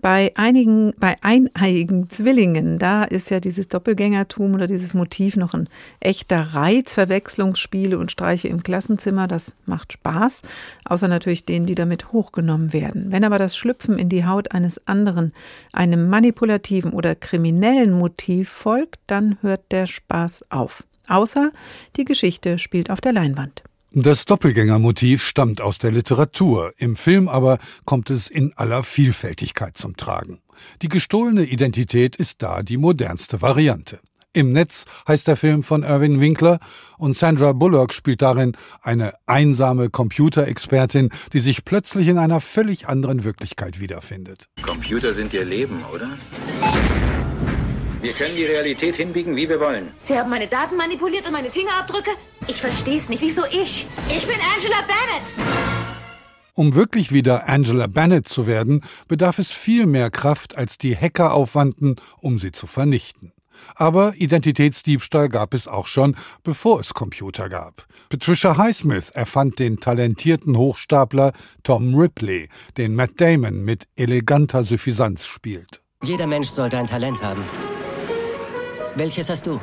Bei 0.00 0.30
einigen, 0.36 0.94
bei 1.00 1.16
eineiigen 1.20 2.08
Zwillingen, 2.08 2.78
da 2.78 3.02
ist 3.02 3.28
ja 3.30 3.40
dieses 3.40 3.66
Doppelgängertum 3.66 4.54
oder 4.54 4.68
dieses 4.68 4.94
Motiv 4.94 5.34
noch 5.36 5.52
ein 5.52 5.68
echter 5.98 6.54
Reiz, 6.54 6.94
Verwechslungsspiele 6.94 7.98
und 7.98 8.12
Streiche 8.12 8.46
im 8.46 8.62
Klassenzimmer, 8.62 9.26
das 9.26 9.56
macht 9.66 9.94
Spaß, 9.94 10.42
außer 10.84 11.08
natürlich 11.08 11.44
denen, 11.44 11.66
die 11.66 11.74
damit 11.74 12.12
hochgenommen 12.12 12.72
werden. 12.72 13.10
Wenn 13.10 13.24
aber 13.24 13.38
das 13.38 13.56
Schlüpfen 13.56 13.98
in 13.98 14.08
die 14.08 14.24
Haut 14.24 14.52
eines 14.52 14.86
anderen 14.86 15.32
einem 15.72 16.08
manipulativen 16.08 16.92
oder 16.92 17.16
kriminellen 17.16 17.90
Motiv 17.90 18.48
folgt, 18.48 19.00
dann 19.08 19.38
hört 19.42 19.72
der 19.72 19.88
Spaß 19.88 20.52
auf 20.52 20.84
außer 21.10 21.52
die 21.96 22.04
Geschichte 22.04 22.58
spielt 22.58 22.90
auf 22.90 23.00
der 23.00 23.12
Leinwand. 23.12 23.62
Das 23.92 24.24
Doppelgängermotiv 24.24 25.24
stammt 25.24 25.60
aus 25.60 25.78
der 25.78 25.90
Literatur, 25.90 26.72
im 26.76 26.94
Film 26.94 27.28
aber 27.28 27.58
kommt 27.86 28.08
es 28.08 28.28
in 28.28 28.52
aller 28.54 28.84
Vielfältigkeit 28.84 29.76
zum 29.76 29.96
Tragen. 29.96 30.40
Die 30.82 30.88
gestohlene 30.88 31.42
Identität 31.42 32.14
ist 32.14 32.40
da 32.40 32.62
die 32.62 32.76
modernste 32.76 33.42
Variante. 33.42 33.98
Im 34.32 34.52
Netz 34.52 34.84
heißt 35.08 35.26
der 35.26 35.36
Film 35.36 35.64
von 35.64 35.82
Irvin 35.82 36.20
Winkler 36.20 36.60
und 36.98 37.16
Sandra 37.16 37.52
Bullock 37.52 37.92
spielt 37.92 38.22
darin 38.22 38.56
eine 38.80 39.14
einsame 39.26 39.90
Computerexpertin, 39.90 41.08
die 41.32 41.40
sich 41.40 41.64
plötzlich 41.64 42.06
in 42.06 42.16
einer 42.16 42.40
völlig 42.40 42.86
anderen 42.86 43.24
Wirklichkeit 43.24 43.80
wiederfindet. 43.80 44.46
Computer 44.62 45.14
sind 45.14 45.32
ihr 45.34 45.44
Leben, 45.44 45.82
oder? 45.92 46.10
Wir 48.02 48.12
können 48.12 48.34
die 48.34 48.44
Realität 48.44 48.96
hinbiegen, 48.96 49.36
wie 49.36 49.46
wir 49.46 49.60
wollen. 49.60 49.90
Sie 50.00 50.18
haben 50.18 50.30
meine 50.30 50.46
Daten 50.46 50.76
manipuliert 50.76 51.26
und 51.26 51.32
meine 51.32 51.50
Fingerabdrücke? 51.50 52.10
Ich 52.46 52.58
verstehe 52.58 52.96
es 52.96 53.10
nicht. 53.10 53.20
Wieso 53.20 53.44
ich? 53.44 53.86
Ich 54.08 54.26
bin 54.26 54.36
Angela 54.56 54.82
Bennett! 54.86 55.50
Um 56.54 56.74
wirklich 56.74 57.12
wieder 57.12 57.46
Angela 57.48 57.86
Bennett 57.88 58.26
zu 58.26 58.46
werden, 58.46 58.82
bedarf 59.06 59.38
es 59.38 59.52
viel 59.52 59.84
mehr 59.84 60.10
Kraft, 60.10 60.56
als 60.56 60.78
die 60.78 60.96
Hacker 60.96 61.34
aufwandten, 61.34 61.96
um 62.18 62.38
sie 62.38 62.52
zu 62.52 62.66
vernichten. 62.66 63.32
Aber 63.74 64.14
Identitätsdiebstahl 64.16 65.28
gab 65.28 65.52
es 65.52 65.68
auch 65.68 65.86
schon, 65.86 66.16
bevor 66.42 66.80
es 66.80 66.94
Computer 66.94 67.50
gab. 67.50 67.86
Patricia 68.08 68.56
Highsmith 68.56 69.10
erfand 69.10 69.58
den 69.58 69.78
talentierten 69.78 70.56
Hochstapler 70.56 71.32
Tom 71.62 71.94
Ripley, 71.94 72.48
den 72.78 72.94
Matt 72.94 73.20
Damon 73.20 73.62
mit 73.62 73.84
eleganter 73.96 74.64
Suffisanz 74.64 75.26
spielt. 75.26 75.82
Jeder 76.02 76.26
Mensch 76.26 76.48
sollte 76.48 76.78
ein 76.78 76.86
Talent 76.86 77.22
haben. 77.22 77.44
Welches 78.96 79.28
hast 79.28 79.46
du? 79.46 79.60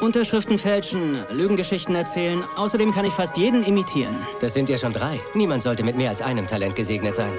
Unterschriften 0.00 0.58
fälschen, 0.58 1.18
Lügengeschichten 1.30 1.94
erzählen. 1.94 2.44
Außerdem 2.56 2.92
kann 2.92 3.04
ich 3.04 3.14
fast 3.14 3.36
jeden 3.36 3.64
imitieren. 3.64 4.14
Das 4.40 4.54
sind 4.54 4.68
ja 4.68 4.76
schon 4.76 4.92
drei. 4.92 5.20
Niemand 5.34 5.62
sollte 5.62 5.84
mit 5.84 5.96
mehr 5.96 6.10
als 6.10 6.20
einem 6.20 6.46
Talent 6.46 6.74
gesegnet 6.74 7.16
sein. 7.16 7.32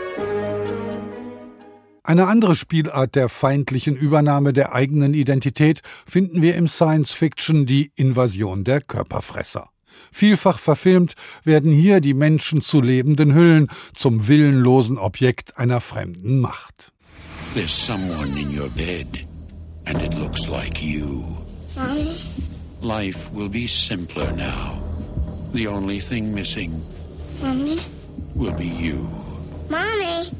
Eine 2.03 2.27
andere 2.27 2.55
Spielart 2.55 3.15
der 3.15 3.29
feindlichen 3.29 3.95
Übernahme 3.95 4.53
der 4.53 4.73
eigenen 4.73 5.13
Identität 5.13 5.81
finden 6.07 6.41
wir 6.41 6.55
im 6.55 6.67
Science 6.67 7.11
Fiction 7.11 7.65
die 7.65 7.91
Invasion 7.95 8.63
der 8.63 8.79
Körperfresser. 8.79 9.69
Vielfach 10.11 10.59
verfilmt 10.59 11.15
werden 11.43 11.71
hier 11.71 12.01
die 12.01 12.13
Menschen 12.13 12.61
zu 12.61 12.79
lebenden 12.81 13.33
Hüllen, 13.33 13.69
zum 13.95 14.27
willenlosen 14.27 14.97
Objekt 14.97 15.57
einer 15.57 15.81
fremden 15.81 16.39
Macht. 16.39 16.91
There's 17.53 17.71
someone 17.71 18.39
in 18.39 18.57
your 18.57 18.69
bed, 18.69 19.25
and 19.87 20.01
it 20.01 20.13
looks 20.13 20.47
like 20.47 20.81
you. 20.81 21.23
Mommy? 21.75 22.17
Life 22.81 23.31
will 23.33 23.49
be 23.49 23.67
simpler 23.67 24.31
now. 24.31 24.77
The 25.53 25.67
only 25.67 25.99
thing 25.99 26.33
missing 26.33 26.81
Mommy? 27.41 27.79
will 28.35 28.53
be 28.53 28.65
you. 28.65 29.07
Mommy? 29.69 30.31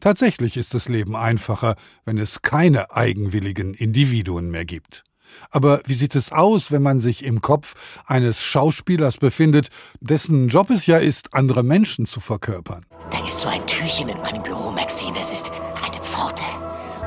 Tatsächlich 0.00 0.56
ist 0.56 0.74
das 0.74 0.88
Leben 0.88 1.16
einfacher, 1.16 1.74
wenn 2.04 2.18
es 2.18 2.42
keine 2.42 2.94
eigenwilligen 2.94 3.74
Individuen 3.74 4.50
mehr 4.50 4.64
gibt. 4.64 5.04
Aber 5.50 5.80
wie 5.86 5.94
sieht 5.94 6.14
es 6.14 6.32
aus, 6.32 6.70
wenn 6.70 6.82
man 6.82 7.00
sich 7.00 7.24
im 7.24 7.42
Kopf 7.42 8.02
eines 8.06 8.42
Schauspielers 8.42 9.18
befindet, 9.18 9.68
dessen 10.00 10.48
Job 10.48 10.70
es 10.70 10.86
ja 10.86 10.98
ist, 10.98 11.34
andere 11.34 11.62
Menschen 11.62 12.06
zu 12.06 12.20
verkörpern? 12.20 12.86
Da 13.10 13.24
ist 13.24 13.40
so 13.40 13.48
ein 13.48 13.66
Türchen 13.66 14.08
in 14.08 14.18
meinem 14.18 14.42
Büro, 14.42 14.70
Maxine. 14.70 15.12
Das 15.14 15.30
ist 15.30 15.50
eine 15.84 16.02
Pforte. 16.02 16.42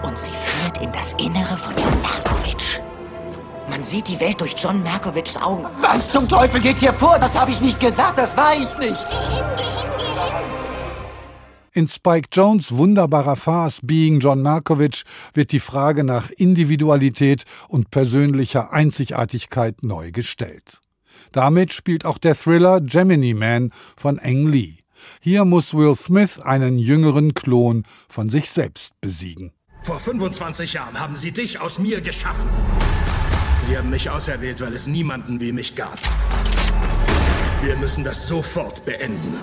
Und 0.03 0.17
sie 0.17 0.31
führt 0.31 0.81
in 0.81 0.91
das 0.91 1.13
Innere 1.13 1.57
von 1.57 1.75
John 1.77 2.01
Markovic. 2.01 2.81
Man 3.69 3.83
sieht 3.83 4.07
die 4.07 4.19
Welt 4.19 4.41
durch 4.41 4.55
John 4.57 4.81
Markovics 4.83 5.37
Augen. 5.37 5.65
Was 5.79 6.11
zum 6.11 6.27
Teufel 6.27 6.59
geht 6.59 6.79
hier 6.79 6.91
vor? 6.91 7.19
Das 7.19 7.39
habe 7.39 7.51
ich 7.51 7.61
nicht 7.61 7.79
gesagt, 7.79 8.17
das 8.17 8.35
war 8.35 8.53
ich 8.55 8.77
nicht. 8.77 9.05
In 11.73 11.87
Spike 11.87 12.27
Jones 12.33 12.71
wunderbarer 12.71 13.37
Farce 13.37 13.79
Being 13.81 14.19
John 14.19 14.41
Markovic 14.41 15.03
wird 15.33 15.53
die 15.53 15.59
Frage 15.59 16.03
nach 16.03 16.29
Individualität 16.31 17.45
und 17.69 17.91
persönlicher 17.91 18.73
Einzigartigkeit 18.73 19.83
neu 19.83 20.11
gestellt. 20.11 20.81
Damit 21.31 21.71
spielt 21.71 22.05
auch 22.05 22.17
der 22.17 22.35
Thriller 22.35 22.81
Gemini 22.81 23.33
Man 23.33 23.71
von 23.95 24.19
Ang 24.19 24.47
Lee. 24.47 24.79
Hier 25.21 25.45
muss 25.45 25.73
Will 25.73 25.95
Smith 25.95 26.39
einen 26.39 26.77
jüngeren 26.77 27.33
Klon 27.33 27.83
von 28.09 28.29
sich 28.29 28.49
selbst 28.49 28.99
besiegen. 28.99 29.53
Vor 29.83 29.99
25 29.99 30.73
Jahren 30.73 30.99
haben 30.99 31.15
sie 31.15 31.31
dich 31.31 31.59
aus 31.59 31.79
mir 31.79 32.01
geschaffen. 32.01 32.49
Sie 33.63 33.75
haben 33.75 33.89
mich 33.89 34.09
auserwählt, 34.09 34.61
weil 34.61 34.73
es 34.73 34.85
niemanden 34.85 35.39
wie 35.39 35.51
mich 35.51 35.75
gab. 35.75 35.99
Wir 37.63 37.75
müssen 37.77 38.03
das 38.03 38.27
sofort 38.27 38.85
beenden. 38.85 39.35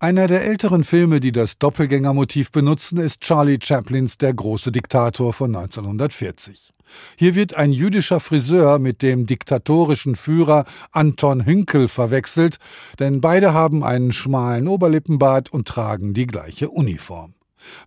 Einer 0.00 0.26
der 0.26 0.44
älteren 0.44 0.82
Filme, 0.82 1.20
die 1.20 1.32
das 1.32 1.58
Doppelgängermotiv 1.58 2.50
benutzen, 2.50 2.98
ist 2.98 3.20
Charlie 3.20 3.58
Chaplins 3.62 4.18
Der 4.18 4.34
große 4.34 4.72
Diktator 4.72 5.32
von 5.32 5.54
1940. 5.54 6.72
Hier 7.16 7.34
wird 7.34 7.54
ein 7.54 7.72
jüdischer 7.72 8.20
Friseur 8.20 8.78
mit 8.78 9.02
dem 9.02 9.26
diktatorischen 9.26 10.16
Führer 10.16 10.64
Anton 10.90 11.46
Hünkel 11.46 11.88
verwechselt, 11.88 12.58
denn 12.98 13.20
beide 13.20 13.54
haben 13.54 13.84
einen 13.84 14.12
schmalen 14.12 14.68
Oberlippenbart 14.68 15.52
und 15.52 15.68
tragen 15.68 16.12
die 16.12 16.26
gleiche 16.26 16.70
Uniform. 16.70 17.33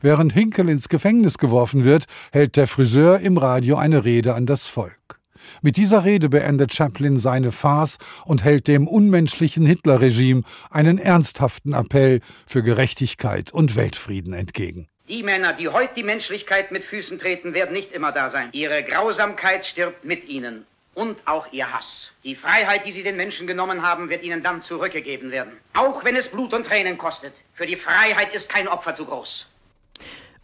Während 0.02 0.34
Hinkel 0.34 0.70
ins 0.70 0.90
Gefängnis 0.90 1.38
geworfen 1.38 1.84
wird, 1.84 2.06
hält 2.32 2.56
der 2.56 2.68
Friseur 2.68 3.20
im 3.20 3.38
Radio 3.38 3.78
eine 3.78 4.06
Rede 4.06 4.34
an 4.34 4.46
das 4.46 4.66
Volk. 4.66 5.20
Mit 5.62 5.78
dieser 5.78 6.06
Rede 6.06 6.30
beendet 6.30 6.74
Chaplin 6.74 7.18
seine 7.18 7.52
Farce 7.52 7.98
und 8.26 8.44
hält 8.44 8.68
dem 8.68 8.88
unmenschlichen 8.88 9.66
Hitlerregime 9.66 10.44
einen 10.72 10.98
ernsthaften 10.98 11.74
Appell 11.74 12.22
für 12.46 12.64
Gerechtigkeit 12.64 13.52
und 13.52 13.76
Weltfrieden 13.76 14.34
entgegen. 14.34 14.88
Die 15.08 15.24
Männer, 15.24 15.54
die 15.54 15.70
heute 15.70 15.94
die 15.96 16.04
Menschlichkeit 16.04 16.72
mit 16.72 16.84
Füßen 16.84 17.18
treten, 17.18 17.54
werden 17.54 17.72
nicht 17.72 17.94
immer 17.94 18.12
da 18.12 18.30
sein. 18.30 18.50
Ihre 18.52 18.84
Grausamkeit 18.84 19.66
stirbt 19.66 20.04
mit 20.04 20.28
ihnen. 20.28 20.66
Und 20.96 21.18
auch 21.26 21.48
ihr 21.54 21.72
Hass. 21.72 22.12
Die 22.24 22.36
Freiheit, 22.36 22.86
die 22.86 22.92
sie 22.92 23.04
den 23.04 23.18
Menschen 23.18 23.46
genommen 23.46 23.84
haben, 23.84 24.10
wird 24.10 24.24
ihnen 24.24 24.42
dann 24.42 24.64
zurückgegeben 24.64 25.30
werden. 25.32 25.54
Auch 25.76 26.04
wenn 26.04 26.16
es 26.16 26.28
Blut 26.28 26.54
und 26.54 26.66
Tränen 26.66 26.98
kostet. 26.98 27.34
Für 27.54 27.68
die 27.68 27.76
Freiheit 27.76 28.34
ist 28.34 28.50
kein 28.50 28.68
Opfer 28.68 28.96
zu 28.96 29.06
groß. 29.06 29.46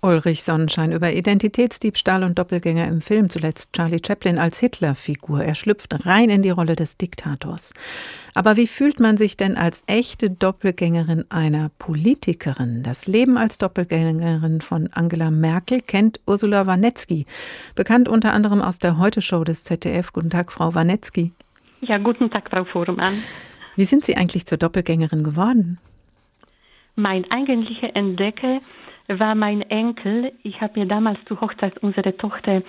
Ulrich 0.04 0.44
Sonnenschein 0.44 0.92
über 0.92 1.14
Identitätsdiebstahl 1.14 2.24
und 2.24 2.38
Doppelgänger 2.38 2.88
im 2.88 3.00
Film, 3.00 3.30
zuletzt 3.30 3.72
Charlie 3.72 4.02
Chaplin 4.06 4.38
als 4.38 4.60
Hitlerfigur. 4.60 5.42
Er 5.42 5.56
schlüpft 5.56 6.06
rein 6.06 6.30
in 6.30 6.42
die 6.42 6.50
Rolle 6.50 6.76
des 6.76 6.98
Diktators. 6.98 7.74
Aber 8.36 8.58
wie 8.58 8.68
fühlt 8.68 9.00
man 9.00 9.16
sich 9.16 9.38
denn 9.38 9.56
als 9.56 9.82
echte 9.88 10.30
Doppelgängerin 10.30 11.24
einer 11.30 11.72
Politikerin? 11.80 12.84
Das 12.84 13.08
Leben 13.08 13.38
als 13.38 13.58
Doppelgängerin 13.58 14.60
von 14.60 14.90
Angela 14.92 15.32
Merkel 15.32 15.80
kennt 15.80 16.20
Ursula 16.28 16.68
Wanetzky, 16.68 17.26
bekannt 17.76 18.10
unter 18.10 18.34
anderem 18.34 18.62
aus 18.62 18.80
der 18.80 18.98
Heute-Show 18.98 19.46
des 19.46 19.64
ZDF. 19.64 20.12
Guten 20.12 20.30
Tag, 20.30 20.52
Frau 20.52 20.76
Wanetzky. 20.76 21.32
Ja, 21.80 21.98
guten 21.98 22.30
Tag, 22.30 22.50
Frau 22.50 22.66
Fuhrmann. 22.66 23.14
Wie 23.78 23.86
sind 23.86 24.04
Sie 24.04 24.18
eigentlich 24.18 24.46
zur 24.46 24.58
Doppelgängerin 24.58 25.24
geworden? 25.24 25.80
Mein 26.96 27.30
eigentlicher 27.32 27.96
Entdecker 27.96 28.60
war 29.08 29.36
mein 29.36 29.62
Enkel. 29.62 30.32
Ich 30.44 30.62
habe 30.62 30.80
mir 30.80 30.86
damals 30.86 31.20
zur 31.26 31.42
Hochzeit 31.42 31.78
unserer 31.80 32.16
Tochter 32.16 32.62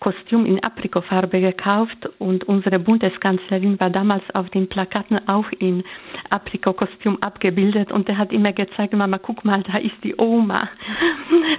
Kostüm 0.00 0.46
in 0.46 0.62
Aprikofarbe 0.64 1.40
gekauft 1.40 2.08
und 2.18 2.44
unsere 2.44 2.78
Bundeskanzlerin 2.78 3.78
war 3.78 3.90
damals 3.90 4.24
auf 4.34 4.50
den 4.50 4.68
Plakaten 4.68 5.28
auch 5.28 5.46
in 5.58 5.84
Aprikokostüm 6.30 7.18
abgebildet 7.20 7.92
und 7.92 8.08
er 8.08 8.18
hat 8.18 8.32
immer 8.32 8.52
gezeigt, 8.52 8.94
Mama, 8.94 9.18
guck 9.18 9.44
mal, 9.44 9.62
da 9.62 9.78
ist 9.78 10.02
die 10.02 10.16
Oma. 10.16 10.66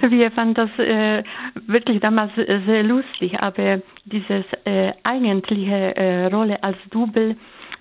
Wir 0.02 0.30
fanden 0.30 0.54
das 0.54 0.70
äh, 0.78 1.22
wirklich 1.66 2.00
damals 2.00 2.34
sehr 2.34 2.82
lustig, 2.82 3.40
aber 3.40 3.80
dieses 4.04 4.44
äh, 4.64 4.92
eigentliche 5.04 5.96
äh, 5.96 6.26
Rolle 6.26 6.62
als 6.62 6.76
Double 6.90 7.36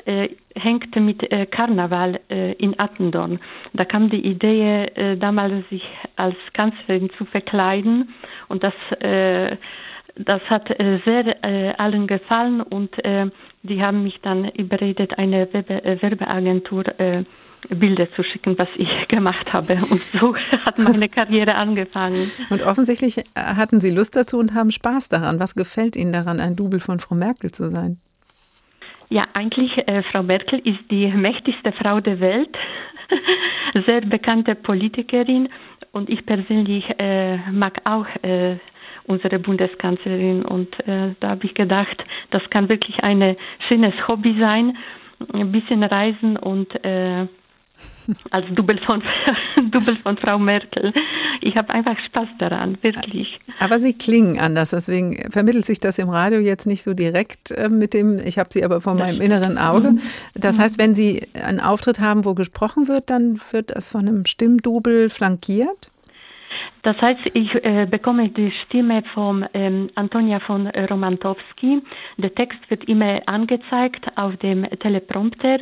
äh, 0.05 0.29
hängte 0.55 0.99
mit 0.99 1.23
äh, 1.31 1.45
Karneval 1.45 2.19
äh, 2.29 2.53
in 2.53 2.79
Attendorn. 2.79 3.39
Da 3.73 3.85
kam 3.85 4.09
die 4.09 4.25
Idee, 4.25 5.15
damals 5.19 5.67
sich 5.69 5.83
als 6.15 6.35
Kanzlerin 6.53 7.09
zu 7.17 7.25
verkleiden 7.25 8.13
und 8.47 8.63
das, 8.63 8.73
das 10.15 10.41
hat 10.49 10.67
sehr 11.05 11.79
allen 11.79 12.07
gefallen 12.07 12.61
und 12.61 12.91
die 13.63 13.81
haben 13.81 14.03
mich 14.03 14.19
dann 14.21 14.49
überredet, 14.49 15.17
eine 15.17 15.51
Werbe 15.51 16.01
Werbeagentur 16.01 16.83
Bilder 17.69 18.11
zu 18.11 18.23
schicken, 18.23 18.57
was 18.57 18.75
ich 18.75 18.89
gemacht 19.07 19.53
habe. 19.53 19.73
Und 19.89 20.01
so 20.19 20.35
hat 20.65 20.77
meine 20.79 21.09
Karriere 21.09 21.55
angefangen. 21.55 22.31
Und 22.49 22.61
offensichtlich 22.61 23.23
hatten 23.35 23.81
Sie 23.81 23.89
Lust 23.89 24.15
dazu 24.15 24.37
und 24.37 24.53
haben 24.53 24.71
Spaß 24.71 25.09
daran. 25.09 25.39
Was 25.39 25.55
gefällt 25.55 25.95
Ihnen 25.95 26.13
daran, 26.13 26.39
ein 26.39 26.55
Double 26.55 26.79
von 26.79 26.99
Frau 26.99 27.15
Merkel 27.15 27.51
zu 27.51 27.71
sein? 27.71 27.99
Ja, 29.13 29.27
eigentlich, 29.35 29.77
äh, 29.87 30.01
Frau 30.11 30.23
Merkel 30.23 30.57
ist 30.63 30.89
die 30.89 31.05
mächtigste 31.05 31.71
Frau 31.73 31.99
der 31.99 32.19
Welt, 32.19 32.49
sehr 33.85 34.01
bekannte 34.01 34.55
Politikerin. 34.55 35.49
Und 35.91 36.09
ich 36.09 36.25
persönlich 36.25 36.83
äh, 36.97 37.37
mag 37.51 37.79
auch 37.83 38.07
äh, 38.23 38.55
unsere 39.05 39.37
Bundeskanzlerin. 39.37 40.43
Und 40.43 40.73
äh, 40.87 41.13
da 41.19 41.29
habe 41.29 41.45
ich 41.45 41.53
gedacht, 41.53 42.03
das 42.31 42.41
kann 42.49 42.69
wirklich 42.69 43.03
ein 43.03 43.37
schönes 43.67 43.93
Hobby 44.07 44.35
sein, 44.39 44.79
ein 45.31 45.51
bisschen 45.51 45.83
reisen 45.83 46.35
und 46.35 46.73
äh, 46.83 47.27
als 48.31 48.45
Double 48.53 48.79
von, 48.79 49.01
Double 49.71 49.95
von 49.95 50.17
Frau 50.17 50.37
Merkel. 50.37 50.93
Ich 51.41 51.55
habe 51.55 51.73
einfach 51.73 51.97
Spaß 52.07 52.27
daran, 52.39 52.77
wirklich. 52.81 53.39
Aber 53.59 53.79
Sie 53.79 53.93
klingen 53.93 54.39
anders, 54.39 54.71
deswegen 54.71 55.31
vermittelt 55.31 55.65
sich 55.65 55.79
das 55.79 55.99
im 55.99 56.09
Radio 56.09 56.39
jetzt 56.39 56.67
nicht 56.67 56.83
so 56.83 56.93
direkt 56.93 57.51
äh, 57.51 57.69
mit 57.69 57.93
dem, 57.93 58.19
ich 58.19 58.37
habe 58.37 58.49
Sie 58.51 58.63
aber 58.63 58.81
vor 58.81 58.95
meinem 58.95 59.21
inneren 59.21 59.57
Auge. 59.57 59.91
Mhm. 59.91 59.99
Das 60.35 60.59
heißt, 60.59 60.77
wenn 60.77 60.95
Sie 60.95 61.27
einen 61.33 61.59
Auftritt 61.59 61.99
haben, 61.99 62.25
wo 62.25 62.33
gesprochen 62.33 62.87
wird, 62.87 63.09
dann 63.09 63.39
wird 63.51 63.75
das 63.75 63.89
von 63.89 64.01
einem 64.01 64.25
Stimmdouble 64.25 65.09
flankiert? 65.09 65.89
Das 66.83 66.99
heißt, 67.01 67.21
ich 67.33 67.55
äh, 67.63 67.87
bekomme 67.89 68.27
die 68.29 68.51
Stimme 68.65 69.03
von 69.13 69.45
ähm, 69.53 69.89
Antonia 69.95 70.39
von 70.41 70.67
Romantowski. 70.67 71.81
Der 72.17 72.35
Text 72.35 72.59
wird 72.69 72.83
immer 72.89 73.21
angezeigt 73.25 74.05
auf 74.17 74.35
dem 74.37 74.69
Teleprompter 74.79 75.59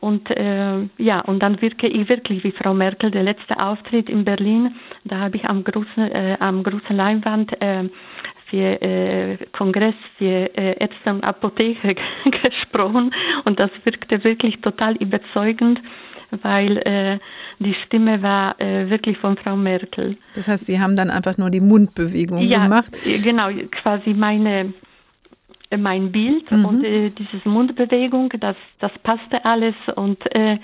und 0.00 0.30
äh, 0.36 0.82
ja, 0.98 1.20
und 1.20 1.40
dann 1.42 1.60
wirke 1.62 1.86
ich 1.88 2.08
wirklich 2.10 2.44
wie 2.44 2.52
Frau 2.52 2.74
Merkel. 2.74 3.10
Der 3.10 3.22
letzte 3.22 3.58
Auftritt 3.58 4.10
in 4.10 4.24
Berlin, 4.24 4.74
da 5.04 5.18
habe 5.20 5.36
ich 5.38 5.44
am 5.46 5.64
großen, 5.64 6.10
äh, 6.12 6.36
am 6.40 6.62
großen 6.62 6.94
Leinwand 6.94 7.52
äh, 7.62 7.88
für 8.50 8.82
äh, 8.82 9.38
Kongress 9.52 9.94
für 10.18 10.54
äh, 10.58 10.76
Ärzte 10.78 11.10
und 11.10 11.24
Apotheker 11.24 11.94
gesprochen 12.44 13.14
und 13.44 13.58
das 13.58 13.70
wirkte 13.84 14.22
wirklich 14.24 14.60
total 14.60 14.96
überzeugend 14.96 15.80
weil 16.42 16.78
äh, 16.78 17.18
die 17.60 17.74
Stimme 17.86 18.22
war 18.22 18.60
äh, 18.60 18.88
wirklich 18.88 19.18
von 19.18 19.36
Frau 19.36 19.54
Merkel. 19.54 20.16
Das 20.34 20.48
heißt, 20.48 20.66
Sie 20.66 20.80
haben 20.80 20.96
dann 20.96 21.10
einfach 21.10 21.38
nur 21.38 21.50
die 21.50 21.60
Mundbewegung 21.60 22.40
ja, 22.40 22.64
gemacht? 22.64 22.92
genau, 23.22 23.50
quasi 23.82 24.14
meine 24.14 24.72
mein 25.78 26.10
Bild 26.10 26.50
mhm. 26.50 26.64
und 26.64 26.84
äh, 26.84 27.10
diese 27.10 27.48
Mundbewegung, 27.48 28.32
das, 28.40 28.56
das 28.80 28.90
passte 29.04 29.44
alles 29.44 29.76
und 29.94 30.18
äh, 30.34 30.58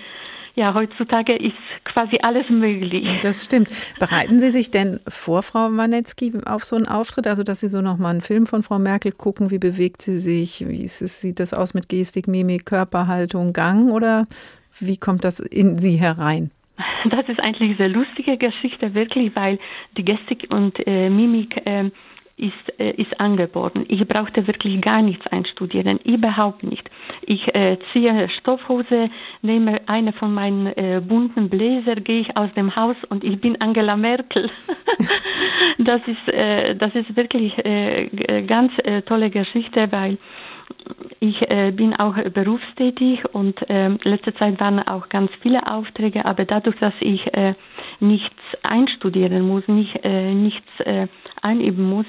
ja, 0.57 0.72
heutzutage 0.72 1.36
ist 1.36 1.55
quasi 1.84 2.18
alles 2.22 2.49
möglich. 2.49 3.07
Das 3.20 3.44
stimmt. 3.44 3.68
Bereiten 4.01 4.40
Sie 4.40 4.51
sich 4.51 4.70
denn 4.70 5.01
vor, 5.07 5.42
Frau 5.42 5.68
Wanetzki, 5.70 6.32
auf 6.47 6.64
so 6.64 6.76
einen 6.76 6.88
Auftritt? 6.88 7.26
Also, 7.26 7.42
dass 7.42 7.61
Sie 7.61 7.68
so 7.68 7.82
nochmal 7.82 8.12
einen 8.12 8.22
Film 8.22 8.47
von 8.47 8.62
Frau 8.62 8.78
Merkel 8.78 9.12
gucken, 9.12 9.51
wie 9.51 9.59
bewegt 9.59 10.01
sie 10.01 10.18
sich? 10.18 10.66
Wie 10.66 10.82
es, 10.82 10.99
sieht 10.99 11.40
das 11.40 11.53
aus 11.53 11.74
mit 11.74 11.90
Gestik, 11.90 12.26
Mimik, 12.26 12.64
Körperhaltung, 12.64 13.53
Gang? 13.53 13.92
Oder 13.92 14.26
wie 14.80 14.97
kommt 14.97 15.24
das 15.24 15.40
in 15.40 15.76
Sie 15.76 15.97
herein? 15.97 16.51
Das 17.11 17.29
ist 17.29 17.41
eigentlich 17.41 17.70
eine 17.70 17.77
sehr 17.77 17.89
lustige 17.89 18.37
Geschichte, 18.37 18.95
wirklich, 18.95 19.35
weil 19.35 19.59
die 19.97 20.05
Gestik 20.05 20.47
und 20.51 20.74
äh, 20.87 21.09
Mimik 21.09 21.66
äh, 21.66 21.91
ist, 22.37 22.79
äh, 22.79 22.91
ist 22.91 23.18
angeboten. 23.18 23.87
Ich 23.89 24.07
brauchte 24.07 24.47
wirklich 24.47 24.81
gar 24.83 25.01
nichts 25.01 25.27
einstudieren, 25.29 25.99
überhaupt 26.05 26.62
nicht. 26.62 26.89
Ich 27.22 27.55
äh, 27.55 27.79
ziehe 27.93 28.29
Stoffhose, 28.41 29.11
nehme 29.41 29.81
eine 29.87 30.12
von 30.12 30.35
meinen 30.35 30.66
äh, 30.66 31.01
bunten 31.07 31.49
Bläser, 31.49 31.95
gehe 31.97 32.20
ich 32.20 32.37
aus 32.37 32.53
dem 32.55 32.77
Haus 32.77 32.97
und 33.09 33.24
ich 33.24 33.41
bin 33.41 33.61
Angela 33.61 33.97
Merkel. 33.97 34.51
das 35.79 36.07
ist 36.07 36.29
äh, 36.29 36.74
das 36.74 36.95
ist 36.95 37.16
wirklich 37.16 37.57
äh, 37.64 38.43
ganz 38.47 38.72
äh, 38.85 39.01
tolle 39.03 39.31
Geschichte, 39.31 39.91
weil 39.91 40.18
ich 41.20 41.42
äh, 41.50 41.72
bin 41.72 41.94
auch 41.94 42.14
berufstätig 42.14 43.24
und 43.32 43.68
äh, 43.68 43.88
letzte 44.02 44.34
Zeit 44.34 44.60
waren 44.60 44.80
auch 44.80 45.08
ganz 45.08 45.30
viele 45.42 45.66
Aufträge, 45.66 46.24
aber 46.24 46.44
dadurch, 46.44 46.76
dass 46.78 46.94
ich 47.00 47.26
äh, 47.34 47.54
nichts 48.00 48.34
einstudieren 48.62 49.46
muss, 49.46 49.66
nicht, 49.68 49.98
äh, 50.04 50.34
nichts 50.34 50.68
äh, 50.80 51.08
einüben 51.42 51.88
muss, 51.88 52.06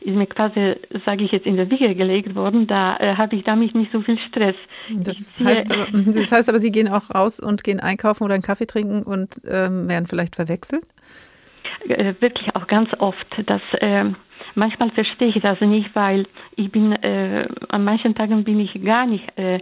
ist 0.00 0.14
mir 0.14 0.26
quasi, 0.26 0.76
sage 1.04 1.24
ich 1.24 1.32
jetzt, 1.32 1.46
in 1.46 1.56
der 1.56 1.68
Wiege 1.68 1.94
gelegt 1.94 2.34
worden. 2.36 2.66
Da 2.68 2.96
äh, 2.98 3.16
habe 3.16 3.34
ich 3.34 3.44
damit 3.44 3.74
nicht 3.74 3.90
so 3.90 4.00
viel 4.00 4.18
Stress. 4.28 4.54
Das 4.94 5.36
heißt, 5.42 5.72
aber, 5.72 5.86
das 5.92 6.30
heißt 6.30 6.48
aber, 6.48 6.60
Sie 6.60 6.70
gehen 6.70 6.88
auch 6.88 7.12
raus 7.12 7.40
und 7.40 7.64
gehen 7.64 7.80
einkaufen 7.80 8.22
oder 8.22 8.34
einen 8.34 8.42
Kaffee 8.42 8.66
trinken 8.66 9.02
und 9.02 9.40
ähm, 9.48 9.88
werden 9.88 10.06
vielleicht 10.06 10.36
verwechselt? 10.36 10.84
Äh, 11.88 12.14
wirklich 12.20 12.54
auch 12.54 12.68
ganz 12.68 12.90
oft. 12.98 13.26
Dass, 13.46 13.62
äh, 13.80 14.04
manchmal 14.56 14.90
verstehe 14.90 15.28
ich 15.28 15.40
das 15.40 15.60
nicht, 15.60 15.94
weil 15.94 16.26
ich 16.56 16.70
bin, 16.72 16.92
äh, 16.92 17.46
an 17.68 17.84
manchen 17.84 18.14
Tagen 18.14 18.44
bin 18.44 18.58
ich 18.58 18.82
gar 18.84 19.06
nicht, 19.06 19.24
äh, 19.36 19.60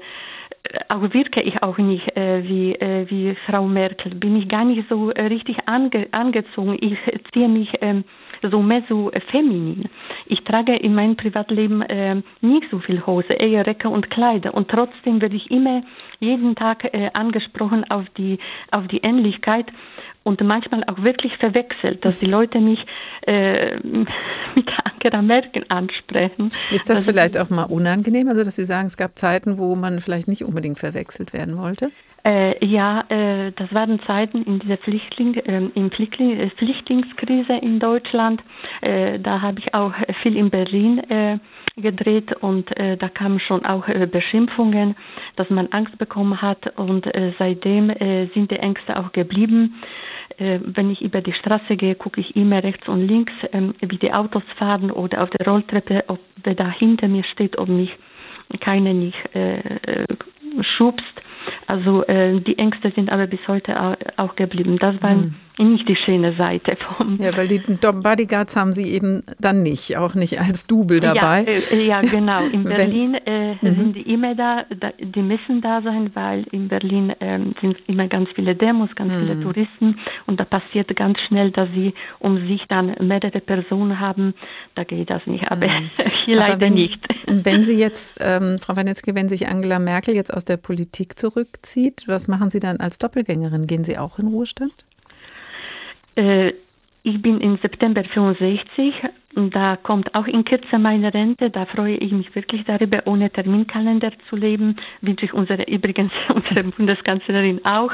auch 0.89 1.03
wirke 1.13 1.43
ich 1.43 1.63
auch 1.63 1.77
nicht 1.77 2.17
äh, 2.17 2.43
wie, 2.49 2.75
äh, 2.75 3.09
wie 3.11 3.37
Frau 3.47 3.67
Merkel, 3.67 4.15
bin 4.15 4.37
ich 4.37 4.49
gar 4.49 4.65
nicht 4.65 4.89
so 4.89 5.09
richtig 5.11 5.69
ange 5.69 6.07
angezogen. 6.13 6.79
Ich 6.81 6.97
ziehe 7.33 7.49
mich 7.49 7.71
ähm, 7.83 8.05
so 8.51 8.63
mehr 8.63 8.83
so 8.89 9.11
feminin. 9.31 9.89
Ich 10.27 10.43
trage 10.45 10.75
in 10.77 10.95
meinem 10.95 11.17
Privatleben 11.17 11.83
äh, 11.83 12.17
nicht 12.41 12.71
so 12.71 12.79
viel 12.79 13.05
Hose, 13.07 13.33
eher 13.35 13.67
Röcke 13.67 13.89
und 13.89 14.11
Kleider. 14.11 14.55
Und 14.55 14.69
trotzdem 14.69 15.21
werde 15.21 15.37
ich 15.37 15.51
immer 15.51 15.83
jeden 16.21 16.55
Tag 16.55 16.85
äh, 16.85 17.11
angesprochen 17.13 17.85
auf 17.91 18.05
die, 18.17 18.39
auf 18.71 18.87
die 18.89 18.99
Ähnlichkeit 18.99 19.67
und 20.25 20.41
manchmal 20.41 20.83
auch 20.85 21.03
wirklich 21.03 21.37
verwechselt, 21.37 22.05
dass 22.05 22.19
die 22.19 22.27
Leute 22.27 22.59
mich 22.59 22.85
äh, 23.27 23.77
mit 23.83 24.69
Angela 24.85 25.23
Merkel 25.23 25.65
ansprechen. 25.69 26.49
Ist 26.71 26.91
das 26.91 26.99
also, 26.99 27.13
vielleicht 27.13 27.39
auch 27.39 27.51
mal 27.51 27.65
unangenehm, 27.65 28.29
also 28.29 28.43
dass 28.43 28.57
Sie 28.57 28.65
sagen, 28.65 28.87
es 28.87 28.97
gab 28.97 29.17
Zeiten, 29.17 29.59
wo 29.59 29.77
man 29.77 30.01
vielleicht 30.01 30.27
nicht 30.27 30.43
unbedingt 30.43 30.79
verwechselt 30.79 31.33
werden 31.33 31.57
wollte? 31.59 31.91
Äh, 32.27 32.65
ja, 32.65 33.03
äh, 33.11 33.53
das 33.55 33.73
waren 33.75 34.01
Zeiten 34.07 34.45
in 34.45 34.59
dieser 34.59 34.79
Flüchtling, 34.79 35.35
äh, 35.35 35.69
in 35.75 35.91
Flüchtling, 35.91 36.41
äh, 36.41 36.49
Flüchtlingskrise 36.57 37.53
in 37.61 37.81
Deutschland. 37.81 38.43
Äh, 38.81 39.19
da 39.19 39.43
habe 39.43 39.59
ich 39.59 39.75
auch 39.75 39.93
viel 40.23 40.35
in 40.35 40.49
Berlin 40.49 40.99
äh, 41.11 41.39
gedreht 41.77 42.33
und 42.41 42.71
da 42.79 43.09
kamen 43.09 43.41
schon 43.41 43.67
auch 43.67 43.85
Beschimpfungen, 43.89 44.95
dass 45.35 45.51
man 45.51 45.67
Angst 45.73 45.99
bekommen 45.99 46.41
hat 46.41 46.79
und 46.79 47.05
seitdem 47.37 47.93
sind 48.33 48.53
die 48.53 48.61
Ängste 48.61 48.97
auch 48.97 49.11
geblieben. 49.11 49.75
Wenn 50.39 50.91
ich 50.91 51.01
über 51.03 51.21
die 51.21 51.33
Straße 51.33 51.77
gehe, 51.77 51.95
gucke 51.95 52.21
ich 52.21 52.35
immer 52.35 52.63
rechts 52.63 52.89
und 52.89 53.07
links, 53.07 53.33
ähm, 53.53 53.75
wie 53.81 53.99
die 53.99 54.13
Autos 54.13 54.43
fahren 54.59 54.91
oder 54.91 55.23
auf 55.23 55.31
der 55.31 55.47
Rolltreppe, 55.47 56.05
ob 56.09 56.19
wer 56.43 56.55
da 56.55 56.71
hinter 56.71 57.09
mir 57.09 57.25
steht, 57.25 57.59
ob 57.59 57.69
mich 57.69 57.91
keiner 58.61 58.93
nicht 58.93 59.17
schubst. 60.77 61.15
Also 61.67 62.05
äh, 62.05 62.41
die 62.41 62.59
Ängste 62.59 62.91
sind 62.91 63.11
aber 63.11 63.27
bis 63.27 63.41
heute 63.49 63.99
auch, 64.17 64.37
geblieben. 64.37 64.79
Das 64.79 65.01
war 65.03 65.15
mhm. 65.15 65.35
Nicht 65.59 65.89
die 65.89 65.97
schöne 65.97 66.35
Seite 66.35 66.75
vom. 66.77 67.19
Ja, 67.21 67.37
weil 67.37 67.47
die 67.47 67.61
Bodyguards 67.61 68.57
haben 68.57 68.73
sie 68.73 68.93
eben 68.93 69.23
dann 69.39 69.63
nicht, 69.63 69.97
auch 69.97 70.15
nicht 70.15 70.41
als 70.41 70.67
Double 70.67 70.99
dabei. 70.99 71.43
Ja, 71.43 71.77
äh, 71.77 71.87
ja 71.87 72.01
genau. 72.01 72.45
In 72.53 72.65
Berlin 72.65 73.15
äh, 73.15 73.55
mhm. 73.55 73.73
sind 73.73 73.97
die 73.97 74.13
immer 74.13 74.35
da, 74.35 74.65
da, 74.81 74.91
die 74.99 75.23
müssen 75.23 75.61
da 75.61 75.81
sein, 75.83 76.11
weil 76.15 76.45
in 76.51 76.69
Berlin 76.69 77.11
äh, 77.21 77.39
sind 77.61 77.77
immer 77.87 78.09
ganz 78.09 78.29
viele 78.35 78.57
Demos, 78.57 78.95
ganz 78.97 79.13
mhm. 79.13 79.21
viele 79.21 79.41
Touristen 79.41 79.99
und 80.27 80.41
da 80.41 80.45
passiert 80.45 80.95
ganz 80.97 81.19
schnell, 81.29 81.53
dass 81.53 81.69
sie 81.79 81.95
um 82.19 82.49
sich 82.49 82.63
dann 82.69 82.97
mehrere 83.01 83.41
Personen 83.41 84.01
haben. 84.01 84.35
Da 84.75 84.83
geht 84.83 85.09
das 85.09 85.25
nicht, 85.27 85.49
aber 85.51 85.69
mhm. 85.69 85.91
hier 86.25 86.39
aber 86.39 86.49
leider 86.49 86.61
wenn, 86.63 86.75
nicht. 86.75 87.01
Wenn 87.27 87.63
Sie 87.63 87.75
jetzt, 87.79 88.19
ähm, 88.21 88.59
Frau 88.59 88.75
Wanetzki, 88.75 89.15
wenn 89.15 89.29
sich 89.29 89.47
Angela 89.47 89.79
Merkel 89.79 90.15
jetzt 90.15 90.35
aus 90.35 90.45
der 90.45 90.57
Politik 90.57 91.17
zurückzieht, 91.19 92.05
was 92.07 92.27
machen 92.27 92.51
Sie 92.51 92.59
dann 92.59 92.79
als 92.79 92.99
Doppelgängerin? 92.99 93.69
Gehen 93.69 93.85
Sie 93.85 93.99
auch 93.99 94.19
in 94.19 94.27
Ruhestand? 94.27 94.85
Äh, 96.17 96.53
ich 97.03 97.21
bin 97.21 97.41
im 97.41 97.59
September 97.59 98.03
65 98.05 98.95
und 99.03 99.13
da 99.37 99.77
kommt 99.77 100.15
auch 100.15 100.27
in 100.27 100.45
Kürze 100.45 100.79
meine 100.79 101.13
Rente. 101.13 101.51
Da 101.51 101.67
freue 101.67 101.97
ich 101.97 102.13
mich 102.13 102.35
wirklich 102.35 102.65
darüber, 102.65 103.03
ohne 103.07 103.31
Terminkalender 103.31 104.13
zu 104.29 104.37
leben. 104.37 104.77
Wünsche 105.01 105.27
ich 105.27 105.35
unsere, 105.35 105.65
übrigens 105.65 106.13
unsere 106.35 106.65
Bundeskanzlerin 106.65 107.65
auch. 107.65 107.93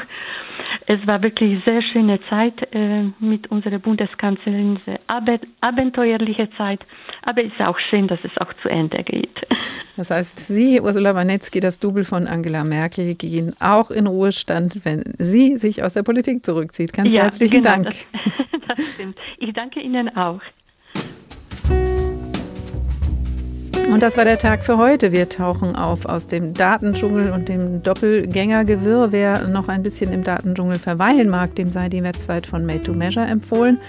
Es 0.87 1.05
war 1.07 1.21
wirklich 1.23 1.51
eine 1.51 1.59
sehr 1.61 1.81
schöne 1.81 2.19
Zeit 2.29 2.67
äh, 2.73 3.03
mit 3.19 3.49
unserer 3.49 3.79
Bundeskanzlerin, 3.79 4.79
sehr 4.85 4.99
abenteuerliche 5.07 6.49
Zeit. 6.57 6.81
Aber 7.23 7.43
es 7.43 7.51
ist 7.51 7.61
auch 7.61 7.79
schön, 7.89 8.07
dass 8.07 8.19
es 8.23 8.37
auch 8.37 8.53
zu 8.61 8.69
Ende 8.69 9.03
geht. 9.03 9.29
Das 9.97 10.09
heißt, 10.09 10.39
Sie, 10.39 10.81
Ursula 10.81 11.13
Wanetzki, 11.13 11.59
das 11.59 11.77
Double 11.77 12.05
von 12.05 12.25
Angela 12.25 12.63
Merkel, 12.63 13.13
gehen 13.13 13.53
auch 13.59 13.91
in 13.91 14.07
Ruhestand, 14.07 14.83
wenn 14.83 15.03
sie 15.19 15.57
sich 15.57 15.83
aus 15.83 15.93
der 15.93 16.01
Politik 16.01 16.43
zurückzieht. 16.43 16.93
Ganz 16.93 17.13
ja, 17.13 17.23
herzlichen 17.23 17.61
genau, 17.61 17.75
Dank. 17.75 17.85
Das, 17.85 18.05
das 18.67 18.93
stimmt. 18.93 19.17
Ich 19.37 19.53
danke 19.53 19.81
Ihnen 19.81 20.15
auch. 20.15 20.41
Thank 21.63 22.01
you. 22.01 22.10
Und 23.91 24.01
das 24.01 24.15
war 24.15 24.23
der 24.23 24.37
Tag 24.37 24.63
für 24.63 24.77
heute. 24.77 25.11
Wir 25.11 25.27
tauchen 25.27 25.75
auf 25.75 26.05
aus 26.05 26.25
dem 26.25 26.53
Datendschungel 26.53 27.29
und 27.29 27.49
dem 27.49 27.83
Doppelgängergewirr. 27.83 29.11
Wer 29.11 29.49
noch 29.49 29.67
ein 29.67 29.83
bisschen 29.83 30.13
im 30.13 30.23
Datendschungel 30.23 30.79
verweilen 30.79 31.27
mag, 31.27 31.55
dem 31.55 31.71
sei 31.71 31.89
die 31.89 32.01
Website 32.01 32.47
von 32.47 32.65
Made 32.65 32.83
to 32.83 32.93
Measure 32.93 33.25
empfohlen. 33.25 33.79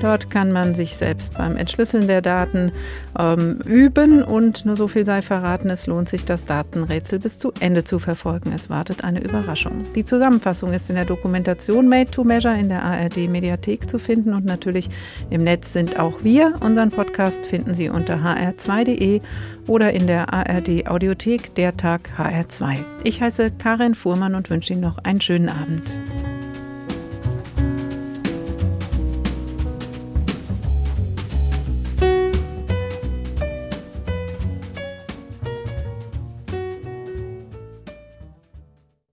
Dort 0.00 0.30
kann 0.30 0.50
man 0.50 0.74
sich 0.74 0.96
selbst 0.96 1.38
beim 1.38 1.56
Entschlüsseln 1.56 2.08
der 2.08 2.22
Daten 2.22 2.72
ähm, 3.16 3.60
üben 3.64 4.24
und 4.24 4.66
nur 4.66 4.74
so 4.74 4.88
viel 4.88 5.06
sei 5.06 5.22
verraten, 5.22 5.70
es 5.70 5.86
lohnt 5.86 6.08
sich, 6.08 6.24
das 6.24 6.44
Datenrätsel 6.44 7.20
bis 7.20 7.38
zu 7.38 7.52
Ende 7.60 7.84
zu 7.84 8.00
verfolgen. 8.00 8.52
Es 8.52 8.68
wartet 8.68 9.04
eine 9.04 9.22
Überraschung. 9.22 9.84
Die 9.94 10.04
Zusammenfassung 10.04 10.72
ist 10.72 10.90
in 10.90 10.96
der 10.96 11.04
Dokumentation 11.04 11.88
Made 11.88 12.10
to 12.10 12.24
Measure 12.24 12.58
in 12.58 12.68
der 12.68 12.82
ARD 12.82 13.28
Mediathek 13.28 13.88
zu 13.88 14.00
finden 14.00 14.34
und 14.34 14.44
natürlich 14.44 14.90
im 15.30 15.44
Netz 15.44 15.72
sind 15.72 16.00
auch 16.00 16.24
wir. 16.24 16.54
Unseren 16.58 16.90
Podcast 16.90 17.46
finden 17.46 17.76
Sie 17.76 17.88
unter 17.88 18.16
hr2.de 18.16 19.20
oder 19.66 19.92
in 19.92 20.06
der 20.06 20.32
ARD 20.32 20.86
Audiothek 20.86 21.54
Der 21.54 21.76
Tag 21.76 22.10
HR2. 22.18 22.78
Ich 23.04 23.20
heiße 23.20 23.52
Karin 23.58 23.94
Fuhrmann 23.94 24.34
und 24.34 24.50
wünsche 24.50 24.72
Ihnen 24.72 24.82
noch 24.82 24.98
einen 24.98 25.20
schönen 25.20 25.48
Abend. 25.48 25.96